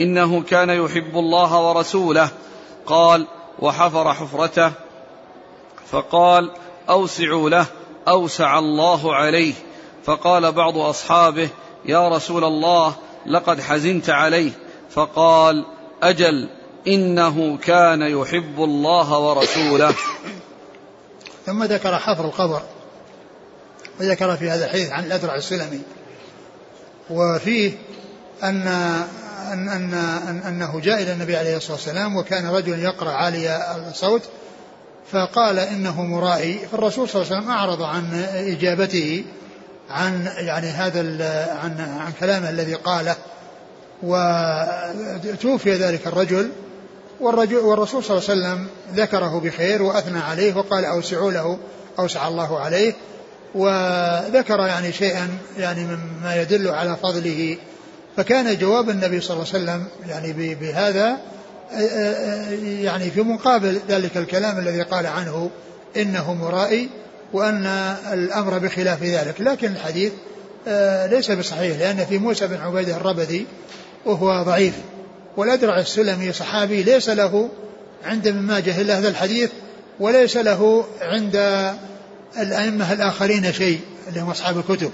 إنه 0.00 0.42
كان 0.42 0.70
يحب 0.70 1.14
الله 1.14 1.68
ورسوله. 1.68 2.28
قال 2.86 3.26
وحفر 3.58 4.14
حفرته 4.14 4.72
فقال 5.90 6.50
أوسعوا 6.90 7.50
له 7.50 7.66
أوسع 8.08 8.58
الله 8.58 9.14
عليه. 9.14 9.54
فقال 10.04 10.52
بعض 10.52 10.78
أصحابه 10.78 11.48
يا 11.84 12.08
رسول 12.08 12.44
الله 12.44 12.94
لقد 13.26 13.60
حزنت 13.60 14.10
عليه. 14.10 14.50
فقال 14.90 15.66
أجل 16.02 16.48
إنه 16.88 17.56
كان 17.56 18.02
يحب 18.02 18.64
الله 18.64 19.18
ورسوله. 19.18 19.94
ثم 21.46 21.64
ذكر 21.64 21.98
حفر 21.98 22.24
القبر 22.24 22.62
وذكر 24.00 24.36
في 24.36 24.50
هذا 24.50 24.64
الحديث 24.64 24.90
عن 24.90 25.04
الأدرع 25.04 25.34
السلمي 25.34 25.80
وفيه 27.10 27.72
أن 28.42 28.66
أن 29.52 29.68
أن 29.68 29.94
أن 30.28 30.42
أنه 30.46 30.80
جاء 30.80 31.02
إلى 31.02 31.12
النبي 31.12 31.36
عليه 31.36 31.56
الصلاة 31.56 31.76
والسلام 31.76 32.16
وكان 32.16 32.46
رجل 32.46 32.78
يقرأ 32.78 33.10
عالي 33.10 33.56
الصوت 33.90 34.22
فقال 35.12 35.58
إنه 35.58 36.02
مرائي 36.02 36.58
فالرسول 36.72 37.08
صلى 37.08 37.22
الله 37.22 37.32
عليه 37.32 37.42
وسلم 37.42 37.50
أعرض 37.50 37.82
عن 37.82 38.14
إجابته 38.34 39.24
عن 39.90 40.28
يعني 40.36 40.66
هذا 40.66 41.00
عن 41.62 41.80
عن 42.00 42.12
كلامه 42.20 42.50
الذي 42.50 42.74
قاله 42.74 43.16
وتوفي 44.02 45.74
ذلك 45.74 46.06
الرجل 46.06 46.50
والرجل 47.20 47.56
والرسول 47.56 48.04
صلى 48.04 48.18
الله 48.18 48.30
عليه 48.30 48.40
وسلم 48.40 48.66
ذكره 48.94 49.40
بخير 49.40 49.82
وأثنى 49.82 50.18
عليه 50.18 50.54
وقال 50.54 50.84
أوسعوا 50.84 51.32
له 51.32 51.58
أوسع 51.98 52.28
الله 52.28 52.60
عليه 52.60 52.94
وذكر 53.54 54.58
يعني 54.58 54.92
شيئا 54.92 55.28
يعني 55.58 55.84
مما 55.84 56.36
يدل 56.36 56.68
على 56.68 56.96
فضله. 56.96 57.56
فكان 58.16 58.58
جواب 58.58 58.90
النبي 58.90 59.20
صلى 59.20 59.36
الله 59.36 59.46
عليه 59.54 59.64
وسلم 59.64 59.86
يعني 60.08 60.54
بهذا 60.54 61.18
يعني 62.62 63.10
في 63.10 63.22
مقابل 63.22 63.80
ذلك 63.88 64.16
الكلام 64.16 64.58
الذي 64.58 64.82
قال 64.82 65.06
عنه 65.06 65.50
إنه 65.96 66.34
مرائي 66.34 66.88
وأن 67.32 67.66
الأمر 68.12 68.58
بخلاف 68.58 69.02
ذلك. 69.02 69.40
لكن 69.40 69.72
الحديث 69.72 70.12
ليس 71.10 71.30
بصحيح 71.30 71.78
لأن 71.78 72.06
في 72.06 72.18
موسى 72.18 72.46
بن 72.46 72.56
عبيدة 72.56 72.96
الربذي 72.96 73.46
وهو 74.06 74.42
ضعيف 74.42 74.74
والأدرع 75.36 75.78
السلمي 75.78 76.32
صحابي 76.32 76.82
ليس 76.82 77.08
له 77.08 77.48
عند 78.04 78.26
ابن 78.26 78.38
ماجه 78.38 78.80
إلا 78.80 78.98
هذا 78.98 79.08
الحديث 79.08 79.50
وليس 80.00 80.36
له 80.36 80.84
عند 81.00 81.36
الأئمة 82.38 82.92
الآخرين 82.92 83.52
شيء 83.52 83.80
اللي 84.08 84.20
هم 84.20 84.30
أصحاب 84.30 84.58
الكتب. 84.58 84.90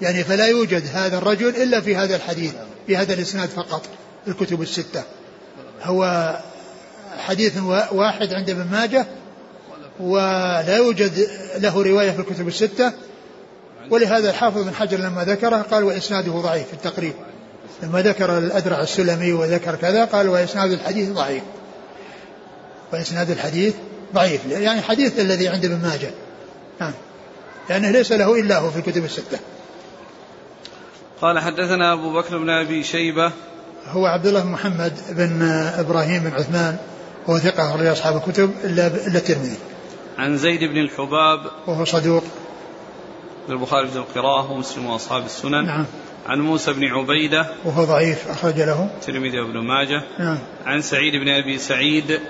يعني 0.00 0.24
فلا 0.24 0.46
يوجد 0.46 0.82
هذا 0.94 1.18
الرجل 1.18 1.48
إلا 1.48 1.80
في 1.80 1.96
هذا 1.96 2.16
الحديث 2.16 2.52
في 2.86 2.96
هذا 2.96 3.14
الإسناد 3.14 3.48
فقط 3.48 3.82
الكتب 4.28 4.62
الستة. 4.62 5.02
هو 5.82 6.34
حديث 7.18 7.58
واحد 7.92 8.34
عند 8.34 8.50
ابن 8.50 8.66
ماجه 8.72 9.06
ولا 10.00 10.76
يوجد 10.76 11.28
له 11.58 11.82
رواية 11.82 12.10
في 12.10 12.18
الكتب 12.18 12.48
الستة. 12.48 12.92
ولهذا 13.90 14.30
الحافظ 14.30 14.62
بن 14.62 14.74
حجر 14.74 14.98
لما 14.98 15.24
ذكره 15.24 15.56
قال 15.56 15.84
وإسناده 15.84 16.32
ضعيف 16.32 16.66
في 16.66 16.72
التقريب. 16.72 17.12
لما 17.82 18.02
ذكر 18.02 18.38
الأدرع 18.38 18.82
السلمي 18.82 19.32
وذكر 19.32 19.74
كذا 19.74 20.04
قال 20.04 20.28
وإسناد 20.28 20.72
الحديث 20.72 21.08
ضعيف. 21.08 21.42
وإسناد 22.92 23.30
الحديث 23.30 23.74
ضعيف. 24.14 24.46
يعني 24.46 24.80
حديث 24.80 25.20
الذي 25.20 25.48
عند 25.48 25.64
ابن 25.64 25.82
ماجه. 25.82 26.10
نعم. 26.80 26.92
لأنه 27.70 27.90
ليس 27.90 28.12
له 28.12 28.40
إلا 28.40 28.58
هو 28.58 28.70
في 28.70 28.78
الكتب 28.78 29.04
الستة. 29.04 29.38
قال 31.20 31.38
حدثنا 31.38 31.92
أبو 31.92 32.12
بكر 32.12 32.38
بن 32.38 32.50
أبي 32.50 32.84
شيبة. 32.84 33.32
هو 33.88 34.06
عبد 34.06 34.26
الله 34.26 34.40
بن 34.40 34.50
محمد 34.50 34.92
بن 35.10 35.42
إبراهيم 35.78 36.22
بن 36.22 36.32
عثمان 36.32 36.76
وهو 37.26 37.38
ثقة 37.38 37.70
أخرج 37.70 37.86
أصحاب 37.86 38.16
الكتب 38.16 38.50
إلا 38.64 38.86
إلا 38.86 39.18
الترمذي. 39.18 39.56
عن 40.20 40.36
زيد 40.36 40.64
بن 40.64 40.78
الحباب 40.78 41.40
وهو 41.66 41.84
صدوق. 41.84 42.24
البخاري 43.48 43.88
في 43.88 43.96
القراءة 43.96 44.52
ومسلم 44.52 44.86
وأصحاب 44.86 45.24
السنن. 45.24 45.66
نعم. 45.66 45.86
عن 46.26 46.40
موسى 46.40 46.72
بن 46.72 46.84
عبيدة 46.84 47.46
وهو 47.64 47.84
ضعيف 47.84 48.28
أخرج 48.28 48.60
له. 48.60 48.90
الترمذي 49.00 49.40
وابن 49.40 49.58
ماجه. 49.58 50.02
نعم. 50.18 50.38
عن 50.66 50.82
سعيد 50.82 51.16
بن 51.16 51.28
أبي 51.28 51.58
سعيد 51.58 52.20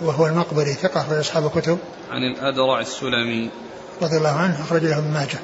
وهو 0.00 0.26
المقبري 0.26 0.72
ثقة 0.72 1.00
أخرج 1.00 1.18
أصحاب 1.18 1.46
الكتب. 1.46 1.78
عن 2.10 2.22
الأدرع 2.22 2.80
السلمي. 2.80 3.50
رضي 4.02 4.16
الله 4.16 4.36
عنه 4.36 4.62
أخرج 4.62 4.84
له 4.84 4.98
ابن 4.98 5.10
ماجه. 5.10 5.38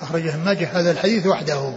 أخرج 0.00 0.26
ابن 0.26 0.44
ماجه 0.44 0.80
هذا 0.80 0.90
الحديث 0.90 1.26
وحده. 1.26 1.74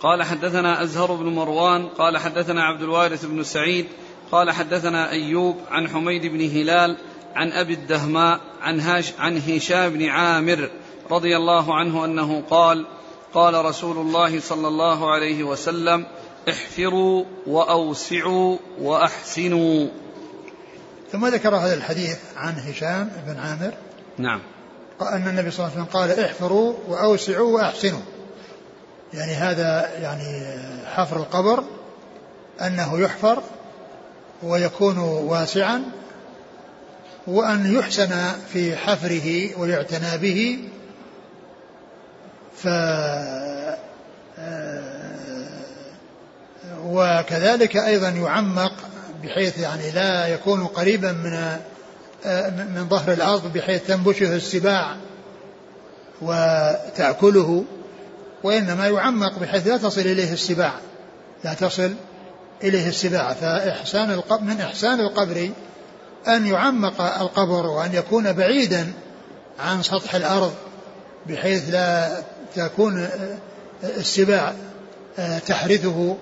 قال 0.00 0.22
حدثنا 0.22 0.82
أزهر 0.82 1.12
بن 1.12 1.26
مروان 1.26 1.86
قال 1.86 2.18
حدثنا 2.18 2.64
عبد 2.64 2.82
الوارث 2.82 3.24
بن 3.24 3.42
سعيد 3.42 3.86
قال 4.32 4.50
حدثنا 4.50 5.10
أيوب 5.10 5.56
عن 5.70 5.88
حميد 5.88 6.26
بن 6.26 6.40
هلال 6.40 6.96
عن 7.34 7.52
أبي 7.52 7.74
الدهماء 7.74 8.40
عن, 8.62 8.80
هاش 8.80 9.12
عن 9.18 9.38
هشام 9.38 9.90
بن 9.92 10.08
عامر 10.08 10.70
رضي 11.10 11.36
الله 11.36 11.74
عنه 11.74 12.04
أنه 12.04 12.42
قال 12.50 12.86
قال 13.34 13.64
رسول 13.64 13.98
الله 13.98 14.40
صلى 14.40 14.68
الله 14.68 15.12
عليه 15.12 15.44
وسلم 15.44 16.06
احفروا 16.48 17.24
وأوسعوا 17.46 18.58
وأحسنوا. 18.80 19.88
ثم 21.12 21.26
ذكر 21.26 21.56
هذا 21.56 21.74
الحديث 21.74 22.18
عن 22.36 22.54
هشام 22.54 23.10
بن 23.26 23.36
عامر. 23.36 23.74
نعم. 24.18 24.40
أن 25.02 25.28
النبي 25.28 25.50
صلى 25.50 25.66
الله 25.66 25.76
عليه 25.76 25.82
وسلم 25.82 26.00
قال 26.00 26.20
احفروا 26.20 26.74
وأوسعوا 26.88 27.56
وأحسنوا. 27.56 28.00
يعني 29.14 29.32
هذا 29.32 29.98
يعني 30.02 30.46
حفر 30.86 31.16
القبر 31.16 31.64
أنه 32.60 33.00
يحفر 33.00 33.42
ويكون 34.42 34.98
واسعا 34.98 35.82
وأن 37.26 37.74
يحسن 37.74 38.32
في 38.52 38.76
حفره 38.76 39.58
ويعتنى 39.60 40.18
به. 40.18 40.58
ف 42.56 42.68
وكذلك 46.84 47.76
أيضا 47.76 48.08
يعمق 48.08 48.72
بحيث 49.24 49.58
يعني 49.58 49.90
لا 49.90 50.26
يكون 50.26 50.66
قريبا 50.66 51.12
من 51.12 51.58
من 52.74 52.88
ظهر 52.88 53.12
الأرض 53.12 53.52
بحيث 53.52 53.86
تنبشه 53.86 54.34
السباع 54.34 54.96
وتأكله 56.22 57.64
وإنما 58.42 58.88
يعمق 58.88 59.38
بحيث 59.38 59.66
لا 59.66 59.76
تصل 59.76 60.00
إليه 60.00 60.32
السباع 60.32 60.72
لا 61.44 61.54
تصل 61.54 61.94
إليه 62.64 62.88
السباع 62.88 63.32
فإحسان 63.32 64.10
القبر 64.10 64.42
من 64.42 64.60
إحسان 64.60 65.00
القبر 65.00 65.50
أن 66.28 66.46
يعمق 66.46 67.00
القبر 67.00 67.66
وأن 67.66 67.94
يكون 67.94 68.32
بعيدا 68.32 68.92
عن 69.58 69.82
سطح 69.82 70.14
الأرض 70.14 70.54
بحيث 71.26 71.70
لا 71.70 72.22
تكون 72.56 73.08
السباع 73.82 74.54
تحرثه 75.46 76.16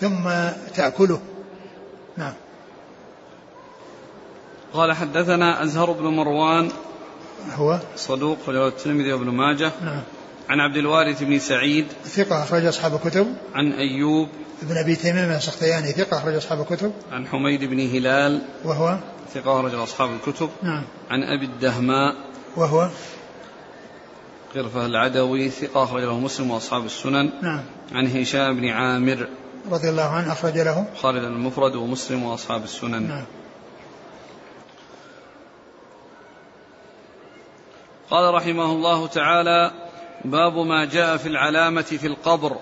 ثم 0.00 0.30
تأكله. 0.74 1.20
نعم. 2.16 2.34
قال 4.74 4.92
حدثنا 4.92 5.62
أزهر 5.62 5.92
بن 5.92 6.04
مروان 6.04 6.70
هو؟ 7.54 7.78
صدوق 7.96 8.50
له 8.50 8.68
الترمذي 8.68 9.12
وابن 9.12 9.28
ماجه. 9.28 9.72
نعم. 9.84 10.02
عن 10.48 10.60
عبد 10.60 10.76
الوارث 10.76 11.22
بن 11.22 11.38
سعيد 11.38 11.86
ثقة 12.04 12.42
أخرج 12.42 12.64
أصحاب 12.64 12.94
الكتب. 12.94 13.36
عن 13.54 13.72
أيوب 13.72 14.28
ابن 14.62 14.76
أبي 14.76 14.96
تميم 14.96 15.30
السختياني 15.30 15.92
ثقة 15.92 16.18
أخرج 16.18 16.34
أصحاب 16.34 16.60
الكتب. 16.60 16.92
عن 17.12 17.26
حميد 17.26 17.64
بن 17.64 17.80
هلال 17.80 18.42
وهو؟ 18.64 18.98
ثقة 19.34 19.60
أخرج 19.60 19.74
أصحاب 19.74 20.10
الكتب. 20.10 20.50
نعم. 20.62 20.84
عن 21.10 21.22
أبي 21.22 21.44
الدهماء 21.44 22.16
وهو؟ 22.56 22.88
قرفة 24.54 24.86
العدوي 24.86 25.50
ثقة 25.50 25.84
أخرج 25.84 26.02
له 26.02 26.18
مسلم 26.18 26.50
وأصحاب 26.50 26.84
السنن. 26.84 27.30
نعم. 27.42 27.62
عن 27.92 28.06
هشام 28.06 28.60
بن 28.60 28.68
عامر 28.68 29.28
رضي 29.70 29.88
الله 29.88 30.08
عنه 30.08 30.32
أخرج 30.32 30.58
له. 30.58 30.86
خالد 30.96 31.24
المفرد 31.24 31.76
ومسلم 31.76 32.22
وأصحاب 32.22 32.64
السنن. 32.64 33.08
نعم. 33.08 33.24
قال 38.10 38.34
رحمه 38.34 38.72
الله 38.72 39.06
تعالى 39.06 39.87
باب 40.24 40.58
ما 40.58 40.84
جاء 40.84 41.16
في 41.16 41.28
العلامة 41.28 41.82
في 41.82 42.06
القبر. 42.06 42.56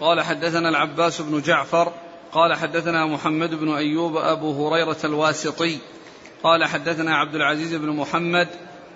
قال 0.00 0.20
حدثنا 0.20 0.68
العباس 0.68 1.20
بن 1.20 1.40
جعفر 1.40 1.92
قال 2.32 2.54
حدثنا 2.54 3.06
محمد 3.06 3.54
بن 3.54 3.74
أيوب 3.74 4.16
أبو 4.16 4.68
هريرة 4.68 4.96
الواسطي 5.04 5.78
قال 6.42 6.64
حدثنا 6.64 7.16
عبد 7.16 7.34
العزيز 7.34 7.74
بن 7.74 7.88
محمد 7.88 8.48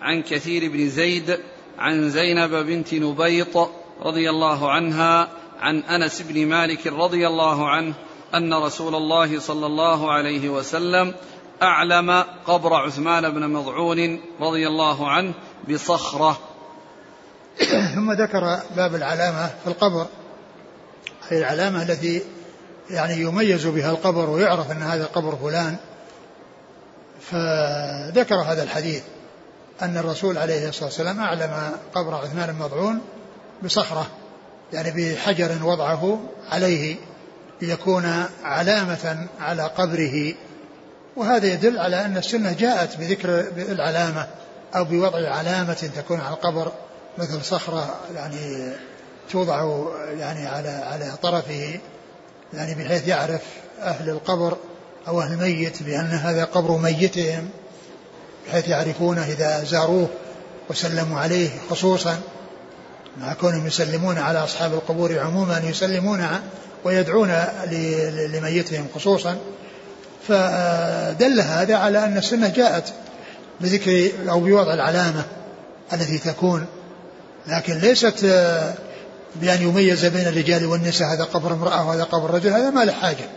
عن 0.02 0.22
كثير 0.22 0.70
بن 0.70 0.88
زيد 0.88 1.38
عن 1.78 2.10
زينب 2.10 2.50
بنت 2.50 2.94
نبيط 2.94 3.70
رضي 4.02 4.30
الله 4.30 4.70
عنها 4.70 5.28
عن 5.60 5.78
أنس 5.78 6.22
بن 6.22 6.46
مالك 6.46 6.86
رضي 6.86 7.26
الله 7.26 7.68
عنه 7.68 7.94
أن 8.34 8.54
رسول 8.54 8.94
الله 8.94 9.40
صلى 9.40 9.66
الله 9.66 10.12
عليه 10.12 10.48
وسلم 10.48 11.14
أعلم 11.62 12.24
قبر 12.46 12.74
عثمان 12.74 13.30
بن 13.30 13.50
مضعون 13.50 14.20
رضي 14.40 14.68
الله 14.68 15.08
عنه 15.08 15.32
بصخرة. 15.70 16.38
ثم 17.94 18.12
ذكر 18.12 18.60
باب 18.76 18.94
العلامة 18.94 19.46
في 19.46 19.66
القبر. 19.66 20.06
هي 21.28 21.38
العلامة 21.38 21.82
التي 21.82 22.22
يعني 22.90 23.20
يميز 23.20 23.66
بها 23.66 23.90
القبر 23.90 24.30
ويعرف 24.30 24.70
أن 24.70 24.82
هذا 24.82 25.04
قبر 25.04 25.36
فلان. 25.36 25.76
فذكر 27.20 28.34
هذا 28.34 28.62
الحديث 28.62 29.02
أن 29.82 29.96
الرسول 29.96 30.38
عليه 30.38 30.68
الصلاة 30.68 30.84
والسلام 30.84 31.20
أعلم 31.20 31.72
قبر 31.94 32.14
عثمان 32.14 32.52
بن 32.52 32.58
مضعون 32.58 33.00
بصخرة 33.62 34.06
يعني 34.72 34.90
بحجر 34.90 35.64
وضعه 35.64 36.20
عليه 36.50 36.96
ليكون 37.62 38.24
علامة 38.44 39.26
على 39.40 39.62
قبره. 39.62 40.34
وهذا 41.16 41.46
يدل 41.46 41.78
على 41.78 42.04
أن 42.04 42.16
السنة 42.16 42.52
جاءت 42.52 42.96
بذكر 42.96 43.44
العلامة 43.56 44.26
أو 44.76 44.84
بوضع 44.84 45.28
علامة 45.28 45.90
تكون 45.96 46.20
على 46.20 46.34
القبر. 46.34 46.72
مثل 47.18 47.44
صخرة 47.44 48.00
يعني 48.14 48.72
توضع 49.30 49.84
يعني 50.18 50.46
على 50.46 50.68
على 50.68 51.12
طرفه 51.22 51.80
يعني 52.54 52.74
بحيث 52.74 53.08
يعرف 53.08 53.40
أهل 53.80 54.10
القبر 54.10 54.56
أو 55.08 55.20
أهل 55.20 55.32
الميت 55.32 55.82
بأن 55.82 56.06
هذا 56.10 56.44
قبر 56.44 56.76
ميتهم 56.76 57.48
بحيث 58.46 58.68
يعرفونه 58.68 59.24
إذا 59.24 59.64
زاروه 59.64 60.08
وسلموا 60.70 61.20
عليه 61.20 61.50
خصوصا 61.70 62.20
مع 63.20 63.32
كونهم 63.32 63.66
يسلمون 63.66 64.18
على 64.18 64.44
أصحاب 64.44 64.72
القبور 64.72 65.18
عموما 65.18 65.62
يسلمون 65.64 66.26
ويدعون 66.84 67.44
لميتهم 68.32 68.86
خصوصا. 68.94 69.38
فدل 70.28 71.40
هذا 71.40 71.76
على 71.76 72.04
أن 72.04 72.16
السنة 72.16 72.48
جاءت 72.48 72.92
بذكر 73.60 74.10
أو 74.30 74.40
بوضع 74.40 74.74
العلامة 74.74 75.24
التي 75.92 76.18
تكون 76.18 76.66
لكن 77.48 77.74
ليست 77.74 78.24
بأن 79.36 79.62
يميز 79.62 80.06
بين 80.06 80.26
الرجال 80.26 80.66
والنساء 80.66 81.08
هذا 81.08 81.24
قبر 81.24 81.52
امرأة 81.52 81.88
وهذا 81.88 82.04
قبر 82.04 82.34
رجل 82.34 82.50
هذا 82.50 82.70
ما 82.70 82.84
له 82.84 82.92
حاجة. 82.92 83.28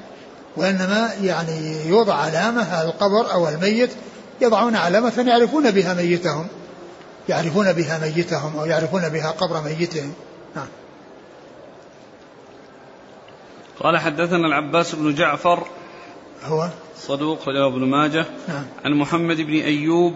وإنما 0.57 1.09
يعني 1.24 1.88
يوضع 1.88 2.14
علامة 2.14 2.76
على 2.76 2.88
القبر 2.88 3.34
أو 3.34 3.49
الميت 3.49 3.89
يضعون 4.41 4.76
علامة 4.76 5.24
يعرفون 5.28 5.72
بها 5.72 5.93
ميتهم 5.93 6.47
يعرفون 7.30 7.74
بها 7.74 7.99
ميتهم 7.99 8.57
أو 8.59 8.66
يعرفون 8.66 9.09
بها 9.09 9.32
قبر 9.32 9.62
ميتهم. 9.62 10.14
نعم. 10.55 10.68
قال 13.80 13.97
حدثنا 13.97 14.47
العباس 14.47 14.95
بن 14.95 15.16
جعفر 15.16 15.68
هو؟ 16.45 16.70
صدوق 16.97 17.49
رواه 17.49 17.68
ابن 17.68 17.86
ماجه. 17.86 18.26
نعم. 18.47 18.66
عن 18.86 18.93
محمد 18.93 19.38
بن 19.38 19.53
أيوب 19.53 20.14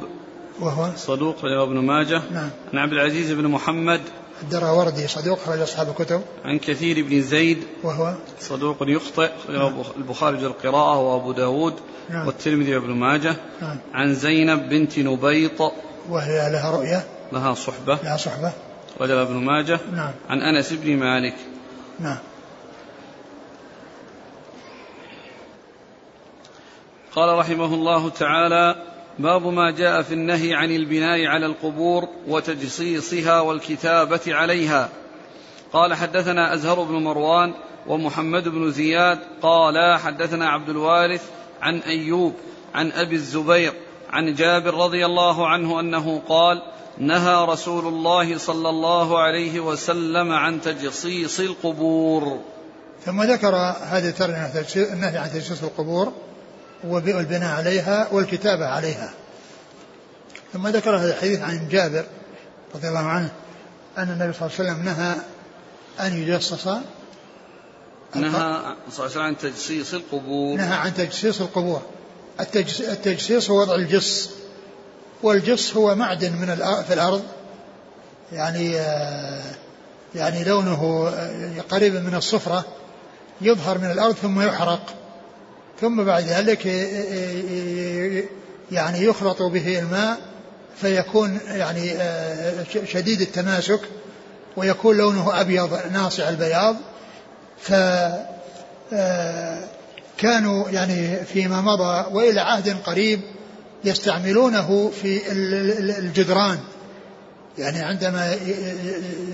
وهو 0.59 0.89
صدوق 0.95 1.45
رواه 1.45 1.63
ابن 1.63 1.79
ماجه. 1.79 2.21
نعم. 2.31 2.49
عن 2.73 2.79
عبد 2.79 2.93
العزيز 2.93 3.31
بن 3.31 3.47
محمد. 3.47 4.01
الدراوردي 4.41 5.07
صدوق 5.07 5.39
خرج 5.39 5.59
أصحاب 5.59 5.89
الكتب. 5.89 6.21
عن 6.45 6.59
كثير 6.59 7.05
بن 7.05 7.21
زيد. 7.21 7.63
وهو 7.83 8.13
صدوق 8.39 8.77
يخطئ 8.81 9.31
نعم. 9.49 9.83
البخاري 9.97 10.37
القراءة 10.37 10.99
وأبو 10.99 11.31
داود 11.31 11.73
نعم. 12.09 12.27
والترمذي 12.27 12.75
وابن 12.75 12.91
ماجه. 12.91 13.35
نعم. 13.61 13.77
عن 13.93 14.13
زينب 14.13 14.69
بنت 14.69 14.99
نبيط. 14.99 15.61
وهي 16.09 16.51
لها 16.51 16.71
رؤية. 16.71 17.05
لها 17.33 17.53
صحبة. 17.53 17.99
لها 18.03 18.17
صحبة. 18.17 18.51
رجل 19.01 19.17
ابن 19.17 19.33
ماجه. 19.33 19.79
نعم. 19.91 20.11
عن 20.29 20.41
أنس 20.41 20.73
بن 20.73 20.97
مالك. 20.97 21.35
نعم. 21.99 22.17
قال 27.15 27.37
رحمه 27.39 27.73
الله 27.73 28.09
تعالى 28.09 28.94
باب 29.19 29.47
ما 29.47 29.71
جاء 29.71 30.01
في 30.01 30.13
النهي 30.13 30.53
عن 30.53 30.71
البناء 30.71 31.25
على 31.25 31.45
القبور 31.45 32.07
وتجصيصها 32.27 33.39
والكتابة 33.39 34.21
عليها. 34.27 34.89
قال 35.73 35.93
حدثنا 35.93 36.53
أزهر 36.53 36.83
بن 36.83 36.93
مروان 36.93 37.53
ومحمد 37.87 38.47
بن 38.47 38.71
زياد 38.71 39.19
قال 39.41 39.99
حدثنا 39.99 40.49
عبد 40.49 40.69
الوارث 40.69 41.23
عن 41.61 41.79
أيوب 41.79 42.33
عن 42.73 42.91
أبي 42.91 43.15
الزبير 43.15 43.73
عن 44.09 44.33
جابر 44.33 44.73
رضي 44.73 45.05
الله 45.05 45.47
عنه 45.47 45.79
أنه 45.79 46.21
قال 46.29 46.61
نهى 46.97 47.45
رسول 47.45 47.87
الله 47.87 48.37
صلى 48.37 48.69
الله 48.69 49.19
عليه 49.19 49.59
وسلم 49.59 50.31
عن 50.31 50.61
تجصيص 50.61 51.39
القبور. 51.39 52.39
ثم 53.05 53.23
ذكر 53.23 53.55
هذه 53.81 54.09
الترجمة 54.09 54.93
النهي 54.93 55.17
عن 55.17 55.29
تجصيص 55.29 55.63
القبور. 55.63 56.13
والبناء 56.83 57.55
عليها 57.55 58.07
والكتابة 58.11 58.65
عليها. 58.65 59.13
ثم 60.53 60.67
ذكر 60.67 60.97
هذا 60.97 61.13
الحديث 61.13 61.41
عن 61.41 61.67
جابر 61.69 62.05
رضي 62.75 62.87
الله 62.87 63.05
عنه 63.05 63.29
أن 63.97 64.09
النبي 64.09 64.33
صلى 64.33 64.49
الله 64.49 64.59
عليه 64.59 64.71
وسلم 64.71 64.85
نهى 64.85 65.15
أن 65.99 66.23
يجصص. 66.23 66.67
نهى 66.67 66.81
صلى 68.15 68.21
الله 68.21 68.75
عليه 68.97 69.05
وسلم 69.05 69.23
عن 69.23 69.37
تجصيص 69.37 69.93
القبور. 69.93 70.57
نهى 70.57 70.73
عن 70.73 70.93
تجصيص 70.93 71.41
القبور. 71.41 71.81
التجصيص 72.39 73.49
هو 73.49 73.61
وضع 73.61 73.75
الجص. 73.75 74.29
والجص 75.23 75.75
هو 75.75 75.95
معدن 75.95 76.31
من 76.31 76.55
في 76.87 76.93
الأرض. 76.93 77.23
يعني 78.31 78.79
آه، 78.79 79.43
يعني 80.15 80.43
لونه 80.43 81.07
آه، 81.07 81.61
قريب 81.69 81.93
من 81.93 82.15
الصفرة 82.15 82.65
يظهر 83.41 83.77
من 83.77 83.91
الأرض 83.91 84.15
ثم 84.15 84.41
يحرق. 84.41 85.04
ثم 85.81 86.03
بعد 86.03 86.23
ذلك 86.23 86.65
يعني 88.71 89.03
يخلط 89.03 89.41
به 89.41 89.79
الماء 89.79 90.17
فيكون 90.81 91.39
يعني 91.47 91.91
آه، 91.91 92.65
شديد 92.85 93.21
التماسك 93.21 93.79
ويكون 94.57 94.97
لونه 94.97 95.41
أبيض 95.41 95.79
ناصع 95.93 96.29
البياض. 96.29 96.75
ف 97.61 97.73
آه، 98.93 99.59
كانوا 100.17 100.69
يعني 100.69 101.15
فيما 101.33 101.61
مضى 101.61 102.15
وإلى 102.15 102.41
عهد 102.41 102.77
قريب 102.85 103.19
يستعملونه 103.83 104.91
في 105.01 105.21
الجدران. 105.99 106.59
يعني 107.57 107.79
عندما 107.79 108.33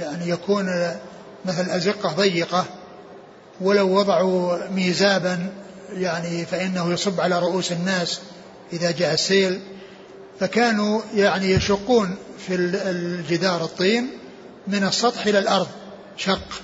يعني 0.02 0.30
يكون 0.30 0.66
مثل 1.46 1.70
أزقة 1.70 2.14
ضيقة 2.14 2.66
ولو 3.62 3.98
وضعوا 4.00 4.58
ميزابا 4.70 5.50
يعني 5.94 6.46
فإنه 6.46 6.94
يصب 6.94 7.22
على 7.22 7.40
رؤوس 7.40 7.72
الناس 7.72 8.20
إذا 8.74 8.92
جاء 8.92 9.14
السيل 9.14 9.60
فكانوا 10.40 11.02
يعني 11.16 11.52
يشقون 11.52 12.16
في 12.48 12.56
الجدار 12.56 13.64
الطين 13.64 14.08
من 14.68 14.84
السطح 14.84 15.26
إلى 15.26 15.40
الأرض 15.40 15.68
شق 16.18 16.62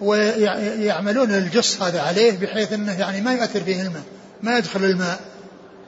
ويعملون 0.00 1.30
الجص 1.30 1.82
هذا 1.82 2.00
عليه 2.00 2.38
بحيث 2.38 2.72
أنه 2.72 3.00
يعني 3.00 3.20
ما 3.20 3.32
يؤثر 3.32 3.60
فيه 3.60 3.82
الماء 3.82 4.02
ما 4.42 4.58
يدخل 4.58 4.84
الماء 4.84 5.20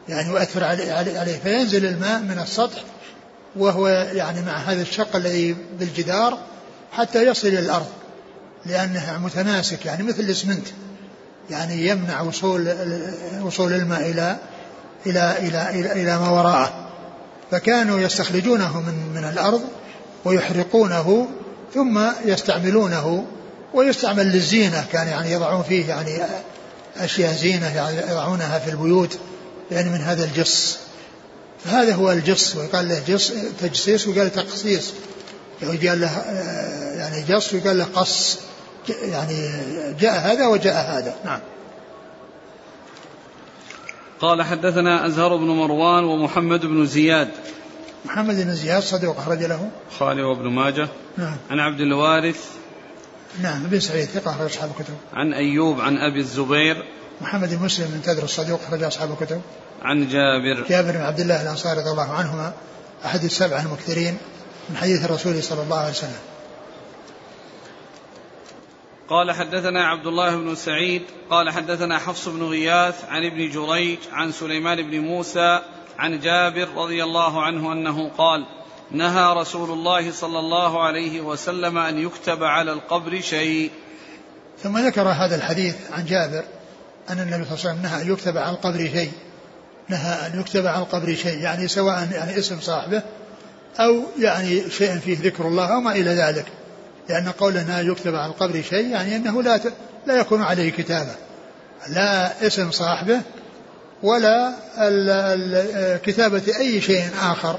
يعني 0.08 0.28
يؤثر 0.28 0.64
عليه 0.64 1.38
فينزل 1.42 1.86
الماء 1.86 2.20
من 2.20 2.38
السطح 2.38 2.84
وهو 3.56 3.88
يعني 3.88 4.42
مع 4.42 4.56
هذا 4.56 4.82
الشق 4.82 5.16
الذي 5.16 5.56
بالجدار 5.80 6.38
حتى 6.92 7.26
يصل 7.26 7.48
إلى 7.48 7.58
الأرض 7.58 7.86
لأنه 8.66 9.18
متماسك 9.18 9.86
يعني 9.86 10.02
مثل 10.02 10.20
الإسمنت. 10.20 10.66
يعني 11.50 11.88
يمنع 11.88 12.20
وصول 12.20 12.74
وصول 13.42 13.72
الماء 13.72 14.00
إلى 14.00 14.36
إلى 15.06 15.36
إلى 15.38 15.70
إلى, 15.70 15.92
إلى 15.92 16.18
ما 16.18 16.30
وراءه. 16.30 16.88
فكانوا 17.50 18.00
يستخرجونه 18.00 18.80
من 18.80 18.94
من 19.14 19.28
الأرض 19.28 19.62
ويحرقونه 20.24 21.28
ثم 21.74 22.00
يستعملونه 22.24 23.24
ويستعمل 23.74 24.26
للزينة. 24.26 24.84
كان 24.92 25.08
يعني 25.08 25.32
يضعون 25.32 25.62
فيه 25.62 25.88
يعني 25.88 26.18
أشياء 26.96 27.32
زينة 27.32 27.76
يعني 27.76 27.96
يضعونها 27.96 28.58
في 28.58 28.70
البيوت 28.70 29.18
يعني 29.70 29.90
من 29.90 30.00
هذا 30.00 30.24
الجص. 30.24 30.78
فهذا 31.64 31.94
هو 31.94 32.12
الجص. 32.12 32.56
ويقال 32.56 32.88
له 32.88 33.02
جص 33.08 33.32
تجصيص 33.60 34.08
وقال 34.08 34.32
تقصيص. 34.32 34.92
يقال 35.62 36.00
له 36.00 36.10
يعني 36.96 37.22
جص 37.22 37.52
ويقال 37.52 37.78
له 37.78 37.84
قص. 37.94 38.38
يعني 38.88 39.48
جاء 40.00 40.32
هذا 40.32 40.46
وجاء 40.46 40.74
هذا. 40.74 41.14
نعم. 41.24 41.40
قال 44.20 44.42
حدثنا 44.42 45.06
أزهر 45.06 45.36
بن 45.36 45.46
مروان 45.46 46.04
ومحمد 46.04 46.66
بن 46.66 46.86
زياد. 46.86 47.28
محمد 48.04 48.34
بن 48.34 48.54
زياد 48.54 48.82
صدوق 48.82 49.18
أخرج 49.18 49.42
له. 49.42 49.70
خالد 49.98 50.20
وابن 50.20 50.48
ماجه. 50.48 50.88
نعم. 51.18 51.36
عن 51.50 51.60
عبد 51.60 51.80
الوارث. 51.80 52.44
نعم 53.42 53.62
بن 53.62 53.80
سعيد 53.80 54.08
ثقة 54.08 54.30
أخرج 54.30 54.50
أصحاب 54.50 54.70
الكتب. 54.70 54.94
عن 55.14 55.32
أيوب 55.32 55.80
عن 55.80 55.98
أبي 55.98 56.20
الزبير. 56.20 56.84
محمد 57.20 57.54
بن 57.54 57.64
مسلم 57.64 57.86
بن 57.86 58.02
تدر 58.02 58.24
الصدوق 58.24 58.60
أخرج 58.66 58.82
أصحاب 58.82 59.10
الكتب. 59.10 59.40
عن 59.82 60.08
جابر. 60.08 60.66
جابر 60.68 60.92
بن 60.92 61.00
عبد 61.00 61.20
الله 61.20 61.42
الأنصاري 61.42 61.80
رضي 61.80 61.90
الله 61.90 62.12
عنهما 62.12 62.52
أحد 63.04 63.24
السبعة 63.24 63.62
المكثرين 63.62 64.18
من 64.70 64.76
حديث 64.76 65.04
الرسول 65.04 65.42
صلى 65.42 65.62
الله 65.62 65.78
عليه 65.78 65.90
وسلم. 65.90 66.35
قال 69.08 69.32
حدثنا 69.32 69.86
عبد 69.86 70.06
الله 70.06 70.36
بن 70.36 70.54
سعيد 70.54 71.02
قال 71.30 71.50
حدثنا 71.50 71.98
حفص 71.98 72.28
بن 72.28 72.42
غياث 72.42 73.04
عن 73.08 73.24
ابن 73.24 73.50
جريج 73.50 73.98
عن 74.12 74.32
سليمان 74.32 74.90
بن 74.90 75.00
موسى 75.00 75.60
عن 75.98 76.20
جابر 76.20 76.68
رضي 76.76 77.04
الله 77.04 77.42
عنه 77.42 77.72
أنه 77.72 78.10
قال 78.18 78.46
نهى 78.90 79.34
رسول 79.34 79.70
الله 79.70 80.12
صلى 80.12 80.38
الله 80.38 80.82
عليه 80.82 81.20
وسلم 81.20 81.78
أن 81.78 81.98
يكتب 81.98 82.44
على 82.44 82.72
القبر 82.72 83.20
شيء. 83.20 83.70
ثم 84.62 84.78
ذكر 84.78 85.08
هذا 85.08 85.36
الحديث 85.36 85.76
عن 85.92 86.04
جابر 86.04 86.44
أن 87.10 87.20
النبي 87.20 87.44
صلى 87.44 87.54
الله 87.54 87.68
عليه 87.68 87.70
وسلم 87.70 87.82
نهى 87.82 88.02
أن 88.02 88.12
يكتب 88.12 88.36
على 88.36 88.50
القبر 88.50 88.78
شيء. 88.78 89.12
نهى 89.88 90.26
أن 90.26 90.40
يكتب 90.40 90.66
على 90.66 90.82
القبر 90.82 91.14
شيء 91.14 91.38
يعني 91.38 91.68
سواء 91.68 92.08
يعني 92.12 92.38
اسم 92.38 92.60
صاحبه 92.60 93.02
أو 93.80 94.02
يعني 94.18 94.70
شيء 94.70 94.98
فيه 94.98 95.18
ذكر 95.22 95.48
الله 95.48 95.74
أو 95.74 95.80
ما 95.80 95.92
إلى 95.92 96.10
ذلك. 96.10 96.46
لأن 97.08 97.28
قولنا 97.28 97.80
يكتب 97.80 98.14
على 98.14 98.32
القبر 98.32 98.62
شيء 98.62 98.86
يعني 98.86 99.16
أنه 99.16 99.42
لا 99.42 99.60
لا 100.06 100.20
يكون 100.20 100.42
عليه 100.42 100.70
كتابة. 100.70 101.14
لا 101.88 102.46
اسم 102.46 102.70
صاحبه 102.70 103.20
ولا 104.02 104.52
كتابة 106.04 106.42
أي 106.58 106.80
شيء 106.80 107.04
آخر 107.22 107.58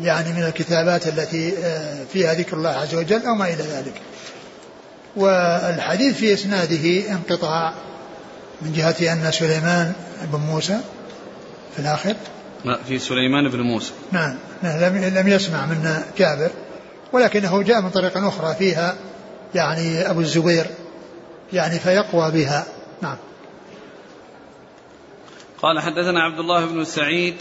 يعني 0.00 0.32
من 0.32 0.42
الكتابات 0.42 1.08
التي 1.08 1.52
آه، 1.64 2.04
فيها 2.12 2.34
ذكر 2.34 2.56
الله 2.56 2.70
عز 2.70 2.94
وجل 2.94 3.26
أو 3.26 3.34
ما 3.34 3.44
إلى 3.44 3.62
ذلك. 3.62 3.94
والحديث 5.16 6.16
في 6.16 6.34
إسناده 6.34 7.10
انقطاع 7.10 7.72
من 8.62 8.72
جهة 8.72 9.12
أن 9.12 9.32
سليمان 9.32 9.92
بن 10.32 10.38
موسى 10.38 10.80
في 11.74 11.78
الآخر. 11.78 12.14
في 12.88 12.98
سليمان 12.98 13.48
بن 13.50 13.60
موسى. 13.60 13.92
نعم 14.12 14.36
لم 14.62 15.12
لم 15.14 15.28
يسمع 15.28 15.66
من 15.66 16.02
جابر 16.18 16.50
ولكنه 17.12 17.62
جاء 17.62 17.80
من 17.80 17.90
طريق 17.90 18.16
أخرى 18.16 18.54
فيها 18.54 18.96
يعني 19.54 20.10
أبو 20.10 20.20
الزبير 20.20 20.66
يعني 21.52 21.78
فيقوى 21.78 22.30
بها. 22.30 22.66
نعم. 23.02 23.16
قال 25.62 25.80
حدثنا 25.80 26.22
عبد 26.22 26.38
الله 26.38 26.66
بن 26.66 26.84
سعيد 26.84 27.34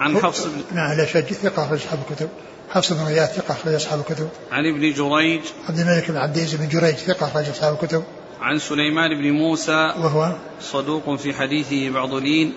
عن 0.00 0.16
حفص 0.16 0.44
بن 0.46 0.76
نعم 0.76 0.96
لا 0.96 1.06
شج 1.06 1.32
ثقة 1.32 1.64
أخرج 1.64 1.78
أصحاب 1.78 1.98
الكتب. 2.10 2.28
حفص 2.70 2.92
بن 2.92 3.04
غياث 3.04 3.36
ثقة 3.36 3.52
أخرج 3.52 3.74
أصحاب 3.74 4.00
الكتب. 4.00 4.28
عن 4.52 4.66
ابن 4.66 4.80
جريج. 4.80 5.40
عبد 5.68 5.78
الملك 5.78 6.10
بن 6.10 6.16
عبد 6.16 6.36
العزيز 6.36 6.54
بن 6.54 6.68
جريج 6.68 6.94
ثقة 6.94 7.26
أخرج 7.26 7.48
أصحاب 7.48 7.74
الكتب. 7.74 8.04
عن 8.40 8.58
سليمان 8.58 9.10
بن 9.20 9.30
موسى. 9.30 9.92
وهو؟ 9.98 10.32
صدوق 10.60 11.14
في 11.14 11.34
حديثه 11.34 11.90
بعض 11.90 12.14
لين. 12.14 12.52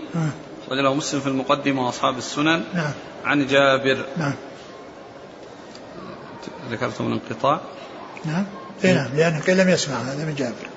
وله 0.72 0.94
مسلم 0.94 1.20
في 1.20 1.28
المقدمة 1.28 1.86
وأصحاب 1.86 2.18
السنن. 2.18 2.64
نعم. 2.74 2.92
عن 3.26 3.48
جابر. 3.48 4.06
نعم. 4.18 4.34
ذكرتم 6.72 7.08
الانقطاع؟ 7.08 7.62
نعم. 8.26 8.46
اي 8.86 8.94
نعم. 8.94 9.16
لأنه 9.16 9.64
لم 9.64 9.70
يسمع 9.70 9.96
هذا 9.96 10.26
من 10.26 10.36
جابر. 10.36 10.68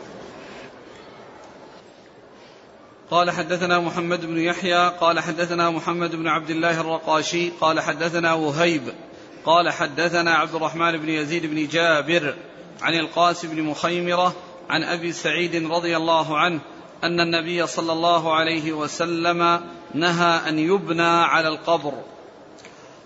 قال 3.11 3.31
حدثنا 3.31 3.81
محمد 3.81 4.27
بن 4.27 4.39
يحيى 4.39 4.89
قال 5.01 5.21
حدثنا 5.21 5.71
محمد 5.71 6.17
بن 6.17 6.29
عبد 6.29 6.51
الله 6.51 6.81
الرقاشي 6.81 7.51
قال 7.61 7.81
حدثنا 7.81 8.35
وهيب 8.35 8.83
قال 9.45 9.71
حدثنا 9.71 10.35
عبد 10.35 10.55
الرحمن 10.55 10.97
بن 10.97 11.09
يزيد 11.09 11.47
بن 11.47 11.69
جابر 11.69 12.35
عن 12.83 12.95
القاسم 12.95 13.49
بن 13.49 13.63
مخيمرة 13.63 14.35
عن 14.71 14.83
أبي 14.83 15.13
سعيد 15.13 15.71
رضي 15.71 15.97
الله 15.97 16.39
عنه 16.39 16.61
أن 17.05 17.21
النبي 17.21 17.67
صلى 17.67 17.93
الله 17.93 18.35
عليه 18.35 18.73
وسلم 18.73 19.61
نهى 19.95 20.49
أن 20.49 20.59
يبنى 20.59 21.03
على 21.03 21.49
القبر. 21.49 21.93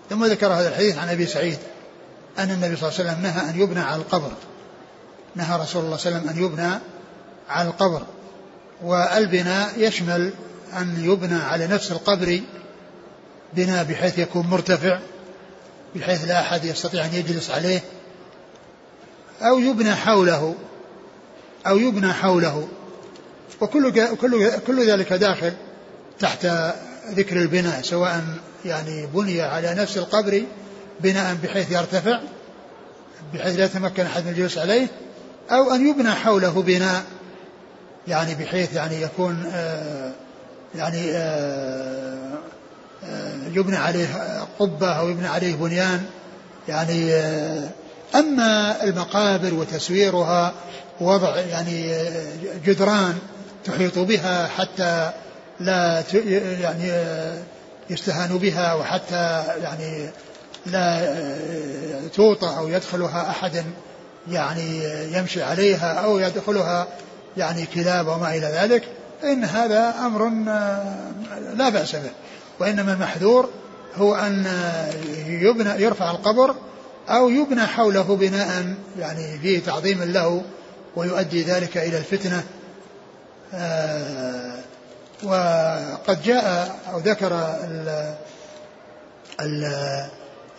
ثم 0.09 0.25
ذكر 0.25 0.47
هذا 0.47 0.69
الحديث 0.69 0.97
عن 0.97 1.09
أبي 1.09 1.25
سعيد. 1.25 1.57
أن 2.39 2.51
النبي 2.51 2.75
صلى 2.75 2.89
الله 2.89 2.99
عليه 2.99 3.09
وسلم 3.09 3.21
نهى 3.23 3.49
أن 3.49 3.59
يبنى 3.59 3.79
على 3.79 4.01
القبر. 4.01 4.31
نهى 5.35 5.59
رسول 5.59 5.85
الله 5.85 5.97
صلى 5.97 6.09
الله 6.09 6.19
عليه 6.19 6.29
وسلم 6.29 6.29
أن 6.29 6.45
يبنى 6.45 6.79
على 7.49 7.67
القبر. 7.67 8.01
والبناء 8.83 9.73
يشمل 9.77 10.33
أن 10.77 11.03
يبنى 11.05 11.35
على 11.35 11.67
نفس 11.67 11.91
القبر 11.91 12.41
بناء 13.53 13.83
بحيث 13.83 14.19
يكون 14.19 14.47
مرتفع 14.47 14.99
بحيث 15.95 16.27
لا 16.27 16.39
أحد 16.39 16.65
يستطيع 16.65 17.05
أن 17.05 17.13
يجلس 17.13 17.49
عليه. 17.49 17.81
أو 19.41 19.59
يبنى 19.59 19.95
حوله 19.95 20.55
أو 21.67 21.77
يبنى 21.77 22.13
حوله. 22.13 22.67
وكل 23.61 24.15
كل 24.15 24.51
كل 24.67 24.89
ذلك 24.89 25.13
داخل 25.13 25.53
تحت 26.19 26.45
ذكر 27.11 27.37
البناء 27.37 27.81
سواء 27.81 28.23
يعني 28.65 29.05
بني 29.05 29.41
على 29.41 29.73
نفس 29.73 29.97
القبر 29.97 30.43
بناء 30.99 31.35
بحيث 31.43 31.71
يرتفع 31.71 32.19
بحيث 33.33 33.59
لا 33.59 33.65
يتمكن 33.65 34.05
أحد 34.05 34.23
من 34.23 34.31
الجلوس 34.31 34.57
عليه 34.57 34.87
أو 35.51 35.71
أن 35.75 35.87
يبنى 35.87 36.11
حوله 36.11 36.61
بناء 36.61 37.03
يعني 38.07 38.35
بحيث 38.35 38.73
يعني 38.73 39.01
يكون 39.01 39.43
آه، 39.53 40.11
يعني 40.75 41.11
آه، 41.11 42.37
آه، 43.03 43.47
يبنى 43.53 43.77
عليه 43.77 44.07
قبة 44.59 44.91
أو 44.91 45.09
يبنى 45.09 45.27
عليه 45.27 45.55
بنيان 45.55 46.05
يعني 46.67 47.13
أما 48.15 48.83
المقابر 48.83 49.53
وتسويرها 49.53 50.53
وضع 51.01 51.35
يعني 51.35 51.93
جدران 52.65 53.17
تحيط 53.65 53.99
بها 53.99 54.47
حتى 54.47 55.11
لا 55.59 56.03
يعني 56.61 56.91
يستهان 57.89 58.37
بها 58.37 58.73
وحتى 58.73 59.43
يعني 59.63 60.09
لا 60.65 61.15
توطى 62.15 62.57
أو 62.57 62.67
يدخلها 62.67 63.29
أحد 63.29 63.63
يعني 64.31 64.83
يمشي 65.13 65.43
عليها 65.43 65.93
أو 65.93 66.19
يدخلها 66.19 66.87
يعني 67.37 67.65
كلاب 67.65 68.07
وما 68.07 68.35
إلى 68.35 68.47
ذلك 68.47 68.83
فإن 69.21 69.43
هذا 69.43 69.95
أمر 70.05 70.29
لا 71.55 71.69
بأس 71.69 71.95
به. 71.95 72.11
وإنما 72.59 72.93
المحذور 72.93 73.49
هو 73.95 74.15
أن 74.15 74.45
يبنى 75.27 75.83
يرفع 75.83 76.11
القبر 76.11 76.55
أو 77.09 77.29
يبنى 77.29 77.67
حوله 77.67 78.15
بناء 78.15 78.75
يعني 78.99 79.39
فيه 79.39 79.59
تعظيم 79.59 80.03
له 80.03 80.43
ويؤدي 80.95 81.43
ذلك 81.43 81.77
إلى 81.77 81.97
الفتنة. 81.97 82.43
آه، 83.53 84.59
وقد 85.23 86.21
جاء 86.23 86.79
أو 86.93 86.99
ذكر 86.99 87.33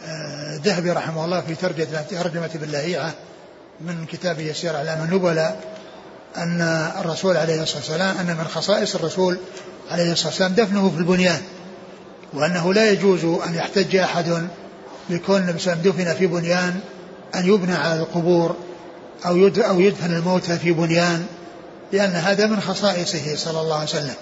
الذهبي 0.05 0.90
رحمه 0.90 1.24
الله 1.24 1.40
في 1.40 1.55
ترجمة 2.11 2.51
باللهيعة 2.55 3.14
من 3.80 4.07
كتابه 4.07 4.42
يسير 4.42 4.76
أعلام 4.76 5.05
النبلاء 5.05 5.61
أن 6.36 6.61
الرسول 7.01 7.36
عليه 7.36 7.62
الصلاة 7.62 7.78
والسلام 7.78 8.16
أن 8.16 8.36
من 8.36 8.44
خصائص 8.44 8.94
الرسول 8.94 9.38
عليه 9.90 10.12
الصلاة 10.12 10.28
والسلام 10.28 10.53
دفنه 10.53 10.90
في 10.90 10.98
البنيان 10.98 11.40
وأنه 12.32 12.74
لا 12.74 12.90
يجوز 12.90 13.24
أن 13.24 13.55
يحتج 13.55 13.96
أحد 13.96 14.48
بكون 15.11 15.36
النبي 15.36 15.59
دفن 15.59 16.14
في 16.14 16.26
بنيان 16.26 16.80
أن 17.34 17.46
يبنى 17.46 17.74
على 17.74 18.01
القبور 18.01 18.57
أو 19.26 19.51
أو 19.59 19.80
يدفن 19.80 20.12
الموتى 20.12 20.59
في 20.59 20.72
بنيان 20.72 21.26
لأن 21.92 22.11
هذا 22.11 22.46
من 22.46 22.61
خصائصه 22.61 23.36
صلى 23.36 23.61
الله 23.61 23.74
عليه 23.74 23.88
وسلم 23.88 24.14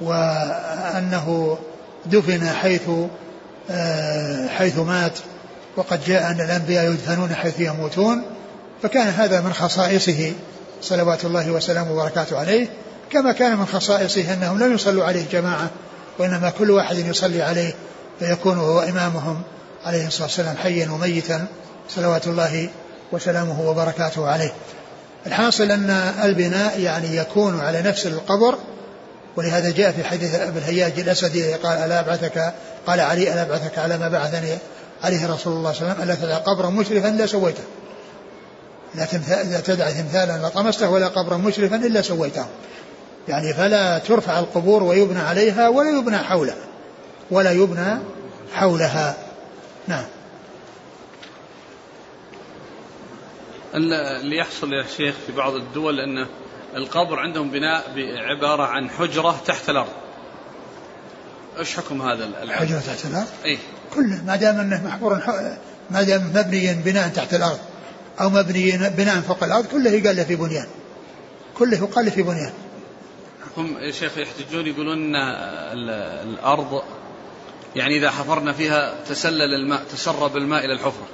وأنه 0.00 1.58
دفن 2.06 2.48
حيث 2.48 2.88
حيث 4.48 4.78
مات 4.78 5.12
وقد 5.76 6.04
جاء 6.04 6.30
أن 6.30 6.40
الأنبياء 6.40 6.84
يدفنون 6.84 7.34
حيث 7.34 7.60
يموتون 7.60 8.22
فكان 8.82 9.08
هذا 9.08 9.40
من 9.40 9.52
خصائصه 9.52 10.32
صلوات 10.82 11.24
الله 11.24 11.50
وسلامه 11.50 11.92
وبركاته 11.92 12.38
عليه 12.38 12.68
كما 13.10 13.32
كان 13.32 13.58
من 13.58 13.66
خصائصه 13.66 14.34
أنهم 14.34 14.58
لم 14.58 14.74
يصلوا 14.74 15.04
عليه 15.04 15.24
جماعة 15.32 15.70
وإنما 16.18 16.50
كل 16.58 16.70
واحد 16.70 16.98
يصلي 16.98 17.42
عليه 17.42 17.74
فيكون 18.20 18.58
هو 18.58 18.80
إمامهم 18.80 19.42
عليه 19.84 20.06
الصلاة 20.06 20.26
والسلام 20.26 20.56
حيا 20.56 20.90
وميتا 20.90 21.46
صلوات 21.88 22.26
الله 22.26 22.68
وسلامه 23.12 23.60
وبركاته 23.60 24.28
عليه. 24.28 24.52
الحاصل 25.26 25.70
أن 25.70 25.90
البناء 26.22 26.80
يعني 26.80 27.16
يكون 27.16 27.60
على 27.60 27.82
نفس 27.82 28.06
القبر 28.06 28.58
ولهذا 29.36 29.70
جاء 29.70 29.92
في 29.92 30.04
حديث 30.04 30.34
أبي 30.34 30.58
الهياج 30.58 31.00
الأسدي 31.00 31.54
قال 31.54 31.78
ألا 31.78 32.00
أبعثك؟ 32.00 32.54
قال 32.86 33.00
علي 33.00 33.32
ألا 33.32 33.42
أبعثك 33.42 33.78
على 33.78 33.98
ما 33.98 34.08
بعثني 34.08 34.58
عليه 35.02 35.26
رسول 35.26 35.52
الله 35.52 35.72
صلى 35.72 35.82
الله 35.82 35.92
عليه 35.92 36.02
وسلم 36.02 36.02
ألا 36.02 36.14
تدع 36.14 36.36
قبرا 36.36 36.70
مشرفا 36.70 37.08
لا 37.08 37.26
سويته. 37.26 37.64
لا 38.94 39.06
لا 39.44 39.60
تدع 39.60 39.90
تمثالا 39.90 40.46
لطمسته 40.46 40.90
ولا 40.90 41.08
قبرا 41.08 41.36
مشرفا 41.36 41.76
إلا 41.76 42.02
سويته. 42.02 42.46
يعني 43.28 43.54
فلا 43.54 43.98
ترفع 43.98 44.38
القبور 44.38 44.82
ويبنى 44.82 45.20
عليها 45.20 45.68
ولا 45.68 45.98
يبنى 45.98 46.18
حولها 46.18 46.64
ولا 47.30 47.50
يبنى 47.52 47.98
حولها. 48.54 49.16
نعم. 49.88 50.04
اللي 53.74 54.36
يحصل 54.36 54.72
يا 54.72 54.84
شيخ 54.96 55.14
في 55.26 55.32
بعض 55.32 55.54
الدول 55.54 56.00
أن 56.00 56.26
القبر 56.76 57.18
عندهم 57.18 57.50
بناء 57.50 57.92
عبارة 58.16 58.62
عن 58.62 58.90
حجرة 58.90 59.40
تحت 59.46 59.70
الأرض. 59.70 59.92
إيش 61.58 61.76
حكم 61.76 62.02
هذا 62.02 62.24
الحجرة 62.42 62.78
تحت 62.78 63.04
الأرض؟ 63.04 63.28
اي 63.44 63.58
كله 63.94 64.22
ما 64.26 64.36
دام 64.36 64.60
إنه 64.60 64.84
محفور 64.84 65.22
ما 65.90 66.02
دام 66.02 66.32
مبنيا 66.34 66.82
بناء 66.84 67.08
تحت 67.08 67.34
الأرض 67.34 67.58
أو 68.20 68.30
مبني 68.30 68.78
بناء 68.88 69.20
فوق 69.20 69.44
الأرض 69.44 69.66
كله 69.66 69.90
يقال 69.90 70.16
له 70.16 70.24
في 70.24 70.36
بنيان. 70.36 70.66
كله 71.58 71.76
يقال 71.78 72.10
في 72.10 72.22
بنيان. 72.22 72.52
هم 73.56 73.78
يا 73.78 73.90
شيخ 73.90 74.18
يحتجون 74.18 74.66
يقولون 74.66 75.16
الأرض 75.16 76.82
يعني 77.76 77.96
إذا 77.96 78.10
حفرنا 78.10 78.52
فيها 78.52 78.94
تسلل 79.08 79.54
الماء 79.54 79.82
تسرب 79.92 80.36
الماء 80.36 80.64
إلى 80.64 80.72
الحفرة. 80.72 81.06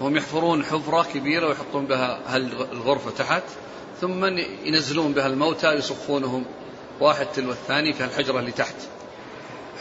هم 0.00 0.16
يحفرون 0.16 0.64
حفرة 0.64 1.06
كبيرة 1.14 1.48
ويحطون 1.48 1.86
بها 1.86 2.36
الغرفة 2.72 3.10
تحت؟ 3.10 3.42
ثم 4.00 4.24
ينزلون 4.64 5.12
بها 5.12 5.26
الموتى 5.26 5.72
يصفونهم. 5.72 6.44
واحد 7.00 7.26
تلو 7.26 7.52
الثاني 7.52 7.92
في 7.92 8.04
الحجرة 8.04 8.38
اللي 8.38 8.52
تحت. 8.52 8.74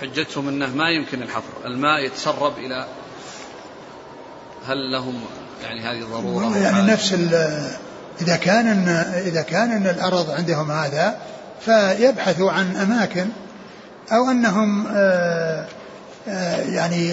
حجتهم 0.02 0.48
أنه 0.48 0.76
ما 0.76 0.90
يمكن 0.90 1.22
الحفر. 1.24 1.66
الماء 1.66 2.06
يتسرب 2.06 2.58
إلى 2.58 2.88
هل 4.68 4.92
لهم 4.92 5.22
يعني 5.64 5.82
هذه 5.82 6.04
ضرورة 6.04 6.58
يعني 6.58 6.92
نفس 6.92 7.14
إذا 8.22 8.36
كان 8.36 8.68
إن 8.68 8.88
إذا 9.26 9.42
كان 9.42 9.72
إن 9.72 9.88
الأرض 9.88 10.32
عندهم 10.32 10.72
هذا 10.72 11.18
فيبحثوا 11.62 12.52
عن 12.52 12.76
أماكن 12.76 13.26
أو 14.12 14.32
أنهم 14.32 14.88
آه، 14.88 15.66
آه، 16.28 16.62
يعني 16.62 17.10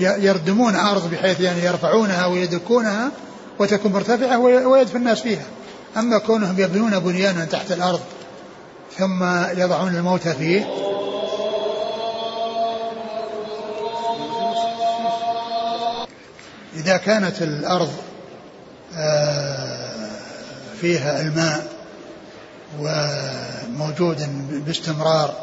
يردمون 0.00 0.74
أرض 0.74 1.10
بحيث 1.10 1.40
يعني 1.40 1.64
يرفعونها 1.64 2.26
ويدكونها 2.26 3.10
وتكون 3.58 3.92
مرتفعة 3.92 4.38
ويدفن 4.38 4.96
الناس 4.96 5.20
فيها. 5.20 5.44
أما 5.96 6.18
كونهم 6.18 6.60
يبنون 6.60 6.98
بنيانا 6.98 7.44
تحت 7.44 7.72
الأرض 7.72 8.00
ثم 8.98 9.24
يضعون 9.60 9.96
الموتى 9.96 10.34
فيه 10.34 10.66
إذا 16.76 16.96
كانت 16.96 17.42
الأرض 17.42 17.92
آه، 18.96 20.10
فيها 20.80 21.20
الماء 21.20 21.68
وموجود 22.80 24.28
باستمرار 24.66 25.34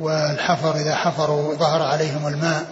والحفر 0.00 0.76
إذا 0.76 0.94
حفروا 0.94 1.54
ظهر 1.54 1.82
عليهم 1.82 2.26
الماء 2.26 2.66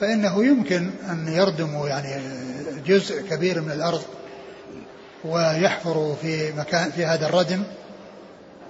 فإنه 0.00 0.44
يمكن 0.44 0.90
أن 1.10 1.28
يردموا 1.28 1.88
يعني 1.88 2.22
جزء 2.86 3.22
كبير 3.22 3.60
من 3.60 3.70
الأرض. 3.70 4.02
ويحفروا 5.24 6.14
في 6.22 6.52
مكان 6.52 6.90
في 6.90 7.06
هذا 7.06 7.26
الردم 7.26 7.62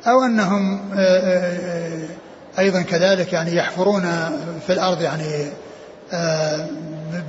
أو 0.07 0.25
أنهم 0.25 0.81
آه، 0.95 0.99
آه، 0.99 2.09
أيضا 2.59 2.83
كذلك 2.83 3.33
يعني 3.33 3.57
يحفرون 3.57 4.03
في 4.67 4.73
الأرض 4.73 5.03
يعني 5.03 5.47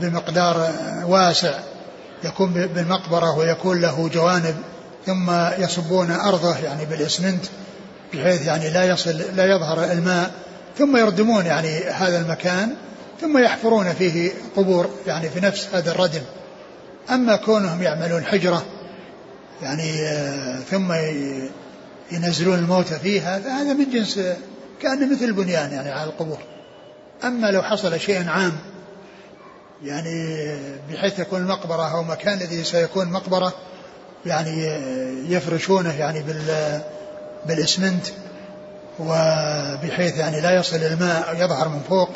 بمقدار 0.02 0.72
واسع 1.06 1.54
يكون 2.24 2.54
بالمقبرة 2.54 3.38
ويكون 3.38 3.82
له 3.82 4.10
جوانب 4.14 4.56
ثم 5.06 5.32
يصبون 5.58 6.12
أرضه 6.12 6.58
يعني 6.58 6.86
بالإسمنت 6.86 7.46
بحيث 8.14 8.46
يعني 8.46 8.70
لا 8.70 8.84
يصل 8.84 9.22
لا 9.36 9.46
يظهر 9.46 9.84
الماء 9.84 10.32
ثم 10.78 10.98
يردمون 10.98 11.46
يعني 11.46 11.84
هذا 11.84 12.22
المكان 12.22 12.76
ثم 13.22 13.38
يحفرون 13.38 13.94
فيه 13.94 14.32
قبور 14.56 14.90
يعني 15.08 15.30
في 15.30 15.40
نفس 15.40 15.68
هذا 15.74 15.92
الردم. 15.92 16.22
أما 17.10 17.36
كونهم 17.36 17.84
يعملون 17.84 18.26
حجرة 18.26 18.64
يعني 19.62 20.08
آه، 20.08 20.60
ثم 20.60 20.94
ينزلون 22.12 22.60
الموتى 22.60 23.00
فيها 23.00 23.40
فهذا 23.40 23.74
من 23.74 23.90
جنس 23.90 24.20
كأنه 24.82 25.14
مثل 25.14 25.26
البنيان 25.26 25.72
يعني 25.72 25.92
على 25.92 26.10
القبور. 26.10 26.38
أما 27.24 27.52
لو 27.52 27.62
حصل 27.62 28.00
شيء 28.00 28.30
عام 28.30 28.54
يعني 29.84 30.48
بحيث 30.92 31.20
يكون 31.20 31.42
المقبرة 31.42 31.92
أو 31.92 32.04
مكان 32.04 32.38
الذي 32.38 32.64
سيكون 32.64 33.12
مقبرة 33.12 33.54
يعني 34.26 34.66
يفرشونه 35.30 35.94
يعني 35.94 36.24
بال 36.24 36.82
بالإسمنت 37.48 38.06
وبحيث 39.00 40.18
يعني 40.18 40.42
لا 40.42 40.56
يصل 40.56 40.78
الماء 40.78 41.36
يظهر 41.36 41.70
من 41.70 41.82
فوق 41.90 42.10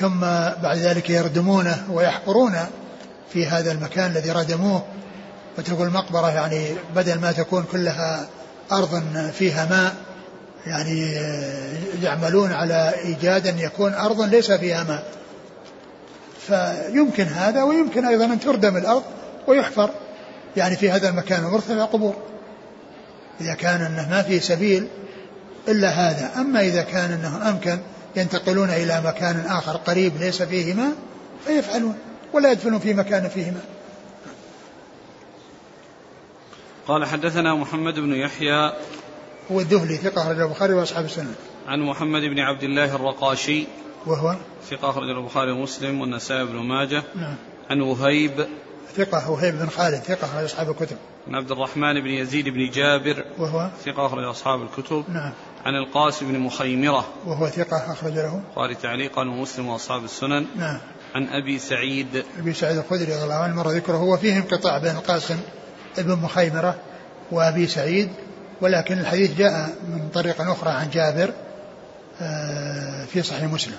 ثم 0.00 0.20
بعد 0.62 0.76
ذلك 0.76 1.10
يردمونه 1.10 1.84
ويحفرون 1.90 2.56
في 3.32 3.46
هذا 3.46 3.72
المكان 3.72 4.10
الذي 4.10 4.30
ردموه. 4.30 4.82
وتقول 5.58 5.86
المقبرة 5.86 6.30
يعني 6.30 6.74
بدل 6.96 7.20
ما 7.20 7.32
تكون 7.32 7.64
كلها 7.72 8.26
أرض 8.72 9.02
فيها 9.38 9.66
ماء 9.66 9.94
يعني 10.66 11.12
يعملون 12.02 12.52
على 12.52 12.94
إيجاد 13.04 13.46
أن 13.46 13.58
يكون 13.58 13.94
أرض 13.94 14.20
ليس 14.20 14.52
فيها 14.52 14.84
ماء. 14.84 15.06
فيمكن 16.46 17.24
هذا 17.24 17.62
ويمكن 17.62 18.04
أيضا 18.04 18.24
أن 18.24 18.40
تردم 18.40 18.76
الأرض 18.76 19.02
ويحفر. 19.46 19.90
يعني 20.56 20.76
في 20.76 20.90
هذا 20.90 21.08
المكان 21.08 21.44
المرتفع 21.44 21.84
قبور. 21.84 22.14
إذا 23.40 23.54
كان 23.54 23.82
أنه 23.82 24.10
ما 24.10 24.22
في 24.22 24.40
سبيل 24.40 24.88
إلا 25.68 25.88
هذا. 25.88 26.30
أما 26.40 26.60
إذا 26.60 26.82
كان 26.82 27.12
أنه 27.12 27.50
أمكن 27.50 27.78
ينتقلون 28.16 28.70
إلى 28.70 29.02
مكان 29.04 29.46
آخر 29.46 29.76
قريب 29.76 30.12
ليس 30.20 30.42
فيه 30.42 30.74
ماء 30.74 30.92
فيفعلون 31.46 31.94
ولا 32.32 32.52
يدفنون 32.52 32.78
في 32.78 32.94
مكان 32.94 33.28
فيه 33.28 33.50
ماء. 33.50 33.64
قال 36.88 37.04
حدثنا 37.04 37.54
محمد 37.54 37.94
بن 37.94 38.14
يحيى 38.14 38.72
هو 39.52 39.60
الذهلي 39.60 39.96
ثقة 39.96 40.22
أخرج 40.22 40.40
البخاري 40.40 40.74
وأصحاب 40.74 41.04
السنة. 41.04 41.34
عن 41.66 41.80
محمد 41.80 42.22
بن 42.22 42.38
عبد 42.38 42.62
الله 42.62 42.94
الرقاشي 42.96 43.66
وهو؟ 44.06 44.36
ثقة 44.70 44.90
أخرج 44.90 45.08
البخاري 45.08 45.52
ومسلم 45.52 46.00
والنسائي 46.00 46.44
بن 46.44 46.56
ماجه. 46.56 47.02
نعم. 47.14 47.36
عن 47.70 47.80
وهيب. 47.80 48.46
ثقة 48.96 49.30
وهيب 49.30 49.54
بن 49.54 49.68
خالد 49.68 50.02
ثقة 50.02 50.24
أخرج 50.24 50.44
أصحاب 50.44 50.70
الكتب. 50.70 50.96
عن 51.28 51.34
عبد 51.34 51.50
الرحمن 51.50 52.00
بن 52.00 52.10
يزيد 52.10 52.48
بن 52.48 52.70
جابر 52.70 53.24
وهو؟ 53.38 53.70
ثقة 53.84 54.06
أخرج 54.06 54.24
أصحاب 54.24 54.62
الكتب. 54.62 55.04
نعم. 55.08 55.32
عن 55.64 55.74
القاسم 55.74 56.32
بن 56.32 56.38
مخيمرة 56.38 57.04
وهو 57.26 57.48
ثقة 57.48 57.92
أخرج 57.92 58.12
له 58.12 58.40
البخاري 58.48 58.74
تعليقا 58.74 59.22
ومسلم 59.22 59.68
وأصحاب 59.68 60.04
السنن. 60.04 60.46
نعم. 60.56 60.80
عن 61.14 61.28
أبي 61.28 61.58
سعيد. 61.58 62.24
أبي 62.38 62.52
سعيد 62.52 62.76
الخدري 62.76 63.14
رضي 63.14 63.22
الله 63.24 63.34
عنه 63.34 63.54
مر 63.54 63.70
ذكره 63.70 63.96
هو 63.96 64.16
فيه 64.16 64.36
انقطاع 64.36 64.78
بين 64.78 64.96
القاسم 64.96 65.40
بن 66.00 66.12
مخيمرة 66.12 66.78
وأبي 67.30 67.66
سعيد 67.66 68.08
ولكن 68.60 68.98
الحديث 68.98 69.38
جاء 69.38 69.76
من 69.88 70.08
طريق 70.14 70.40
أخرى 70.40 70.70
عن 70.70 70.90
جابر 70.90 71.32
آه، 72.20 73.04
في 73.04 73.22
صحيح 73.22 73.42
مسلم. 73.42 73.76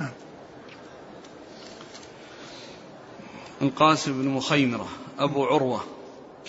نعم. 0.00 0.10
القاسم 3.62 4.22
بن 4.22 4.28
مخيمرة 4.28 4.88
أبو 5.18 5.44
عروة 5.44 5.80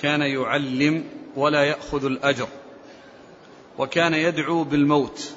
كان 0.02 0.22
يعلم 0.22 1.04
ولا 1.36 1.64
يأخذ 1.64 2.06
الأجر 2.06 2.48
وكان 3.78 4.14
يدعو 4.14 4.64
بالموت. 4.64 5.34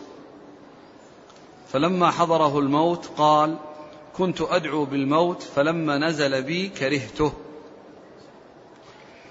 فلما 1.73 2.11
حضره 2.11 2.59
الموت 2.59 3.07
قال 3.17 3.57
كنت 4.17 4.41
أدعو 4.41 4.85
بالموت 4.85 5.43
فلما 5.43 5.99
نزل 5.99 6.43
بي 6.43 6.69
كرهته. 6.69 7.33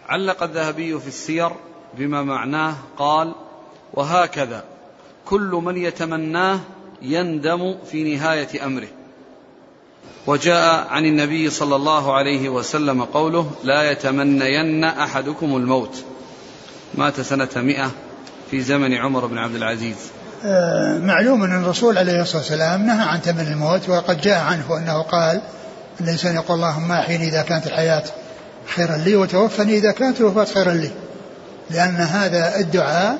علق 0.09 0.43
الذهبي 0.43 0.99
في 0.99 1.07
السير 1.07 1.51
بما 1.97 2.21
معناه 2.21 2.75
قال 2.97 3.35
وهكذا 3.93 4.63
كل 5.25 5.61
من 5.65 5.77
يتمناه 5.77 6.59
يندم 7.01 7.75
في 7.91 8.15
نهاية 8.15 8.65
أمره. 8.65 8.87
وجاء 10.27 10.87
عن 10.87 11.05
النبي 11.05 11.49
صلى 11.49 11.75
الله 11.75 12.13
عليه 12.13 12.49
وسلم 12.49 13.03
قوله 13.03 13.51
لا 13.63 13.91
يتمنين 13.91 14.83
أحدكم 14.83 15.55
الموت. 15.55 16.03
مات 16.95 17.21
سنة 17.21 17.49
مئة 17.55 17.91
في 18.51 18.61
زمن 18.61 18.93
عمر 18.93 19.25
بن 19.25 19.37
عبد 19.37 19.55
العزيز. 19.55 19.97
آه، 20.45 20.99
معلوم 20.99 21.43
أن 21.43 21.63
الرسول 21.63 21.97
عليه 21.97 22.21
الصلاة 22.21 22.41
والسلام 22.41 22.85
نهى 22.85 23.07
عن 23.07 23.21
تمني 23.21 23.51
الموت 23.53 23.89
وقد 23.89 24.21
جاء 24.21 24.39
عنه 24.39 24.77
أنه 24.77 25.01
قال 25.01 25.41
الإنسان 26.01 26.35
يقول 26.35 26.57
اللهم 26.57 26.91
أحيني 26.91 27.27
إذا 27.27 27.41
كانت 27.41 27.67
الحياة 27.67 28.03
خيرا 28.67 28.97
لي 28.97 29.15
وتوفني 29.15 29.77
إذا 29.77 29.91
كانت 29.91 30.19
الوفاة 30.19 30.45
خيرا 30.45 30.73
لي. 30.73 30.91
لأن 31.69 31.95
هذا 31.95 32.59
الدعاء 32.59 33.17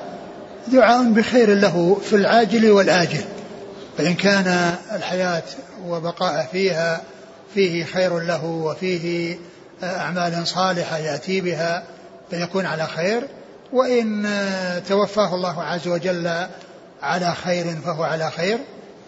دعاء 0.72 1.04
بخير 1.04 1.54
له 1.54 2.00
في 2.10 2.16
العاجل 2.16 2.70
والآجل. 2.70 3.24
فإن 3.98 4.14
كان 4.14 4.74
الحياة 4.92 5.42
وبقاء 5.86 6.48
فيها 6.52 7.00
فيه 7.54 7.84
خير 7.84 8.18
له 8.18 8.44
وفيه 8.44 9.36
أعمال 9.82 10.46
صالحة 10.46 10.98
يأتي 10.98 11.40
بها 11.40 11.82
فيكون 12.30 12.66
على 12.66 12.86
خير. 12.86 13.22
وإن 13.72 14.26
توفاه 14.88 15.34
الله 15.34 15.62
عز 15.62 15.88
وجل 15.88 16.46
على 17.02 17.34
خير 17.44 17.76
فهو 17.84 18.02
على 18.02 18.30
خير. 18.30 18.58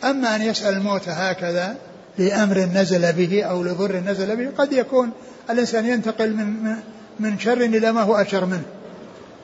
أما 0.04 0.36
أن 0.36 0.42
يسأل 0.42 0.74
الموت 0.74 1.08
هكذا 1.08 1.74
لأمر 2.18 2.58
نزل 2.58 3.12
به 3.12 3.42
أو 3.42 3.62
لضر 3.62 3.96
نزل 3.96 4.36
به 4.36 4.50
قد 4.58 4.72
يكون 4.72 5.10
الإنسان 5.50 5.86
ينتقل 5.86 6.34
من 6.34 6.76
من 7.20 7.38
شر 7.38 7.60
إلى 7.60 7.92
ما 7.92 8.02
هو 8.02 8.16
أشر 8.16 8.44
منه. 8.44 8.62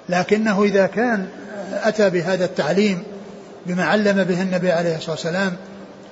لكنه 0.09 0.63
إذا 0.63 0.87
كان 0.87 1.27
أتى 1.73 2.11
بهذا 2.11 2.45
التعليم 2.45 3.03
بما 3.67 3.85
علم 3.85 4.25
به 4.25 4.43
النبي 4.43 4.73
عليه 4.73 4.97
الصلاة 4.97 5.11
والسلام 5.11 5.57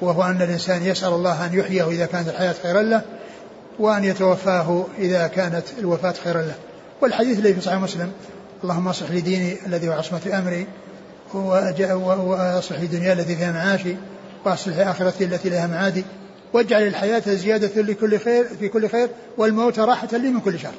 وهو 0.01 0.23
أن 0.23 0.43
الإنسان 0.43 0.83
يسأل 0.83 1.09
الله 1.09 1.47
أن 1.47 1.55
يحييه 1.55 1.89
إذا 1.89 2.07
كانت 2.07 2.29
الحياة 2.29 2.55
خيرا 2.63 2.83
له 2.83 3.03
وأن 3.79 4.05
يتوفاه 4.05 4.87
إذا 4.99 5.27
كانت 5.27 5.65
الوفاة 5.79 6.15
خيرا 6.25 6.43
له. 6.43 6.55
والحديث 7.01 7.39
الذي 7.39 7.55
في 7.55 7.61
صحيح 7.61 7.79
مسلم. 7.79 8.13
اللهم 8.65 8.89
اصلح 8.89 9.11
لي 9.11 9.21
ديني 9.21 9.57
الذي 9.67 9.89
هو 9.89 9.93
عصمة 9.93 10.21
أمري 10.39 10.67
وأصلح 11.35 12.81
لي 12.81 12.87
دنياي 12.87 13.13
التي 13.13 13.37
فيها 13.37 13.53
معاشي 13.53 13.97
وأصلح 14.45 14.77
لي 14.77 14.91
آخرتي 14.91 15.25
التي 15.25 15.49
لها 15.49 15.67
معادي. 15.67 16.05
واجعل 16.53 16.83
الحياة 16.83 17.21
زيادة 17.21 17.83
لكل 17.83 18.19
خير 18.19 18.45
في 18.45 18.69
كل 18.69 18.89
خير 18.89 19.09
والموت 19.37 19.79
راحة 19.79 20.09
لي 20.13 20.29
من 20.29 20.41
كل 20.41 20.59
شر. 20.59 20.75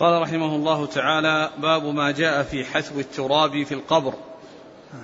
قال 0.00 0.22
رحمه 0.22 0.56
الله 0.56 0.86
تعالى 0.86 1.50
باب 1.58 1.84
ما 1.84 2.10
جاء 2.10 2.42
في 2.42 2.64
حثو 2.64 3.00
التراب 3.00 3.62
في 3.62 3.74
القبر. 3.74 4.14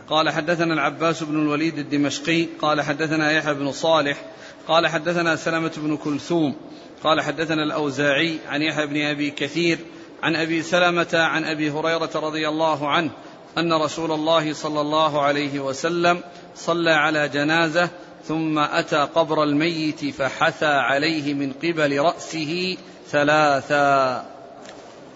قال 0.09 0.31
حدثنا 0.31 0.75
العباس 0.75 1.23
بن 1.23 1.43
الوليد 1.43 1.79
الدمشقي 1.79 2.47
قال 2.61 2.83
حدثنا 2.83 3.31
يحيى 3.31 3.55
بن 3.55 3.73
صالح 3.73 4.25
قال 4.69 4.87
حدثنا 4.87 5.37
سلمة 5.37 5.73
بن 5.77 5.97
كلثوم 5.97 6.57
قال 7.05 7.21
حدثنا 7.21 7.63
الأوزاعي 7.63 8.39
عن 8.49 8.63
يحيى 8.63 8.87
بن 8.87 9.03
أبي 9.03 9.31
كثير 9.31 9.79
عن 10.23 10.37
أبي 10.37 10.63
سلمة 10.63 11.09
عن 11.13 11.45
أبي 11.45 11.71
هريرة 11.71 12.11
رضي 12.15 12.49
الله 12.49 12.89
عنه 12.89 13.11
أن 13.59 13.73
رسول 13.73 14.13
الله 14.13 14.55
صلى 14.55 14.81
الله 14.81 15.23
عليه 15.23 15.61
وسلم 15.61 16.21
صلى 16.57 16.93
على 16.93 17.29
جنازة 17.29 17.89
ثم 18.29 18.59
أتى 18.59 19.09
قبر 19.15 19.43
الميت 19.43 20.05
فحثى 20.05 20.67
عليه 20.67 21.35
من 21.35 21.53
قبل 21.53 22.01
رأسه 22.01 22.77
ثلاثا. 23.11 24.25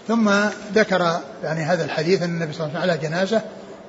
ثم 0.09 0.31
ذكر 0.75 1.21
يعني 1.43 1.61
هذا 1.61 1.85
الحديث 1.85 2.23
أن 2.23 2.31
النبي 2.31 2.53
صلى 2.53 2.67
الله 2.67 2.81
عليه 2.81 2.93
وسلم 2.93 3.01
على 3.01 3.09
جنازة 3.09 3.43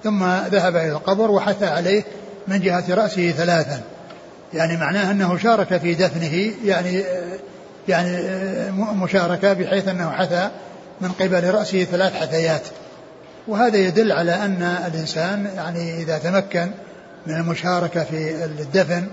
ثم 0.03 0.23
ذهب 0.23 0.75
إلى 0.75 0.91
القبر 0.91 1.31
وحثى 1.31 1.65
عليه 1.65 2.03
من 2.47 2.61
جهة 2.61 2.95
رأسه 2.95 3.31
ثلاثا. 3.31 3.81
يعني 4.53 4.77
معناه 4.77 5.11
أنه 5.11 5.37
شارك 5.37 5.77
في 5.77 5.93
دفنه 5.93 6.53
يعني 6.65 7.03
يعني 7.87 8.21
مشاركة 8.71 9.53
بحيث 9.53 9.87
أنه 9.87 10.11
حثى 10.11 10.49
من 11.01 11.11
قبل 11.11 11.51
رأسه 11.53 11.83
ثلاث 11.83 12.13
حثيات. 12.13 12.61
وهذا 13.47 13.77
يدل 13.77 14.11
على 14.11 14.35
أن 14.35 14.63
الإنسان 14.87 15.51
يعني 15.55 16.01
إذا 16.01 16.17
تمكن 16.17 16.71
من 17.27 17.35
المشاركة 17.35 18.03
في 18.03 18.45
الدفن 18.45 19.07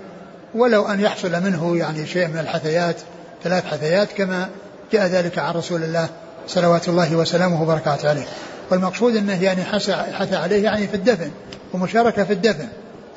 ولو 0.55 0.87
أن 0.87 1.01
يحصل 1.01 1.43
منه 1.43 1.77
يعني 1.77 2.07
شيء 2.07 2.29
من 2.29 2.39
الحثيات 2.39 2.97
ثلاث 3.45 3.65
حثيات 3.65 4.13
كما 4.13 4.49
جاء 4.93 5.07
ذلك 5.07 5.39
عن 5.39 5.55
رسول 5.55 5.83
الله 5.83 6.09
صلوات 6.47 6.89
الله 6.89 7.17
وسلامه 7.17 7.63
وبركاته 7.63 8.09
عليه. 8.09 8.27
والمقصود 8.71 9.17
أنه 9.17 9.43
يعني 9.43 9.65
حثى 9.65 10.37
عليه 10.37 10.65
يعني 10.65 10.89
في 10.89 10.95
الدفن 10.95 11.31
ومشاركة 11.73 12.25
في 12.25 12.33
الدفن 12.33 12.69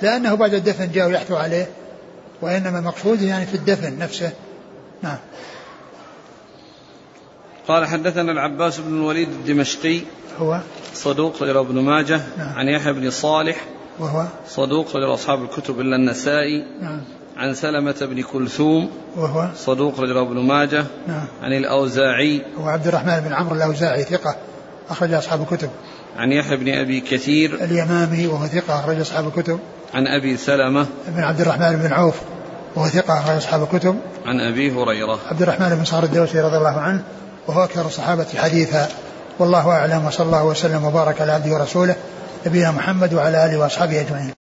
لأنه 0.02 0.36
بعد 0.36 0.54
الدفن 0.54 0.92
جاء 0.92 1.12
يحثو 1.12 1.36
عليه 1.36 1.68
وإنما 2.42 2.80
المقصود 2.80 3.22
يعني 3.22 3.46
في 3.46 3.56
الدفن 3.56 4.00
نفسه. 4.00 4.32
نعم. 5.02 5.18
قال 7.68 7.86
حدثنا 7.86 8.32
العباس 8.32 8.80
بن 8.80 8.98
الوليد 8.98 9.30
الدمشقي. 9.30 10.02
هو؟ 10.40 10.60
صدوق 10.94 11.44
غير 11.44 11.60
ابن 11.60 11.80
ماجه 11.80 12.22
نعم. 12.38 12.54
عن 12.56 12.68
يحيى 12.68 12.94
بن 12.94 13.10
صالح 13.10 13.66
وهو؟ 14.00 14.26
صدوق 14.48 14.96
غير 14.96 15.14
أصحاب 15.14 15.44
الكتب 15.44 15.80
إلا 15.80 15.96
النسائي 15.96 16.64
نعم. 16.82 17.02
عن 17.38 17.54
سلمة 17.54 17.96
بن 18.02 18.22
كلثوم 18.22 18.90
وهو؟ 19.18 19.48
صدوق 19.56 20.00
غير 20.00 20.22
ابن 20.22 20.40
ماجه 20.40 20.86
نعم. 21.08 21.26
عن 21.44 21.54
الأوزاعي. 21.54 22.42
هو 22.58 22.70
عبد 22.70 22.88
الرحمن 22.88 23.20
بن 23.20 23.34
عمرو 23.34 23.56
الأوزاعي 23.56 24.04
ثقة 24.04 24.36
أخرج 24.90 25.14
أصحاب 25.14 25.42
الكتب. 25.42 25.70
عن 26.18 26.32
يحيى 26.32 26.58
بن 26.58 26.70
أبي 26.70 27.02
كثير. 27.02 27.64
اليمامي 27.64 28.28
وهو 28.28 28.48
ثقة 28.48 28.80
أخرج 28.80 29.00
أصحاب 29.00 29.28
الكتب. 29.28 29.60
عن 29.94 30.08
أبي 30.08 30.38
سلمة. 30.38 30.86
بن 31.08 31.24
عبد 31.24 31.42
الرحمن 31.42 31.76
بن 31.76 31.94
عوف 31.94 32.16
وهو 32.76 32.88
ثقة 32.88 33.20
أخرج 33.20 33.36
أصحاب 33.36 33.64
الكتب. 33.64 33.96
عن 34.26 34.40
أبي 34.40 34.72
هريرة. 34.72 35.20
عبد 35.32 35.42
الرحمن 35.42 35.70
بن 35.70 35.86
صار 35.86 36.04
الدوسي 36.04 36.40
رضي 36.40 36.58
الله 36.58 36.80
عنه 36.80 37.04
وهو 37.48 37.64
أكثر 37.64 37.86
الصحابة 37.86 38.26
حديثا. 38.38 38.88
والله 39.40 39.70
أعلم 39.72 40.06
وصلى 40.06 40.26
الله 40.26 40.44
وسلم 40.44 40.86
وبارك 40.86 41.22
على 41.22 41.32
عبده 41.32 41.54
ورسوله 41.54 41.96
نبينا 42.46 42.72
محمد 42.72 43.14
وعلى 43.14 43.46
آله 43.46 43.58
وأصحابه 43.58 44.02
أجمعين. 44.02 44.39